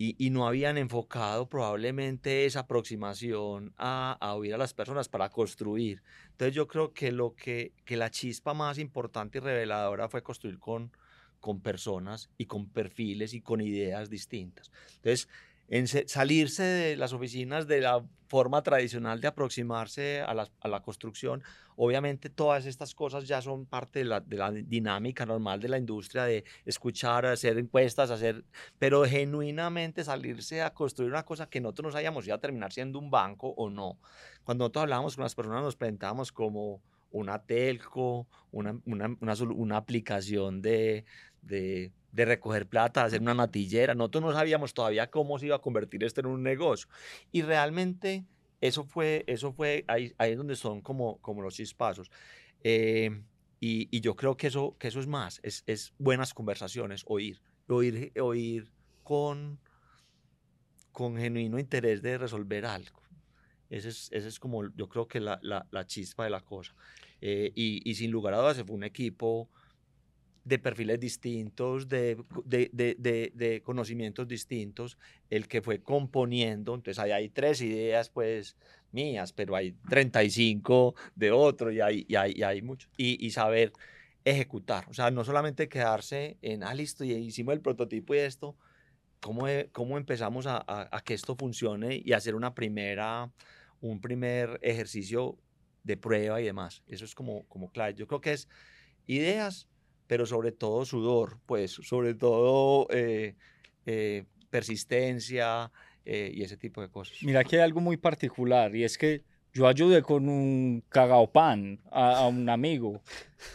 y, 0.00 0.30
no 0.30 0.46
habían 0.46 0.78
enfocado 0.78 1.48
probablemente 1.48 2.46
esa 2.46 2.60
aproximación 2.60 3.74
a, 3.76 4.16
a, 4.20 4.34
oír 4.34 4.54
a 4.54 4.58
las 4.58 4.72
personas 4.72 5.08
para 5.08 5.28
construir. 5.28 6.02
Entonces 6.30 6.54
yo 6.54 6.68
creo 6.68 6.92
que 6.92 7.10
lo 7.10 7.34
que, 7.34 7.72
que 7.84 7.96
la 7.96 8.08
chispa 8.08 8.54
más 8.54 8.78
importante 8.78 9.38
y 9.38 9.40
reveladora 9.40 10.08
fue 10.08 10.22
construir 10.22 10.60
con, 10.60 10.92
con 11.40 11.60
personas 11.60 12.30
y 12.38 12.46
con 12.46 12.68
perfiles 12.68 13.34
y 13.34 13.40
con 13.40 13.60
ideas 13.60 14.08
distintas. 14.08 14.70
Entonces 14.96 15.28
salirse 16.06 16.62
de 16.62 16.96
las 16.96 17.12
oficinas 17.12 17.66
de 17.66 17.80
la 17.80 18.04
forma 18.28 18.62
tradicional 18.62 19.20
de 19.20 19.28
aproximarse 19.28 20.20
a 20.20 20.34
la, 20.34 20.82
construcción. 20.82 21.42
Obviamente 21.76 22.28
todas 22.28 22.66
estas 22.66 22.94
cosas 22.94 23.26
ya 23.26 23.40
son 23.40 23.64
parte 23.66 24.00
de 24.00 24.04
la, 24.04 24.20
de 24.20 24.36
la, 24.36 24.52
dinámica 24.52 25.24
normal 25.24 25.60
de 25.60 25.68
la 25.68 25.78
industria, 25.78 26.24
de 26.24 26.44
escuchar, 26.66 27.24
hacer 27.26 27.58
encuestas, 27.58 28.10
hacer, 28.10 28.44
pero 28.78 29.04
genuinamente 29.04 30.04
salirse 30.04 30.62
a 30.62 30.74
construir 30.74 31.10
una 31.10 31.24
cosa 31.24 31.48
que 31.48 31.60
nosotros 31.60 31.86
no 31.86 31.92
sabíamos 31.92 32.24
si 32.24 32.30
iba 32.30 32.36
a 32.36 32.40
terminar 32.40 32.72
siendo 32.72 32.98
un 32.98 33.10
banco 33.10 33.48
o 33.56 33.70
no. 33.70 33.98
Cuando 34.44 34.64
nosotros 34.64 34.82
hablábamos 34.82 35.16
con 35.16 35.22
las 35.24 35.34
personas 35.34 35.62
nos 35.62 35.76
presentábamos 35.76 36.32
como 36.32 36.82
una 37.10 37.42
telco, 37.44 38.28
una, 38.50 38.78
una, 38.84 39.16
una, 39.20 39.34
una 39.34 39.76
aplicación 39.76 40.62
de, 40.62 41.04
de 41.42 41.92
de 42.12 42.24
recoger 42.24 42.66
plata, 42.66 43.04
hacer 43.04 43.20
una 43.20 43.34
natillera. 43.34 43.94
Nosotros 43.94 44.24
no 44.24 44.32
sabíamos 44.32 44.74
todavía 44.74 45.10
cómo 45.10 45.38
se 45.38 45.46
iba 45.46 45.56
a 45.56 45.60
convertir 45.60 46.04
esto 46.04 46.20
en 46.20 46.26
un 46.26 46.42
negocio. 46.42 46.88
Y 47.32 47.42
realmente 47.42 48.24
eso 48.60 48.84
fue, 48.84 49.24
eso 49.26 49.52
fue 49.52 49.84
ahí, 49.88 50.12
ahí 50.18 50.32
es 50.32 50.38
donde 50.38 50.56
son 50.56 50.80
como, 50.80 51.18
como 51.18 51.42
los 51.42 51.54
chispazos. 51.54 52.10
Eh, 52.64 53.22
y, 53.60 53.88
y, 53.90 54.00
yo 54.00 54.14
creo 54.14 54.36
que 54.36 54.46
eso, 54.48 54.76
que 54.78 54.88
eso 54.88 55.00
es 55.00 55.06
más, 55.06 55.40
es, 55.42 55.64
es 55.66 55.92
buenas 55.98 56.32
conversaciones, 56.32 57.04
oír, 57.06 57.40
oír, 57.68 58.12
oír 58.20 58.70
con, 59.02 59.58
con 60.92 61.16
genuino 61.16 61.58
interés 61.58 62.00
de 62.02 62.18
resolver 62.18 62.66
algo. 62.66 63.00
Ese 63.70 63.88
es, 63.90 64.08
ese 64.12 64.28
es 64.28 64.38
como, 64.38 64.68
yo 64.74 64.88
creo 64.88 65.06
que 65.06 65.20
la, 65.20 65.38
la, 65.42 65.66
la 65.70 65.86
chispa 65.86 66.24
de 66.24 66.30
la 66.30 66.40
cosa. 66.40 66.74
Eh, 67.20 67.52
y, 67.54 67.88
y, 67.88 67.94
sin 67.94 68.10
lugar 68.10 68.34
a 68.34 68.38
dudas, 68.38 68.62
fue 68.64 68.76
un 68.76 68.84
equipo 68.84 69.48
de 70.48 70.58
perfiles 70.58 70.98
distintos, 70.98 71.88
de, 71.88 72.16
de, 72.44 72.70
de, 72.72 73.32
de, 73.34 73.62
conocimientos 73.62 74.26
distintos, 74.26 74.96
el 75.28 75.46
que 75.46 75.60
fue 75.60 75.82
componiendo, 75.82 76.74
entonces 76.74 76.98
ahí 76.98 77.10
hay 77.10 77.28
tres 77.28 77.60
ideas 77.60 78.08
pues 78.08 78.56
mías, 78.90 79.32
pero 79.34 79.54
hay 79.54 79.72
35 79.90 80.94
de 81.14 81.30
otro 81.32 81.70
y 81.70 81.80
hay, 81.80 82.06
y 82.08 82.14
hay, 82.16 82.32
y 82.34 82.42
hay 82.42 82.62
mucho. 82.62 82.88
Y, 82.96 83.24
y, 83.24 83.30
saber 83.30 83.72
ejecutar, 84.24 84.86
o 84.88 84.94
sea, 84.94 85.10
no 85.10 85.22
solamente 85.22 85.68
quedarse 85.68 86.38
en, 86.40 86.62
ah, 86.62 86.72
listo, 86.74 87.04
y 87.04 87.12
hicimos 87.12 87.52
el 87.52 87.60
prototipo 87.60 88.14
y 88.14 88.18
esto, 88.18 88.56
¿cómo, 89.20 89.48
e, 89.48 89.68
cómo 89.72 89.98
empezamos 89.98 90.46
a, 90.46 90.56
a, 90.56 90.96
a 90.96 91.00
que 91.02 91.12
esto 91.12 91.36
funcione 91.36 92.00
y 92.02 92.12
hacer 92.14 92.34
una 92.34 92.54
primera, 92.54 93.30
un 93.80 94.00
primer 94.00 94.58
ejercicio 94.62 95.38
de 95.84 95.96
prueba 95.96 96.40
y 96.40 96.44
demás? 96.44 96.82
Eso 96.86 97.04
es 97.04 97.14
como, 97.14 97.44
como 97.48 97.70
clave. 97.70 97.94
Yo 97.94 98.06
creo 98.06 98.20
que 98.20 98.32
es 98.32 98.48
ideas, 99.06 99.68
pero 100.06 100.26
sobre 100.26 100.52
todo 100.52 100.84
sudor, 100.84 101.38
pues 101.46 101.72
sobre 101.72 102.14
todo 102.14 102.88
eh, 102.90 103.36
eh, 103.86 104.24
persistencia 104.50 105.70
eh, 106.04 106.30
y 106.34 106.42
ese 106.42 106.56
tipo 106.56 106.80
de 106.80 106.88
cosas. 106.88 107.18
Mira 107.22 107.44
que 107.44 107.56
hay 107.56 107.62
algo 107.62 107.80
muy 107.80 107.96
particular 107.96 108.74
y 108.74 108.84
es 108.84 108.98
que 108.98 109.22
yo 109.52 109.66
ayudé 109.66 110.02
con 110.02 110.28
un 110.28 110.82
cagao 110.88 111.30
pan 111.30 111.80
a, 111.90 112.26
un 112.26 112.48
amigo, 112.48 113.02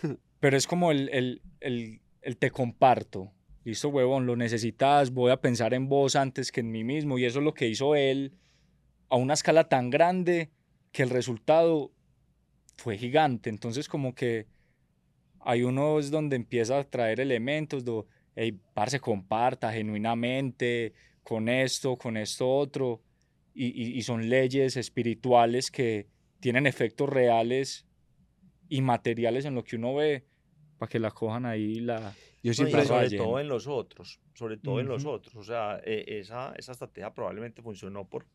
pero 0.40 0.58
es 0.58 0.68
como 0.68 0.92
el, 0.92 1.10
el, 1.10 1.42
el, 1.60 2.02
el 2.22 2.38
te 2.38 2.52
comparto. 2.52 3.32
Listo, 3.66 3.88
huevón, 3.88 4.26
lo 4.26 4.36
necesitas, 4.36 5.12
voy 5.12 5.32
a 5.32 5.40
pensar 5.40 5.74
en 5.74 5.88
vos 5.88 6.18
antes 6.18 6.52
que 6.52 6.60
en 6.60 6.70
mí 6.70 6.84
mismo. 6.84 7.18
Y 7.18 7.24
eso 7.24 7.40
es 7.40 7.46
lo 7.46 7.54
que 7.54 7.70
hizo 7.70 7.96
él 7.96 8.34
a 9.14 9.16
una 9.16 9.36
escala 9.36 9.66
tan 9.70 9.92
grande 9.92 10.50
que 10.92 11.04
el 11.04 11.12
resultado 11.12 11.92
fue 12.78 12.98
gigante. 12.98 13.52
Entonces, 13.52 13.88
como 13.88 14.16
que 14.16 14.48
hay 15.40 15.62
unos 15.62 16.10
donde 16.10 16.36
empieza 16.36 16.80
a 16.80 16.84
traer 16.84 17.20
elementos, 17.20 17.86
de, 17.86 18.04
hey, 18.36 18.60
parce, 18.74 19.00
comparta 19.00 19.72
genuinamente 19.72 20.94
con 21.22 21.48
esto, 21.48 21.96
con 21.96 22.18
esto 22.18 22.50
otro, 22.50 23.04
y, 23.54 23.68
y, 23.96 24.02
son 24.02 24.28
leyes 24.28 24.78
espirituales 24.78 25.70
que 25.70 26.08
tienen 26.40 26.66
efectos 26.66 27.08
reales 27.08 27.86
y 28.68 28.82
materiales 28.82 29.46
en 29.46 29.54
lo 29.54 29.64
que 29.64 29.76
uno 29.76 29.94
ve, 29.94 30.26
para 30.80 30.90
que 30.90 30.98
la 30.98 31.12
cojan 31.12 31.46
ahí 31.46 31.82
la... 31.82 32.16
Yo 32.42 32.52
siempre... 32.56 32.84
sobre 32.84 33.16
todo 33.16 33.40
en 33.40 33.48
los 33.48 33.68
otros, 33.68 34.20
sobre 34.34 34.58
todo 34.58 34.80
en 34.80 34.88
los 34.88 35.06
otros, 35.06 35.36
o 35.36 35.44
sea, 35.44 35.80
e, 35.86 36.04
esa, 36.18 36.52
esa 36.58 36.72
estrategia 36.72 37.14
probablemente 37.14 37.62
funcionó 37.62 38.10
por, 38.10 38.26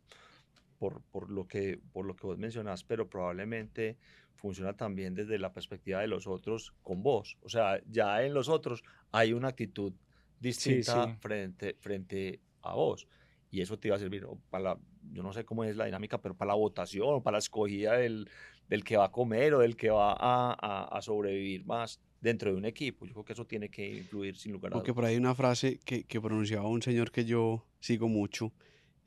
por, 0.79 1.03
por, 1.11 1.31
lo 1.31 1.47
que, 1.47 1.81
por 1.93 2.07
lo 2.07 2.15
que 2.15 2.27
vos 2.27 2.39
mencionás, 2.39 2.85
pero 2.85 3.09
probablemente 3.09 3.97
funciona 4.35 4.75
también 4.75 5.15
desde 5.15 5.39
la 5.39 5.53
perspectiva 5.53 6.01
de 6.01 6.07
los 6.07 6.27
otros 6.27 6.73
con 6.83 7.03
vos. 7.03 7.37
O 7.43 7.49
sea, 7.49 7.81
ya 7.91 8.23
en 8.23 8.35
los 8.35 8.49
otros 8.49 8.83
hay 9.11 9.33
una 9.33 9.49
actitud 9.49 9.93
distinta 10.41 11.17
Frente, 11.21 11.77
frente 11.81 12.41
a 12.63 12.75
vos. 12.75 13.07
Y 13.51 13.61
eso 13.61 13.79
te 13.79 13.89
iba 13.89 13.97
a 13.97 13.99
servir 13.99 14.27
para 14.51 14.63
la, 14.63 14.79
yo 15.13 15.23
no 15.23 15.33
sé 15.33 15.45
cómo 15.45 15.65
es 15.65 15.77
la 15.77 15.87
dinámica, 15.87 16.19
pero 16.19 16.35
para 16.35 16.51
la 16.51 16.55
votación 16.55 17.23
para 17.23 17.37
la 17.37 17.39
escogida 17.39 17.95
del, 17.95 18.29
del 18.69 18.85
que 18.85 18.97
va 18.97 19.07
a 19.07 19.13
comer 19.13 19.55
o 19.55 19.59
del 19.59 19.77
que 19.77 19.91
va 19.91 20.13
a, 20.13 20.85
a, 20.85 21.03
sobrevivir 21.03 21.65
más 21.65 22.01
dentro 22.21 22.51
de 22.51 22.57
un 22.57 22.65
equipo. 22.65 23.07
Yo 23.07 23.15
creo 23.15 23.25
que 23.25 23.33
eso 23.33 23.47
tiene 23.47 23.71
que 23.71 23.89
influir 23.89 24.37
sin 24.37 24.53
lugar 24.53 24.73
a 24.73 24.75
dudas. 24.75 24.83
Porque 24.83 24.95
por 24.95 25.05
ahí 25.05 25.15
hay 25.15 25.19
una 25.19 25.35
frase 25.35 25.81
que, 25.85 26.05
que 26.05 26.21
pronunciaba 26.21 26.69
un 26.69 26.83
señor 26.83 27.11
que 27.11 27.25
yo 27.25 27.65
sigo 27.81 28.09
mucho, 28.09 28.53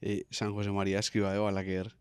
eh, 0.01 0.25
San 0.29 0.53
José 0.53 0.71
María 0.71 0.99
Escriba 0.99 1.31
de 1.31 1.39
Balaguer, 1.39 1.95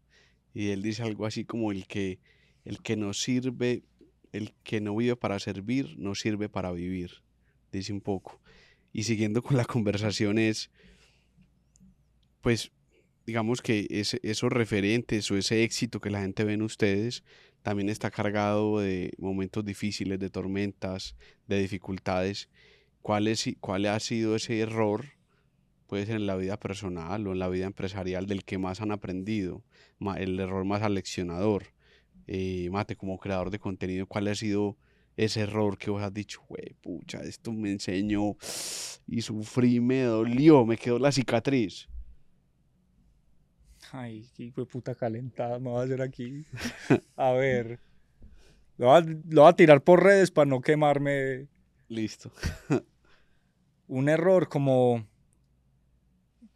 y 0.53 0.71
él 0.71 0.83
dice 0.83 1.03
algo 1.03 1.27
así 1.27 1.45
como 1.45 1.71
el 1.73 1.87
que 1.87 2.19
el 2.65 2.83
que 2.83 2.97
no 2.97 3.13
sirve, 3.13 3.83
el 4.33 4.53
que 4.63 4.81
no 4.81 4.95
vive 4.97 5.17
para 5.17 5.39
servir, 5.39 5.97
no 5.99 6.15
sirve 6.15 6.49
para 6.49 6.73
vivir, 6.73 7.23
dice 7.73 7.93
un 7.93 8.01
poco. 8.01 8.41
Y 8.93 9.05
siguiendo 9.05 9.43
con 9.43 9.57
la 9.57 9.65
conversación 9.65 10.39
es, 10.39 10.71
pues, 12.41 12.73
digamos 13.27 13.63
que 13.63 13.87
ese, 13.91 14.21
esos 14.23 14.53
referentes 14.53 15.31
o 15.31 15.37
ese 15.37 15.63
éxito 15.63 16.01
que 16.01 16.11
la 16.11 16.21
gente 16.21 16.45
ve 16.45 16.55
en 16.55 16.63
ustedes 16.63 17.23
también 17.63 17.89
está 17.89 18.11
cargado 18.11 18.81
de 18.81 19.13
momentos 19.19 19.65
difíciles, 19.65 20.19
de 20.19 20.31
tormentas, 20.31 21.17
de 21.47 21.61
dificultades. 21.61 22.49
¿Cuál, 23.03 23.29
es, 23.29 23.49
cuál 23.61 23.87
ha 23.87 24.01
sido 24.01 24.37
ese 24.37 24.61
error? 24.61 25.07
Puede 25.91 26.07
ser 26.07 26.17
en 26.17 26.27
la 26.29 26.37
vida 26.37 26.57
personal 26.57 27.27
o 27.27 27.33
en 27.33 27.41
la 27.41 27.49
vida 27.49 27.67
empresarial 27.67 28.27
del 28.27 28.45
que 28.45 28.59
más 28.59 28.81
han 28.81 28.93
aprendido, 28.93 29.65
el 30.17 30.39
error 30.39 30.65
más 30.65 30.83
aleccionador 30.83 31.65
eh, 32.29 32.71
Mate, 32.71 32.95
como 32.95 33.19
creador 33.19 33.51
de 33.51 33.59
contenido, 33.59 34.07
¿cuál 34.07 34.29
ha 34.29 34.37
sido 34.37 34.77
ese 35.17 35.41
error 35.41 35.77
que 35.77 35.91
vos 35.91 36.01
has 36.01 36.15
dicho, 36.15 36.41
güey, 36.49 36.77
pucha, 36.81 37.23
esto 37.23 37.53
me 37.53 37.73
enseñó 37.73 38.37
y 39.09 39.21
sufrí, 39.23 39.81
me 39.81 40.03
dolió, 40.03 40.65
me 40.65 40.77
quedó 40.77 41.01
la 41.01 41.11
cicatriz? 41.11 41.89
Ay, 43.91 44.31
qué 44.37 44.53
puta 44.53 44.95
calentada 44.95 45.59
me 45.59 45.71
va 45.71 45.81
a 45.81 45.85
hacer 45.87 46.03
aquí. 46.03 46.47
A 47.17 47.33
ver. 47.33 47.81
Lo 48.79 48.87
voy, 48.87 49.49
a, 49.49 49.53
tirar 49.57 49.83
por 49.83 50.05
redes 50.05 50.31
para 50.31 50.49
no 50.49 50.61
quemarme. 50.61 51.49
Listo. 51.89 52.31
un 53.89 54.09
error 54.09 54.49
como. 54.49 55.05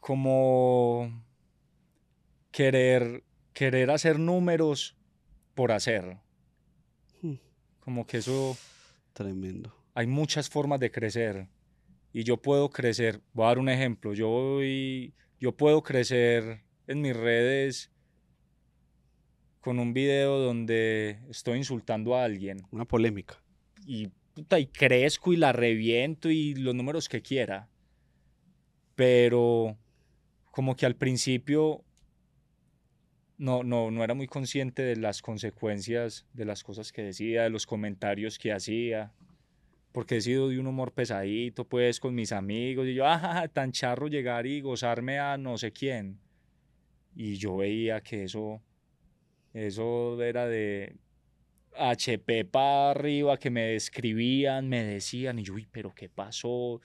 Como. 0.05 1.25
querer. 2.51 3.25
querer 3.55 3.91
hacer 3.91 4.19
números 4.19 4.99
por 5.55 5.73
hacer. 5.73 6.19
Hmm. 7.23 7.37
Como 7.81 8.07
que 8.07 8.19
eso. 8.19 8.55
Tremendo. 9.15 9.75
Hay 9.95 10.07
muchas 10.07 10.51
formas 10.51 10.79
de 10.79 10.91
crecer. 10.91 11.49
Y 12.13 12.23
yo 12.23 12.37
puedo 12.37 12.69
crecer. 12.69 13.23
Voy 13.33 13.45
a 13.47 13.49
dar 13.49 13.59
un 13.59 13.71
ejemplo. 13.71 14.13
Yo 14.13 14.29
voy. 14.29 15.15
Yo 15.41 15.57
puedo 15.57 15.83
crecer 15.83 16.61
en 16.87 17.01
mis 17.01 17.17
redes 17.17 17.91
con 19.63 19.79
un 19.79 19.95
video 19.95 20.39
donde 20.39 21.19
estoy 21.31 21.57
insultando 21.57 22.15
a 22.15 22.25
alguien. 22.25 22.61
Una 22.71 22.85
polémica. 22.85 23.43
Y, 23.87 24.11
y 24.37 24.67
crezco 24.67 25.33
y 25.33 25.39
la 25.39 25.53
reviento 25.53 26.29
y 26.29 26.55
los 26.57 26.75
números 26.75 27.09
que 27.09 27.23
quiera. 27.23 27.71
Pero 28.95 29.79
como 30.55 30.77
que 30.77 30.87
al 30.87 30.95
principio 30.95 31.83
no, 33.39 33.65
no, 33.65 33.91
no 33.91 34.05
era 34.05 34.15
muy 34.15 34.29
consciente 34.29 34.83
de 34.83 34.95
las 34.95 35.21
consecuencias 35.21 36.29
de 36.33 36.45
las 36.45 36.63
cosas 36.63 36.93
que 36.93 37.03
decía, 37.03 37.43
de 37.43 37.51
los 37.51 37.67
comentarios 37.67 38.39
que 38.39 38.53
hacía. 38.53 39.13
Porque 39.91 40.19
he 40.19 40.21
sido 40.21 40.49
de 40.49 40.61
un 40.61 40.69
humor 40.69 40.93
pesadito, 40.93 41.65
pues, 41.69 41.99
con 41.99 42.15
mis 42.15 42.31
amigos. 42.31 42.87
Y 42.87 42.95
yo, 42.95 43.05
ah, 43.05 43.49
tan 43.53 43.73
charro 43.73 44.07
llegar 44.07 44.47
y 44.47 44.61
gozarme 44.61 45.19
a 45.19 45.37
no 45.37 45.59
sé 45.59 45.73
quién. 45.73 46.21
Y 47.17 47.35
yo 47.35 47.57
veía 47.57 48.01
que 48.01 48.23
eso 48.23 48.63
eso 49.55 50.23
era 50.23 50.47
de 50.47 50.95
HP 51.77 52.45
para 52.45 52.93
arriba, 52.93 53.39
que 53.39 53.51
me 53.51 53.75
escribían, 53.75 54.69
me 54.69 54.85
decían, 54.85 55.41
y 55.41 55.43
yo, 55.43 55.55
uy, 55.55 55.67
pero 55.73 55.93
¿qué 55.93 56.09
pasó? 56.09 56.81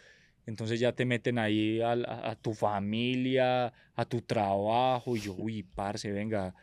Entonces 0.46 0.80
ya 0.80 0.94
te 0.94 1.06
meten 1.06 1.38
ahí 1.38 1.80
a, 1.82 2.36
tu 2.42 2.54
familia, 2.54 3.72
a 3.94 4.06
tu 4.06 4.22
trabajo, 4.22 5.16
y 5.16 5.22
yo, 5.22 5.36
uy, 5.36 5.64
parce, 5.64 6.12
venga, 6.12 6.56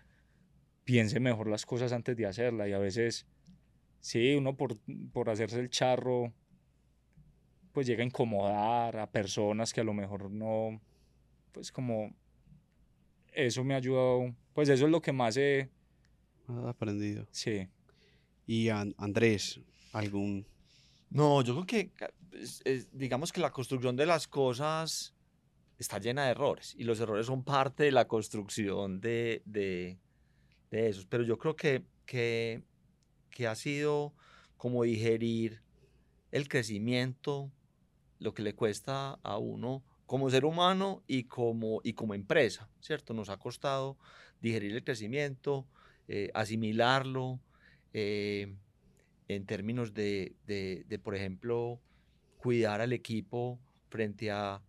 piense 0.85 1.21
mejor 1.21 1.49
las 1.49 1.65
cosas 1.65 1.93
antes 1.93 2.17
de 2.17 2.27
hacerla. 2.27 2.69
Y 2.69 2.73
a 2.73 2.79
veces, 2.79 3.27
sí, 4.01 4.35
uno 4.35 4.57
por, 4.57 4.77
por 5.13 5.31
hacerse 5.31 5.61
el 5.61 5.71
charro, 5.71 6.33
pues 7.73 7.87
llega 7.87 8.03
a 8.03 8.07
incomodar 8.07 8.97
a 8.97 9.11
personas 9.11 9.73
que 9.73 9.83
a 9.83 9.85
lo 9.85 9.95
mejor 9.95 10.31
no, 10.31 10.81
pues 11.53 11.71
como, 11.71 12.13
eso 13.33 13.63
me 13.63 13.75
ha 13.75 13.77
ayudado, 13.77 14.35
pues 14.53 14.69
eso 14.69 14.87
es 14.87 14.91
lo 14.91 15.01
que 15.01 15.13
más 15.13 15.37
he 15.37 15.71
Has 16.49 16.65
aprendido. 16.65 17.27
Sí. 17.31 17.69
Y 18.47 18.69
Andrés, 18.69 19.61
algún... 19.93 20.47
No, 21.11 21.43
yo 21.43 21.55
creo 21.55 21.67
que, 21.67 21.93
digamos 22.93 23.33
que 23.33 23.41
la 23.41 23.53
construcción 23.53 23.97
de 23.97 24.07
las 24.07 24.29
cosas 24.29 25.15
está 25.79 25.99
llena 25.99 26.25
de 26.25 26.31
errores 26.31 26.75
y 26.79 26.85
los 26.85 27.01
errores 27.01 27.27
son 27.27 27.45
parte 27.45 27.85
de 27.85 27.93
la 27.93 28.09
construcción 28.09 29.01
de, 29.01 29.43
de, 29.45 29.99
esos. 30.71 31.07
Pero 31.07 31.23
yo 31.23 31.39
creo 31.39 31.57
que, 31.57 31.85
que, 32.05 32.63
que 33.31 33.47
ha 33.47 33.55
sido 33.55 34.15
como 34.57 34.83
digerir 34.83 35.63
el 36.33 36.49
crecimiento, 36.49 37.51
lo 38.19 38.35
que 38.35 38.43
le 38.43 38.55
cuesta 38.55 39.19
a 39.23 39.39
uno 39.39 39.83
como 40.07 40.31
ser 40.31 40.45
humano 40.45 41.03
y 41.07 41.25
como, 41.25 41.81
y 41.83 41.93
como 41.93 42.15
empresa, 42.15 42.69
¿cierto? 42.81 43.13
Nos 43.13 43.29
ha 43.29 43.37
costado 43.37 43.99
digerir 44.41 44.75
el 44.75 44.85
crecimiento, 44.85 45.67
eh, 46.09 46.31
asimilarlo 46.35 47.41
eh, 47.93 48.55
en 49.29 49.47
términos 49.47 49.95
de, 49.95 50.35
de, 50.47 50.99
por 50.99 51.15
ejemplo, 51.15 51.81
cuidar 52.39 52.81
al 52.81 52.93
equipo 52.93 53.59
frente 53.89 54.31
a, 54.31 54.63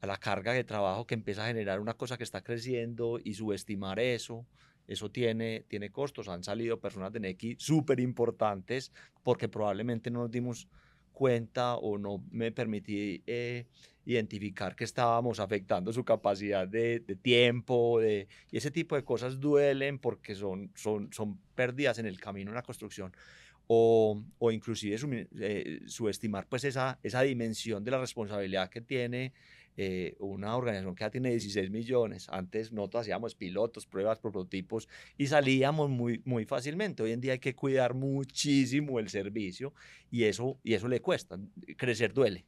a, 0.00 0.06
la 0.06 0.16
carga 0.18 0.52
de 0.52 0.64
trabajo 0.64 1.06
que 1.06 1.14
empieza 1.14 1.44
a 1.44 1.48
generar 1.48 1.80
una 1.80 1.94
cosa 1.94 2.16
que 2.18 2.24
está 2.24 2.42
creciendo 2.42 3.18
y 3.22 3.34
subestimar 3.34 3.98
eso. 3.98 4.46
Eso 4.86 5.10
tiene, 5.10 5.64
tiene 5.68 5.90
costos. 5.90 6.28
Han 6.28 6.44
salido 6.44 6.80
personas 6.80 7.12
de 7.12 7.20
Neki 7.20 7.56
súper 7.58 8.00
importantes 8.00 8.92
porque 9.22 9.48
probablemente 9.48 10.10
no 10.10 10.20
nos 10.20 10.30
dimos 10.30 10.68
cuenta 11.14 11.76
o 11.76 11.96
no 11.96 12.22
me 12.30 12.52
permití 12.52 13.22
eh, 13.26 13.66
identificar 14.04 14.76
que 14.76 14.84
estábamos 14.84 15.40
afectando 15.40 15.92
su 15.92 16.04
capacidad 16.04 16.68
de, 16.68 17.00
tiempo, 17.22 18.00
de, 18.00 18.28
y 18.50 18.58
ese 18.58 18.70
tipo 18.70 18.96
de 18.96 19.04
cosas 19.04 19.40
duelen 19.40 19.98
porque 19.98 20.34
son, 20.34 20.70
son, 20.74 21.10
son 21.12 21.38
pérdidas 21.54 21.98
en 21.98 22.06
el 22.06 22.20
camino 22.20 22.50
en 22.50 22.56
la 22.56 22.62
construcción. 22.62 23.12
O, 23.66 24.22
o 24.38 24.52
inclusive 24.52 25.28
eh, 25.40 25.80
subestimar 25.86 26.46
pues 26.46 26.64
esa, 26.64 26.98
esa 27.02 27.22
dimensión 27.22 27.82
de 27.82 27.90
la 27.92 27.98
responsabilidad 27.98 28.68
que 28.68 28.82
tiene 28.82 29.32
eh, 29.76 30.14
una 30.20 30.56
organización 30.56 30.94
que 30.94 31.04
ya 31.04 31.10
tiene 31.10 31.30
16 31.30 31.70
millones. 31.70 32.28
Antes 32.28 32.72
nosotros 32.72 33.02
hacíamos 33.02 33.34
pilotos, 33.34 33.86
pruebas, 33.86 34.20
prototipos 34.20 34.88
y 35.16 35.26
salíamos 35.26 35.90
muy, 35.90 36.20
muy 36.24 36.44
fácilmente. 36.44 37.02
Hoy 37.02 37.12
en 37.12 37.20
día 37.20 37.32
hay 37.32 37.38
que 37.38 37.54
cuidar 37.54 37.94
muchísimo 37.94 39.00
el 39.00 39.08
servicio 39.08 39.72
y 40.10 40.24
eso, 40.24 40.58
y 40.62 40.74
eso 40.74 40.86
le 40.86 41.00
cuesta. 41.00 41.38
Crecer 41.76 42.12
duele. 42.12 42.44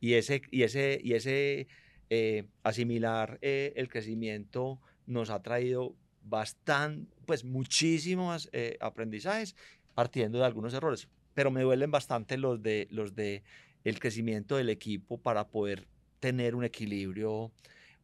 Y 0.00 0.14
ese, 0.14 0.42
y 0.50 0.62
ese, 0.62 1.00
y 1.02 1.12
ese 1.12 1.66
eh, 2.10 2.44
asimilar 2.62 3.38
eh, 3.42 3.72
el 3.76 3.88
crecimiento 3.88 4.80
nos 5.06 5.30
ha 5.30 5.42
traído 5.42 5.94
bastante, 6.24 7.10
pues 7.26 7.44
muchísimos 7.44 8.48
eh, 8.52 8.76
aprendizajes 8.80 9.56
partiendo 9.94 10.38
de 10.38 10.44
algunos 10.44 10.74
errores. 10.74 11.08
Pero 11.34 11.50
me 11.50 11.62
duelen 11.62 11.90
bastante 11.90 12.36
los 12.36 12.62
de, 12.62 12.88
los 12.90 13.14
de 13.14 13.42
el 13.84 13.98
crecimiento 13.98 14.56
del 14.56 14.68
equipo 14.68 15.18
para 15.18 15.48
poder 15.48 15.86
tener 16.20 16.54
un 16.54 16.64
equilibrio 16.64 17.50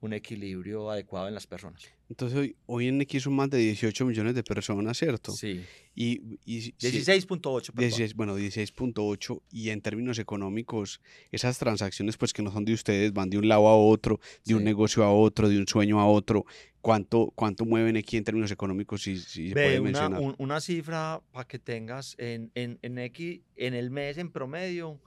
un 0.00 0.12
equilibrio 0.12 0.90
adecuado 0.90 1.28
en 1.28 1.34
las 1.34 1.46
personas. 1.46 1.82
Entonces 2.08 2.38
hoy, 2.38 2.56
hoy 2.66 2.88
en 2.88 3.00
X 3.02 3.24
son 3.24 3.34
más 3.34 3.50
de 3.50 3.58
18 3.58 4.06
millones 4.06 4.34
de 4.34 4.42
personas, 4.42 4.96
¿cierto? 4.96 5.32
Sí. 5.32 5.64
Y, 5.94 6.38
y 6.44 6.72
16.8. 6.72 8.14
bueno, 8.14 8.38
16.8 8.38 9.42
y 9.50 9.70
en 9.70 9.80
términos 9.80 10.18
económicos, 10.18 11.00
esas 11.32 11.58
transacciones 11.58 12.16
pues 12.16 12.32
que 12.32 12.42
no 12.42 12.52
son 12.52 12.64
de 12.64 12.72
ustedes, 12.72 13.12
van 13.12 13.28
de 13.28 13.38
un 13.38 13.48
lado 13.48 13.66
a 13.66 13.76
otro, 13.76 14.20
de 14.44 14.54
un 14.54 14.64
negocio 14.64 15.02
a 15.04 15.12
otro, 15.12 15.48
de 15.48 15.58
un 15.58 15.66
sueño 15.66 16.00
a 16.00 16.06
otro. 16.06 16.46
¿Cuánto, 16.80 17.32
cuánto 17.34 17.64
mueven 17.64 17.96
aquí 17.96 18.16
en 18.16 18.24
términos 18.24 18.52
económicos? 18.52 19.02
Si, 19.02 19.18
si 19.18 19.48
se 19.48 19.54
puede 19.54 19.80
una, 19.80 20.08
mencionar. 20.08 20.34
una 20.38 20.60
cifra 20.60 21.20
para 21.32 21.46
que 21.46 21.58
tengas 21.58 22.14
en, 22.18 22.52
en, 22.54 22.78
en 22.82 22.98
X, 22.98 23.40
en 23.56 23.74
el 23.74 23.90
mes 23.90 24.16
en 24.16 24.30
promedio, 24.30 25.00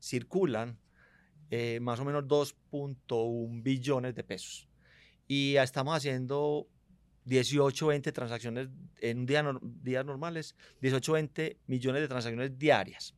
circulan 0.00 0.78
eh, 1.50 1.78
más 1.80 2.00
o 2.00 2.04
menos 2.04 2.24
2.1 2.24 3.62
billones 3.62 4.14
de 4.14 4.24
pesos. 4.24 4.68
Y 5.28 5.56
estamos 5.56 5.96
haciendo 5.96 6.68
18, 7.24 7.86
20 7.88 8.12
transacciones 8.12 8.68
en 9.00 9.18
un 9.20 9.26
día, 9.26 9.44
días 9.82 10.04
normales, 10.04 10.56
18, 10.80 11.12
20 11.12 11.56
millones 11.66 12.02
de 12.02 12.08
transacciones 12.08 12.58
diarias. 12.58 13.14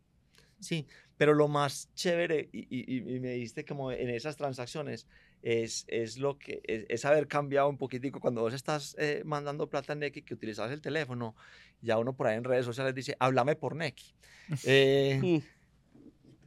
Sí, 0.60 0.86
pero 1.16 1.34
lo 1.34 1.48
más 1.48 1.92
chévere, 1.94 2.48
y, 2.52 3.00
me 3.20 3.32
diste 3.32 3.64
como 3.64 3.92
en 3.92 4.08
esas 4.08 4.36
transacciones, 4.36 5.06
es, 5.42 5.84
es 5.88 6.18
lo 6.18 6.38
que 6.38 6.60
es, 6.64 7.04
haber 7.04 7.28
cambiado 7.28 7.68
un 7.68 7.78
poquitico 7.78 8.20
cuando 8.20 8.40
vos 8.40 8.54
estás 8.54 8.96
eh, 8.98 9.22
mandando 9.24 9.68
plata 9.68 9.92
en 9.92 10.00
Neki, 10.00 10.22
que 10.22 10.34
utilizas 10.34 10.70
el 10.72 10.80
teléfono, 10.80 11.36
ya 11.80 11.98
uno 11.98 12.14
por 12.14 12.26
ahí 12.26 12.36
en 12.36 12.44
redes 12.44 12.64
sociales 12.64 12.94
dice, 12.94 13.16
háblame 13.18 13.56
por 13.56 13.76
Neki. 13.76 14.14
Eh, 14.64 15.42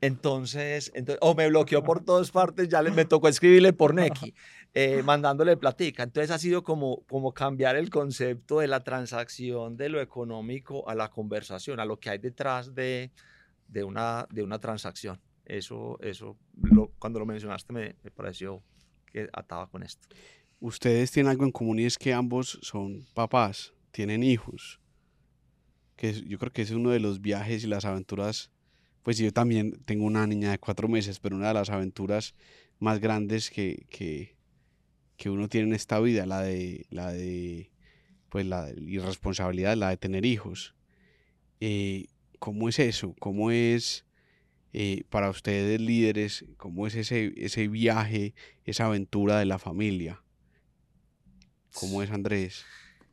mm. 0.02 0.06
Entonces, 0.06 0.91
o 1.22 1.36
me 1.36 1.47
bloqueó 1.47 1.84
por 1.84 2.04
todas 2.04 2.32
partes, 2.32 2.68
ya 2.68 2.82
me 2.82 3.06
tocó 3.06 3.28
escribirle 3.28 3.74
por 3.74 3.93
Neki, 3.95 4.34
eh, 4.74 5.04
mandándole 5.04 5.58
platica. 5.58 6.04
Entonces 6.04 6.32
ha 6.32 6.39
sido 6.39 6.64
como, 6.64 7.04
como 7.08 7.34
cambiar 7.34 7.76
el 7.76 7.89
concepto 7.89 8.60
de 8.60 8.68
la 8.68 8.84
transacción 8.84 9.78
de 9.78 9.89
lo 9.89 10.02
económico 10.02 10.88
a 10.89 10.95
la 10.95 11.10
conversación, 11.10 11.80
a 11.80 11.86
lo 11.86 11.99
que 11.99 12.10
hay 12.10 12.18
detrás 12.18 12.74
de, 12.74 13.12
de, 13.68 13.84
una, 13.84 14.28
de 14.32 14.43
una 14.43 14.60
transacción. 14.60 15.20
Eso, 15.45 15.99
eso 16.02 16.38
cuando 16.99 17.20
lo 17.20 17.26
mencionaste 17.26 17.74
me, 17.74 17.95
me 18.04 18.12
pareció 18.12 18.64
que 19.12 19.30
ataba 19.34 19.68
con 19.70 19.84
esto. 19.84 20.08
Ustedes 20.60 21.12
tienen 21.12 21.32
algo 21.32 21.43
en 21.43 21.52
común 21.52 21.80
y 21.80 21.86
es 21.86 21.97
que 21.97 22.14
ambos 22.14 22.60
son 22.62 23.06
papás, 23.14 23.74
tienen 23.91 24.24
hijos. 24.24 24.80
Que 25.95 26.14
yo 26.14 26.38
creo 26.38 26.52
que 26.52 26.62
es 26.62 26.72
uno 26.72 26.91
de 26.91 26.99
los 26.99 27.22
viajes 27.22 27.64
y 27.64 27.68
las 27.68 27.86
aventuras 27.86 28.52
pues 29.04 29.18
yo 29.18 29.32
también 29.32 29.82
tengo 29.86 30.06
una 30.06 30.28
niña 30.28 30.52
de 30.52 30.60
cuatro 30.60 30.88
meses, 30.88 31.20
pero 31.20 31.36
una 31.36 31.49
de 31.49 31.54
las 31.56 31.70
aventuras 31.70 32.36
más 32.80 32.99
grandes 32.99 33.49
que, 33.49 33.86
que, 33.89 34.36
que 35.18 35.30
uno 35.30 35.49
tiene 35.49 35.68
en 35.70 35.76
esta 35.76 35.99
vida, 35.99 36.26
la 36.26 36.41
de, 36.41 36.86
la 36.89 37.12
de, 37.12 37.72
pues 38.30 38.45
la 38.45 38.70
irresponsabilidad, 38.78 39.76
la 39.76 39.89
de 39.89 39.97
tener 39.97 40.26
hijos. 40.26 40.76
Eh, 41.60 42.08
¿Cómo 42.39 42.70
es 42.70 42.80
eso? 42.80 43.16
¿Cómo 43.20 43.52
es 43.52 44.06
eh, 44.74 45.04
para 45.10 45.30
ustedes 45.30 45.80
líderes, 45.80 46.45
cómo 46.58 46.88
es 46.88 46.95
ese, 46.95 47.34
ese 47.38 47.68
viaje, 47.68 48.34
esa 48.66 48.86
aventura 48.86 49.38
de 49.38 49.45
la 49.45 49.60
familia? 49.60 50.24
¿Cómo 51.74 52.02
es 52.02 52.10
Andrés? 52.10 52.66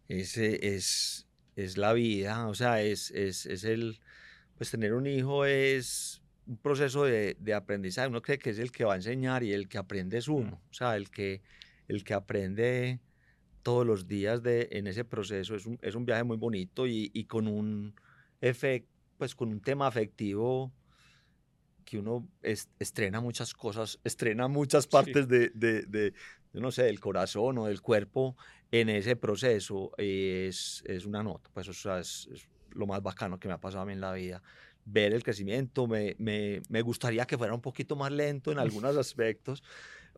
Ese 0.08 0.74
es, 0.74 1.26
es 1.56 1.76
la 1.76 1.92
vida, 1.92 2.48
o 2.48 2.54
sea, 2.54 2.82
es, 2.82 3.10
es, 3.10 3.46
el, 3.64 4.00
pues 4.58 4.70
tener 4.70 4.92
un 4.92 5.06
hijo 5.06 5.44
es 5.44 6.20
un 6.46 6.58
proceso 6.58 7.04
de, 7.04 7.36
de, 7.38 7.54
aprendizaje, 7.54 8.08
uno 8.08 8.20
cree 8.20 8.38
que 8.38 8.50
es 8.50 8.58
el 8.58 8.72
que 8.72 8.84
va 8.84 8.94
a 8.94 8.96
enseñar 8.96 9.44
y 9.44 9.52
el 9.52 9.68
que 9.68 9.78
aprende 9.78 10.18
es 10.18 10.28
uno, 10.28 10.60
o 10.70 10.74
sea, 10.74 10.96
el 10.96 11.10
que, 11.10 11.42
el 11.86 12.04
que 12.04 12.14
aprende 12.14 13.00
todos 13.62 13.86
los 13.86 14.08
días 14.08 14.42
de, 14.42 14.68
en 14.72 14.86
ese 14.86 15.04
proceso 15.04 15.54
es 15.54 15.66
un, 15.66 15.78
es 15.80 15.94
un 15.94 16.04
viaje 16.04 16.24
muy 16.24 16.36
bonito 16.36 16.86
y, 16.86 17.10
y 17.14 17.24
con 17.24 17.46
un 17.46 17.94
efecto, 18.40 18.90
pues 19.16 19.34
con 19.34 19.50
un 19.50 19.60
tema 19.60 19.86
afectivo 19.86 20.72
que 21.84 21.98
uno 21.98 22.28
estrena 22.42 23.20
muchas 23.20 23.54
cosas, 23.54 23.98
estrena 24.04 24.46
muchas 24.46 24.86
partes 24.86 25.26
de, 25.26 25.50
de, 25.54 25.82
de, 25.82 26.12
no 26.52 26.70
sé, 26.70 26.82
del 26.82 27.00
corazón 27.00 27.56
o 27.58 27.66
del 27.66 27.80
cuerpo 27.80 28.36
en 28.70 28.90
ese 28.90 29.16
proceso, 29.16 29.92
es, 29.96 30.82
es 30.86 31.06
una 31.06 31.22
nota, 31.22 31.48
pues 31.54 31.68
eso 31.68 31.96
es, 31.96 32.28
lo 32.72 32.86
más 32.86 33.02
bacano 33.02 33.38
que 33.38 33.48
me 33.48 33.54
ha 33.54 33.58
pasado 33.58 33.82
a 33.82 33.86
mí 33.86 33.92
en 33.92 34.00
la 34.00 34.12
vida. 34.12 34.42
Ver 34.84 35.12
el 35.12 35.22
crecimiento, 35.22 35.86
me, 35.86 36.16
me, 36.18 36.62
me 36.68 36.82
gustaría 36.82 37.26
que 37.26 37.36
fuera 37.36 37.52
un 37.54 37.60
poquito 37.60 37.96
más 37.96 38.10
lento 38.10 38.52
en 38.52 38.58
algunos 38.58 38.96
aspectos, 38.96 39.62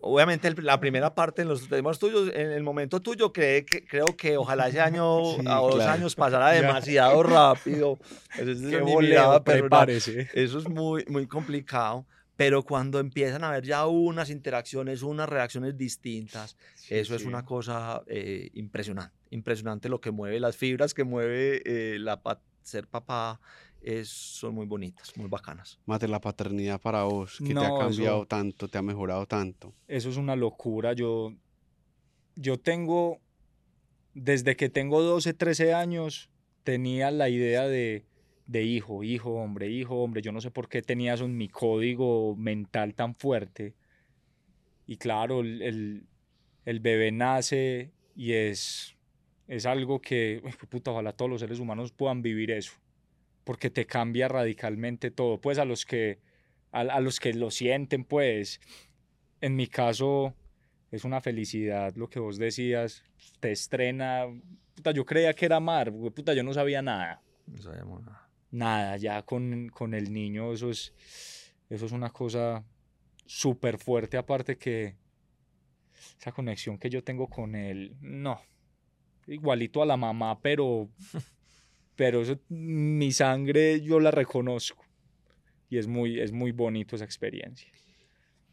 Obviamente 0.03 0.51
la 0.63 0.81
primera 0.81 1.15
parte 1.15 1.43
en 1.43 1.49
los 1.49 1.69
temas 1.69 1.99
tuyos, 1.99 2.31
en 2.35 2.51
el 2.53 2.63
momento 2.63 3.01
tuyo, 3.01 3.33
que, 3.33 3.67
creo 3.89 4.17
que 4.17 4.39
ojalá 4.39 4.69
ese 4.69 4.81
año 4.81 5.07
o 5.23 5.71
dos 5.71 5.85
años 5.85 6.15
pasara 6.17 6.51
demasiado 6.53 7.23
rápido. 7.23 7.99
Eso 8.39 8.51
es, 8.51 8.63
eso 10.33 10.59
es 10.59 10.69
muy, 10.69 11.05
muy 11.07 11.27
complicado. 11.27 12.07
Pero 12.41 12.63
cuando 12.63 13.01
empiezan 13.01 13.45
a 13.45 13.51
haber 13.51 13.67
ya 13.67 13.87
unas 13.87 14.31
interacciones, 14.31 15.03
unas 15.03 15.29
reacciones 15.29 15.77
distintas, 15.77 16.57
eso 16.89 17.15
es 17.15 17.27
una 17.27 17.45
cosa 17.45 18.03
eh, 18.07 18.49
impresionante. 18.55 19.15
Impresionante 19.29 19.91
lo 19.91 20.01
que 20.01 20.11
mueve, 20.11 20.41
las 20.41 20.57
fibras 20.57 20.95
que 20.95 21.05
mueve 21.05 21.61
eh, 21.67 21.99
la, 21.99 22.19
ser 22.63 22.89
papá 22.89 23.39
es, 23.83 24.09
son 24.09 24.55
muy 24.55 24.65
bonitas, 24.65 25.15
muy 25.19 25.29
bacanas. 25.29 25.79
Mate, 25.85 26.09
la 26.09 26.19
paternidad 26.23 26.81
para 26.81 27.03
vos, 27.03 27.37
que 27.47 27.53
te 27.53 27.61
ha 27.61 27.77
cambiado 27.79 28.25
tanto, 28.25 28.69
te 28.69 28.79
ha 28.79 28.83
mejorado 28.83 29.27
tanto. 29.27 29.75
Eso 29.87 30.09
es 30.09 30.17
una 30.17 30.35
locura. 30.35 30.95
Yo, 30.95 31.35
yo 32.37 32.59
tengo, 32.59 33.21
desde 34.15 34.57
que 34.57 34.71
tengo 34.71 35.03
12, 35.03 35.35
13 35.35 35.75
años, 35.75 36.31
tenía 36.65 37.11
la 37.11 37.29
idea 37.29 37.69
de, 37.69 38.07
de 38.51 38.65
hijo, 38.65 39.05
hijo, 39.05 39.35
hombre, 39.35 39.69
hijo, 39.69 40.03
hombre. 40.03 40.23
Yo 40.23 40.33
no 40.33 40.41
sé 40.41 40.51
por 40.51 40.69
qué 40.69 40.83
tenía 40.83 41.15
eso 41.15 41.25
en 41.25 41.37
mi 41.37 41.49
código 41.49 42.35
mental 42.35 42.95
tan 42.95 43.15
fuerte. 43.15 43.75
Y 44.89 44.97
claro, 44.97 45.41
el, 45.41 46.05
el, 46.65 46.81
bebé 46.81 47.13
nace 47.13 47.93
y 48.17 48.33
es, 48.33 48.97
es 49.47 49.67
algo 49.67 50.01
que, 50.01 50.43
puta, 50.69 50.91
ojalá 50.91 51.13
todos 51.13 51.31
los 51.31 51.41
seres 51.41 51.61
humanos 51.61 51.93
puedan 51.93 52.23
vivir 52.23 52.51
eso 52.51 52.73
porque 53.45 53.71
te 53.71 53.87
cambia 53.87 54.27
radicalmente 54.27 55.13
todo. 55.13 55.41
Pues 55.41 55.59
a 55.59 55.65
los 55.65 55.87
que, 55.87 56.19
a, 56.73 57.01
los 57.01 57.21
que 57.21 57.33
lo 57.33 57.53
sienten, 57.53 58.03
pues, 58.03 58.61
en 59.41 59.55
mi 59.55 59.69
caso 59.69 60.35
es 60.91 61.05
una 61.05 61.21
felicidad 61.21 61.95
lo 61.95 62.09
que 62.09 62.19
vos 62.19 62.37
decías, 62.37 63.05
te 63.39 63.53
estrena, 63.53 64.25
puta, 64.75 64.91
yo 64.91 65.07
creía 65.07 65.35
que 65.35 65.47
era 65.47 65.61
mar, 65.61 65.93
puta, 65.93 66.35
yo 66.35 66.43
no 66.43 66.53
sabía 66.53 66.83
nada. 66.83 67.23
No 67.47 67.63
sabíamos 67.63 68.03
nada. 68.03 68.20
Nada, 68.51 68.97
ya 68.97 69.23
con, 69.23 69.69
con 69.69 69.95
el 69.95 70.13
niño 70.13 70.53
eso 70.53 70.71
es, 70.71 70.93
eso 71.69 71.87
es 71.87 71.93
una 71.93 72.11
cosa 72.11 72.65
súper 73.27 73.79
fuerte, 73.79 74.17
aparte 74.17 74.59
que 74.59 74.97
esa 76.19 76.33
conexión 76.33 76.79
que 76.79 76.91
yo 76.91 77.05
tengo 77.05 77.29
con 77.29 77.55
él, 77.55 77.97
no, 78.01 78.41
igualito 79.27 79.83
a 79.83 79.87
la 79.87 79.97
mamá, 79.97 80.41
pero 80.41 80.89
pero 82.01 82.23
eso, 82.23 82.41
mi 82.49 83.13
sangre 83.13 83.83
yo 83.83 84.01
la 84.01 84.11
reconozco 84.11 84.85
y 85.69 85.77
es 85.77 85.87
muy, 85.87 86.19
es 86.19 86.33
muy 86.33 86.51
bonito 86.51 86.97
esa 86.97 87.05
experiencia. 87.05 87.71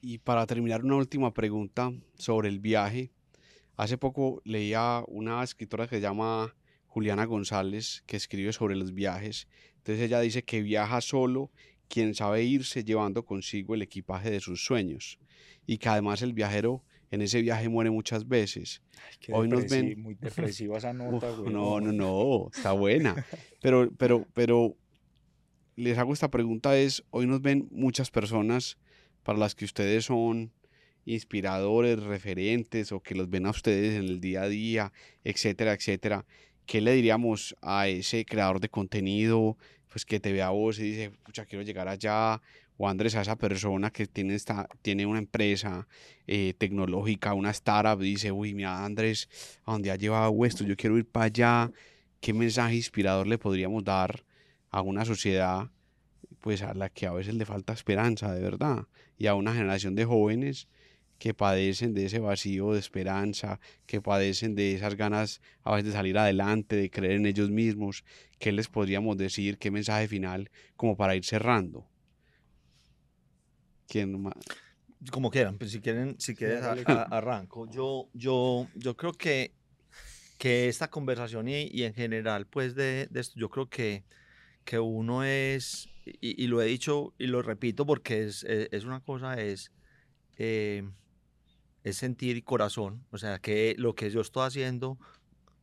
Y 0.02 0.18
para 0.18 0.46
terminar, 0.46 0.84
una 0.84 0.98
última 0.98 1.34
pregunta 1.34 1.92
sobre 2.16 2.50
el 2.50 2.60
viaje. 2.60 3.10
Hace 3.78 3.98
poco 3.98 4.42
leía 4.44 5.02
una 5.08 5.44
escritora 5.44 5.88
que 5.88 5.96
se 5.96 6.02
llama 6.02 6.56
Juliana 6.88 7.24
González, 7.24 8.04
que 8.06 8.18
escribe 8.18 8.52
sobre 8.52 8.76
los 8.76 8.94
viajes. 8.94 9.48
Entonces 9.88 10.06
ella 10.06 10.20
dice 10.20 10.44
que 10.44 10.62
viaja 10.62 11.00
solo 11.00 11.50
quien 11.88 12.14
sabe 12.14 12.44
irse 12.44 12.84
llevando 12.84 13.24
consigo 13.24 13.74
el 13.74 13.82
equipaje 13.82 14.30
de 14.30 14.42
sus 14.42 14.66
sueños 14.66 15.18
y 15.66 15.78
que 15.78 15.88
además 15.88 16.22
el 16.22 16.34
viajero 16.34 16.84
en 17.10 17.22
ese 17.22 17.42
viaje 17.42 17.70
muere 17.70 17.90
muchas 17.90 18.28
veces. 18.28 18.82
Hoy 19.32 19.48
nos 19.48 19.70
ven 19.70 20.02
muy 20.02 20.16
depresiva 20.16 20.78
esa 20.78 20.92
nota, 20.94 21.32
güey. 21.32 21.54
No, 21.54 21.80
no, 21.80 21.94
no, 21.94 22.50
está 22.54 22.74
buena. 22.74 23.26
Pero 23.62 23.90
pero 23.98 24.28
pero 24.34 24.76
les 25.78 25.98
hago 25.98 26.12
esta 26.12 26.30
pregunta 26.30 26.78
es, 26.78 27.06
hoy 27.12 27.26
nos 27.26 27.42
ven 27.42 27.70
muchas 27.72 28.12
personas 28.12 28.78
para 29.24 29.40
las 29.40 29.56
que 29.56 29.64
ustedes 29.64 30.04
son 30.04 30.52
inspiradores, 31.06 32.04
referentes 32.04 32.92
o 32.92 33.00
que 33.00 33.16
los 33.16 33.30
ven 33.30 33.46
a 33.46 33.52
ustedes 33.52 33.96
en 33.96 34.04
el 34.04 34.20
día 34.20 34.42
a 34.42 34.50
día, 34.50 34.92
etcétera, 35.24 35.72
etcétera. 35.72 36.26
¿Qué 36.66 36.82
le 36.82 36.92
diríamos 36.92 37.56
a 37.62 37.88
ese 37.88 38.26
creador 38.26 38.60
de 38.60 38.68
contenido, 38.68 39.58
pues 39.90 40.06
que 40.06 40.20
te 40.20 40.32
ve 40.32 40.42
a 40.42 40.50
vos 40.50 40.80
y 40.80 40.84
dice, 40.84 41.12
pucha, 41.24 41.46
quiero 41.46 41.64
llegar 41.64 41.88
allá, 41.88 42.42
o 42.78 42.88
Andrés 42.88 43.16
a 43.16 43.22
esa 43.22 43.36
persona 43.36 43.92
que 43.92 44.06
tiene, 44.06 44.36
esta, 44.36 44.68
tiene 44.82 45.06
una 45.06 45.20
empresa 45.20 45.88
eh, 46.28 46.54
tecnológica, 46.58 47.34
una 47.34 47.50
startup, 47.52 48.00
dice, 48.00 48.32
uy, 48.32 48.54
mira 48.54 48.86
Andrés, 48.86 49.28
¿a 49.66 49.72
dónde 49.72 49.92
ha 49.92 49.96
llevado 49.96 50.46
esto? 50.46 50.64
Yo 50.64 50.76
quiero 50.76 50.98
ir 50.98 51.08
para 51.08 51.26
allá. 51.26 51.72
¿Qué 52.20 52.34
mensaje 52.34 52.76
inspirador 52.76 53.28
le 53.28 53.38
podríamos 53.38 53.84
dar 53.84 54.24
a 54.70 54.82
una 54.82 55.06
sociedad 55.06 55.70
pues 56.42 56.62
a 56.62 56.74
la 56.74 56.90
que 56.90 57.08
a 57.08 57.12
veces 57.12 57.34
le 57.34 57.46
falta 57.46 57.74
esperanza, 57.74 58.34
de 58.34 58.42
verdad? 58.42 58.88
Y 59.18 59.28
a 59.28 59.34
una 59.34 59.54
generación 59.54 59.96
de 59.96 60.06
jóvenes 60.06 60.68
que 61.20 61.34
padecen 61.34 61.94
de 61.94 62.06
ese 62.06 62.20
vacío 62.20 62.74
de 62.74 62.80
esperanza, 62.80 63.60
que 63.86 64.02
padecen 64.02 64.56
de 64.56 64.74
esas 64.74 64.96
ganas 64.96 65.42
a 65.64 65.72
veces 65.72 65.88
de 65.88 65.92
salir 65.94 66.18
adelante, 66.18 66.76
de 66.76 66.90
creer 66.90 67.14
en 67.14 67.26
ellos 67.26 67.50
mismos. 67.50 68.04
¿Qué 68.40 68.52
les 68.52 68.68
podríamos 68.68 69.18
decir? 69.18 69.58
¿Qué 69.58 69.72
mensaje 69.72 70.08
final 70.08 70.50
como 70.76 70.96
para 70.96 71.16
ir 71.16 71.26
cerrando? 71.26 71.88
¿Quién 73.88 74.30
Como 75.12 75.32
quieran, 75.32 75.58
pues 75.58 75.72
si 75.72 75.80
quieren, 75.80 76.20
si 76.20 76.36
quieren 76.36 76.64
arranco. 76.86 77.70
Yo, 77.70 78.10
yo, 78.14 78.68
yo 78.76 78.98
creo 78.98 79.14
que, 79.14 79.54
que 80.38 80.68
esta 80.68 80.90
conversación 80.90 81.48
y, 81.48 81.84
en 81.84 81.94
general, 81.94 82.46
pues 82.46 82.76
de, 82.76 83.08
de, 83.10 83.20
esto, 83.20 83.40
yo 83.40 83.50
creo 83.50 83.70
que, 83.70 84.04
que 84.66 84.78
uno 84.78 85.24
es, 85.24 85.90
y, 86.06 86.46
lo 86.48 86.62
he 86.62 86.66
dicho 86.66 87.14
y 87.18 87.28
lo 87.28 87.42
repito 87.42 87.86
porque 87.86 88.26
es, 88.26 88.44
e, 88.44 88.68
es, 88.72 88.84
una 88.84 89.00
cosa, 89.00 89.42
es, 89.42 89.72
eh, 90.38 90.84
es 91.90 91.98
sentir 91.98 92.44
corazón, 92.44 93.06
o 93.12 93.18
sea, 93.18 93.40
que 93.40 93.76
lo 93.78 93.96
que 93.96 94.10
yo 94.10 94.22
estoy 94.22 94.48
haciendo 94.48 94.98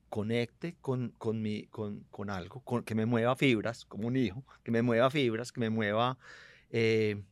conecte 0.09 0.77
con, 0.81 1.11
con, 1.19 1.43
mi, 1.43 1.65
con, 1.67 2.05
con 2.11 2.31
algo, 2.31 2.63
que 2.85 2.95
me 2.95 3.07
mueva 3.07 3.37
fibras, 3.37 3.85
como 3.85 4.09
un 4.09 4.17
hijo, 4.17 4.45
que 4.63 4.71
me 4.71 4.83
mueva 4.83 5.11
fibras, 5.11 5.53
que 5.53 5.61
me 5.61 5.71
mueva... 5.71 6.19
Eh, 6.71 7.23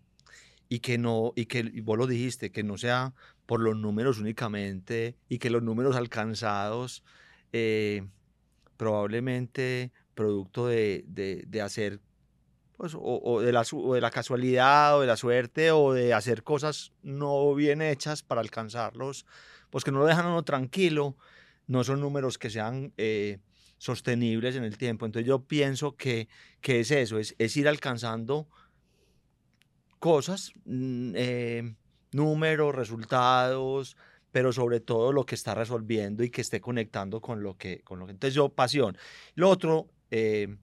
y 0.68 0.78
que 0.78 0.97
no, 0.97 1.34
y 1.36 1.45
que 1.45 1.64
vos 1.82 1.99
lo 1.99 2.07
dijiste, 2.07 2.51
que 2.51 2.62
no 2.62 2.78
sea 2.78 3.12
por 3.45 3.61
los 3.61 3.76
números 3.76 4.18
únicamente 4.18 5.16
y 5.28 5.38
que 5.38 5.51
los 5.51 5.62
números 5.62 5.97
alcanzados 5.97 7.05
eh, 7.53 8.07
probablemente 8.78 9.93
producto 10.14 10.68
de, 10.68 11.05
de, 11.07 11.61
hacer 11.61 12.01
pues, 12.77 12.93
o, 12.99 13.41
de 13.41 13.53
la, 13.53 13.62
de 13.62 14.01
la 14.01 14.11
casualidad 14.11 14.97
o 14.97 15.01
de 15.03 15.07
la 15.07 15.16
suerte 15.16 15.70
o 15.70 15.93
de 15.93 16.14
hacer 16.14 16.43
cosas 16.43 16.93
no 17.03 17.55
bien 17.55 17.83
hechas 17.83 18.23
para 18.23 18.41
alcanzarlos, 18.41 19.27
pues 19.70 19.85
que 19.85 19.93
no 19.93 20.01
lo 20.01 20.07
dejan 20.07 20.27
a 20.27 20.31
uno 20.31 20.43
tranquilo, 20.43 21.16
no 21.66 21.85
son 21.85 22.01
números 22.01 22.39
que 22.39 22.51
sean 22.51 22.93
eh, 22.97 23.39
sostenibles 23.79 24.57
en 24.57 24.64
el 24.64 24.79
tiempo. 24.79 25.07
Entonces 25.07 25.27
yo 25.27 25.45
pienso 25.45 25.97
que, 25.97 26.29
que 26.61 26.81
es 26.81 26.91
eso, 26.91 27.18
es, 27.18 27.35
es 27.39 27.57
ir 27.57 27.68
alcanzando 27.68 28.49
cosas, 29.99 30.53
mm, 30.64 31.12
eh, 31.14 31.75
números, 32.12 32.75
resultados, 32.75 33.97
pero 34.33 34.53
sobre 34.53 34.81
todo 34.81 35.12
lo 35.12 35.25
que 35.25 35.35
está 35.35 35.55
resolviendo 35.55 36.25
y 36.25 36.31
que 36.31 36.41
esté 36.41 36.61
conectando 36.61 37.20
con 37.20 37.43
lo 37.43 37.57
que... 37.57 37.83
Con 37.83 37.99
lo 37.99 38.07
que 38.07 38.12
entonces 38.12 38.35
yo, 38.35 38.49
pasión. 38.49 38.97
Lo 39.35 39.51
otro, 39.51 39.89
eh, 40.11 40.57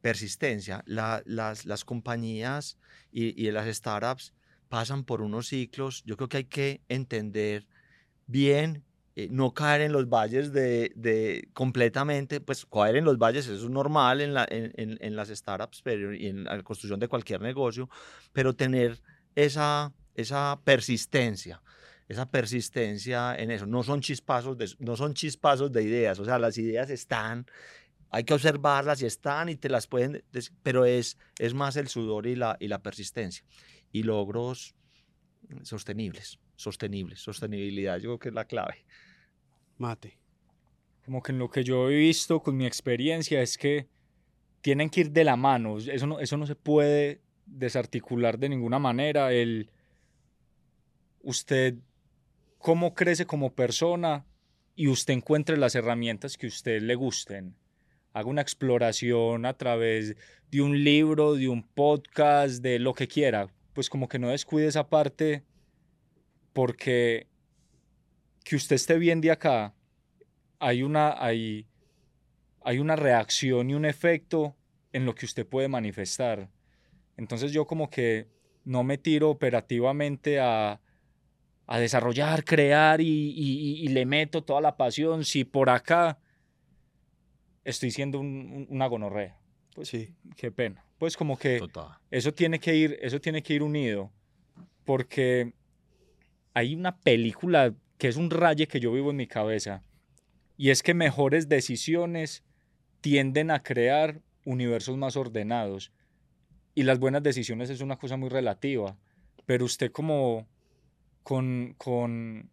persistencia. 0.00 0.82
las, 0.86 1.64
las, 1.66 1.84
compañías 1.84 2.78
y, 3.12 3.40
y 3.40 3.50
las 3.50 3.74
startups 3.74 4.34
pasan 4.68 5.04
por 5.04 5.22
unos 5.22 5.48
ciclos. 5.48 6.02
Yo 6.04 6.16
creo 6.16 6.28
que 6.28 6.36
hay 6.38 6.44
que 6.44 6.80
entender 6.88 7.66
bien 8.26 8.84
eh, 9.16 9.28
no 9.30 9.52
caer 9.52 9.80
en 9.80 9.92
los 9.92 10.08
valles 10.08 10.52
de, 10.52 10.92
de, 10.94 11.48
completamente, 11.52 12.40
pues 12.40 12.64
caer 12.64 12.96
en 12.96 13.04
los 13.04 13.18
valles 13.18 13.46
eso 13.48 13.66
es 13.66 13.70
normal 13.70 14.20
en, 14.20 14.34
la, 14.34 14.46
en, 14.48 14.72
en, 14.76 15.16
las 15.16 15.28
startups 15.28 15.82
pero, 15.82 16.14
y 16.14 16.28
en 16.28 16.44
la 16.44 16.62
construcción 16.62 17.00
de 17.00 17.08
cualquier 17.08 17.40
negocio, 17.40 17.90
pero 18.32 18.54
tener 18.54 19.00
esa, 19.34 19.92
esa 20.14 20.60
persistencia, 20.62 21.60
esa 22.08 22.30
persistencia 22.30 23.34
en 23.34 23.50
eso. 23.50 23.66
No 23.66 23.82
son 23.82 24.00
chispazos 24.00 24.56
de, 24.56 24.70
no 24.78 24.96
son 24.96 25.12
chispazos 25.12 25.72
de 25.72 25.82
ideas, 25.82 26.20
o 26.20 26.24
sea, 26.24 26.38
las 26.38 26.56
ideas 26.56 26.88
están 26.88 27.46
hay 28.10 28.24
que 28.24 28.34
observarlas 28.34 29.02
y 29.02 29.06
están 29.06 29.48
y 29.48 29.56
te 29.56 29.68
las 29.68 29.86
pueden, 29.86 30.24
pero 30.62 30.84
es, 30.84 31.16
es 31.38 31.54
más 31.54 31.76
el 31.76 31.88
sudor 31.88 32.26
y 32.26 32.34
la, 32.36 32.56
y 32.60 32.68
la 32.68 32.82
persistencia. 32.82 33.44
Y 33.92 34.02
logros 34.02 34.74
sostenibles, 35.62 36.38
sostenibles, 36.56 37.20
sostenibilidad, 37.20 37.98
yo 37.98 38.10
creo 38.10 38.18
que 38.18 38.28
es 38.28 38.34
la 38.34 38.44
clave. 38.44 38.84
Mate. 39.78 40.18
Como 41.04 41.22
que 41.22 41.32
en 41.32 41.38
lo 41.38 41.50
que 41.50 41.64
yo 41.64 41.88
he 41.88 41.96
visto 41.96 42.40
con 42.40 42.56
mi 42.56 42.66
experiencia 42.66 43.40
es 43.42 43.56
que 43.56 43.88
tienen 44.60 44.90
que 44.90 45.00
ir 45.00 45.10
de 45.10 45.24
la 45.24 45.36
mano, 45.36 45.78
eso 45.78 46.06
no, 46.06 46.20
eso 46.20 46.36
no 46.36 46.46
se 46.46 46.54
puede 46.54 47.22
desarticular 47.46 48.38
de 48.38 48.48
ninguna 48.48 48.78
manera. 48.78 49.32
El, 49.32 49.70
usted, 51.22 51.76
cómo 52.58 52.94
crece 52.94 53.24
como 53.24 53.54
persona 53.54 54.26
y 54.74 54.88
usted 54.88 55.14
encuentre 55.14 55.56
las 55.56 55.74
herramientas 55.74 56.36
que 56.36 56.46
a 56.46 56.48
usted 56.48 56.82
le 56.82 56.94
gusten. 56.94 57.56
Haga 58.12 58.28
una 58.28 58.42
exploración 58.42 59.46
a 59.46 59.54
través 59.54 60.16
de 60.50 60.60
un 60.60 60.82
libro, 60.82 61.34
de 61.34 61.48
un 61.48 61.62
podcast, 61.62 62.62
de 62.62 62.78
lo 62.78 62.94
que 62.94 63.08
quiera. 63.08 63.48
Pues 63.72 63.88
como 63.88 64.08
que 64.08 64.18
no 64.18 64.28
descuide 64.28 64.66
esa 64.66 64.88
parte 64.88 65.44
porque 66.52 67.28
que 68.44 68.56
usted 68.56 68.76
esté 68.76 68.98
bien 68.98 69.20
de 69.20 69.30
acá, 69.30 69.74
hay 70.58 70.82
una, 70.82 71.14
hay, 71.22 71.66
hay 72.62 72.78
una 72.78 72.96
reacción 72.96 73.70
y 73.70 73.74
un 73.74 73.84
efecto 73.84 74.56
en 74.92 75.06
lo 75.06 75.14
que 75.14 75.26
usted 75.26 75.46
puede 75.46 75.68
manifestar. 75.68 76.50
Entonces 77.16 77.52
yo 77.52 77.66
como 77.66 77.90
que 77.90 78.28
no 78.64 78.82
me 78.82 78.98
tiro 78.98 79.30
operativamente 79.30 80.40
a, 80.40 80.80
a 81.70 81.78
desarrollar, 81.78 82.44
crear 82.44 83.00
y, 83.00 83.86
le 83.88 84.04
meto 84.04 84.42
toda 84.42 84.60
la 84.60 84.76
pasión. 84.76 85.24
Si 85.24 85.44
por 85.44 85.70
acá 85.70 86.18
estoy 87.64 87.90
siendo 87.90 88.20
una 88.20 88.86
gonorrea. 88.86 89.36
Pues 89.74 89.88
sí. 89.88 90.14
Qué 90.36 90.50
pena. 90.50 90.84
Pues 90.98 91.16
como 91.16 91.38
que 91.38 91.60
eso 92.10 92.34
tiene 92.34 92.58
que 92.58 92.76
ir, 92.76 92.98
eso 93.00 93.20
tiene 93.20 93.42
que 93.42 93.54
ir 93.54 93.62
unido. 93.62 94.10
Porque 94.84 95.52
hay 96.54 96.74
una 96.74 96.98
película 96.98 97.74
que 97.98 98.08
es 98.08 98.16
un 98.16 98.30
raye 98.30 98.66
que 98.66 98.80
yo 98.80 98.92
vivo 98.92 99.10
en 99.10 99.16
mi 99.16 99.26
cabeza. 99.26 99.82
Y 100.56 100.70
es 100.70 100.82
que 100.82 100.94
mejores 100.94 101.48
decisiones 101.48 102.44
tienden 103.00 103.50
a 103.50 103.62
crear 103.62 104.20
universos 104.44 104.96
más 104.96 105.16
ordenados. 105.16 105.92
Y 106.74 106.82
las 106.82 106.98
buenas 106.98 107.22
decisiones 107.22 107.70
es 107.70 107.80
una 107.80 107.96
cosa 107.96 108.16
muy 108.16 108.28
relativa. 108.28 108.96
Pero 109.46 109.64
usted 109.64 109.90
como 109.90 110.46
con, 111.22 111.74
con 111.78 112.50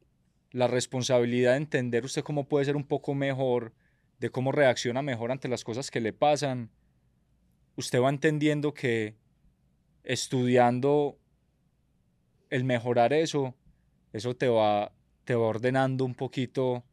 la 0.51 0.67
responsabilidad 0.67 1.51
de 1.51 1.57
entender 1.57 2.05
usted 2.05 2.23
cómo 2.23 2.47
puede 2.47 2.65
ser 2.65 2.75
un 2.75 2.85
poco 2.85 3.13
mejor, 3.13 3.73
de 4.19 4.29
cómo 4.29 4.51
reacciona 4.51 5.01
mejor 5.01 5.31
ante 5.31 5.47
las 5.47 5.63
cosas 5.63 5.91
que 5.91 6.01
le 6.01 6.13
pasan, 6.13 6.71
usted 7.75 8.01
va 8.01 8.09
entendiendo 8.09 8.73
que 8.73 9.15
estudiando 10.03 11.19
el 12.49 12.63
mejorar 12.63 13.13
eso, 13.13 13.55
eso 14.13 14.35
te 14.35 14.47
va, 14.47 14.93
te 15.25 15.35
va 15.35 15.47
ordenando 15.47 16.05
un 16.05 16.15
poquito 16.15 16.83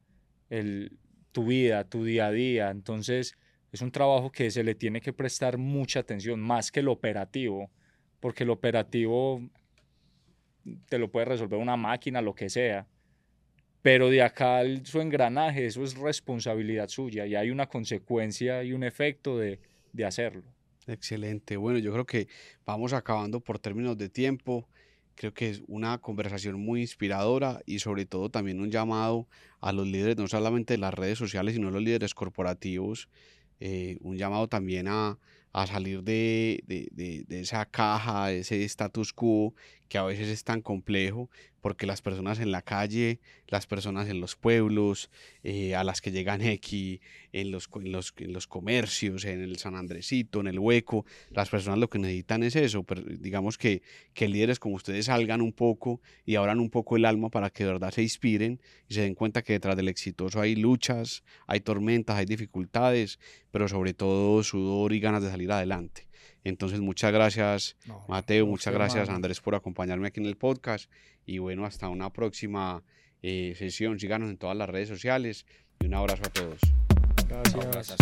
el, 0.50 0.98
tu 1.32 1.46
vida, 1.46 1.84
tu 1.84 2.04
día 2.04 2.26
a 2.26 2.30
día. 2.30 2.70
Entonces, 2.70 3.36
es 3.72 3.82
un 3.82 3.90
trabajo 3.90 4.30
que 4.30 4.50
se 4.50 4.62
le 4.62 4.74
tiene 4.74 5.00
que 5.00 5.12
prestar 5.12 5.58
mucha 5.58 6.00
atención, 6.00 6.40
más 6.40 6.70
que 6.70 6.80
el 6.80 6.88
operativo, 6.88 7.70
porque 8.20 8.44
el 8.44 8.50
operativo 8.50 9.42
te 10.88 10.98
lo 10.98 11.10
puede 11.10 11.26
resolver 11.26 11.58
una 11.58 11.76
máquina, 11.76 12.22
lo 12.22 12.34
que 12.34 12.48
sea. 12.48 12.86
Pero 13.85 14.09
de 14.09 14.22
acá 14.22 14.62
su 14.85 15.03
engranaje, 15.03 15.66
eso 15.66 15.85
es 15.85 15.95
responsabilidad 15.95 16.89
suya 16.89 17.26
y 17.26 17.35
hay 17.35 17.51
una 17.51 17.66
consecuencia 17.66 18.64
y 18.64 18.72
un 18.72 18.82
efecto 18.82 19.37
de, 19.37 19.61
de 19.93 20.05
hacerlo. 20.07 20.43
Excelente. 20.87 21.59
Bueno, 21.59 21.78
yo 21.78 21.93
creo 21.93 22.07
que 22.07 22.26
vamos 22.64 22.95
acabando 22.95 23.41
por 23.41 23.59
términos 23.59 23.99
de 23.99 24.09
tiempo. 24.09 24.66
Creo 25.14 25.35
que 25.35 25.51
es 25.51 25.62
una 25.68 25.99
conversación 25.99 26.59
muy 26.59 26.80
inspiradora 26.80 27.61
y 27.66 27.80
sobre 27.80 28.07
todo 28.07 28.30
también 28.30 28.62
un 28.62 28.70
llamado 28.70 29.28
a 29.61 29.70
los 29.70 29.87
líderes, 29.87 30.16
no 30.16 30.28
solamente 30.28 30.72
de 30.72 30.78
las 30.78 30.95
redes 30.95 31.18
sociales, 31.18 31.53
sino 31.53 31.68
a 31.68 31.70
los 31.70 31.82
líderes 31.82 32.14
corporativos, 32.14 33.11
eh, 33.61 33.99
un 34.01 34.16
llamado 34.16 34.49
también 34.49 34.89
a, 34.89 35.18
a 35.53 35.66
salir 35.66 36.03
de, 36.03 36.64
de, 36.66 36.89
de, 37.28 37.41
esa 37.41 37.66
caja, 37.66 38.32
ese 38.32 38.64
status 38.64 39.12
quo 39.12 39.55
que 39.89 39.99
a 39.99 40.03
veces 40.03 40.28
es 40.28 40.45
tan 40.45 40.62
complejo, 40.62 41.30
porque 41.61 41.87
las 41.87 42.03
personas 42.03 42.41
en 42.41 42.51
la 42.51 42.61
calle, 42.61 43.20
las 43.49 43.66
personas 43.66 44.09
en 44.09 44.20
los 44.20 44.37
pueblos, 44.37 45.11
eh, 45.43 45.74
a 45.74 45.82
las 45.82 46.03
que 46.03 46.11
llegan 46.11 46.43
aquí, 46.43 47.01
en 47.32 47.51
los, 47.51 47.70
en, 47.74 47.91
los, 47.91 48.12
en 48.18 48.32
los 48.35 48.47
comercios, 48.47 49.24
en 49.24 49.41
el 49.41 49.57
San 49.57 49.74
Andresito, 49.74 50.41
en 50.41 50.49
el 50.49 50.59
Hueco, 50.59 51.07
las 51.30 51.49
personas 51.49 51.78
lo 51.78 51.89
que 51.89 51.99
necesitan 51.99 52.43
es 52.43 52.55
eso, 52.55 52.82
pero 52.82 53.03
digamos 53.03 53.57
que, 53.57 53.80
que 54.12 54.28
líderes 54.28 54.59
como 54.59 54.74
ustedes 54.74 55.07
salgan 55.07 55.41
un 55.41 55.53
poco 55.53 56.03
y 56.26 56.35
abran 56.35 56.61
un 56.61 56.68
poco 56.68 56.97
el 56.97 57.07
alma 57.07 57.30
para 57.30 57.49
que 57.49 57.64
de 57.64 57.72
verdad 57.72 57.93
se 57.93 58.03
inspiren 58.03 58.61
y 58.89 58.95
se 58.95 59.01
den 59.01 59.14
cuenta 59.14 59.43
que 59.43 59.55
detrás 59.55 59.76
del 59.76 59.89
exitoso 59.89 60.41
hay 60.41 60.57
luchas, 60.57 61.24
hay 61.47 61.61
tormentas, 61.61 62.16
hay 62.16 62.26
dificultades, 62.26 63.18
pero 63.51 63.68
sobre 63.68 63.95
todo 63.95 64.43
sudor 64.43 64.93
y 64.93 65.01
ganas 65.01 65.22
de 65.22 65.30
salir 65.30 65.51
adelante. 65.51 66.09
Entonces, 66.45 66.80
muchas 66.80 67.12
gracias, 67.12 67.76
Mateo, 68.07 68.47
muchas 68.47 68.72
gracias, 68.74 69.09
Andrés, 69.09 69.40
por 69.40 69.55
acompañarme 69.55 70.09
aquí 70.09 70.20
en 70.20 70.26
el 70.26 70.36
podcast. 70.36 70.90
Y 71.26 71.38
bueno, 71.38 71.64
hasta 71.64 71.88
una 71.88 72.11
próxima 72.11 72.82
eh, 73.22 73.55
sesión. 73.57 73.99
Síganos 73.99 74.28
en 74.28 74.36
todas 74.36 74.57
las 74.57 74.68
redes 74.68 74.88
sociales 74.88 75.47
y 75.80 75.86
un 75.86 75.95
abrazo 75.95 76.22
a 76.26 76.30
todos. 76.30 76.61
Gracias. 77.26 77.97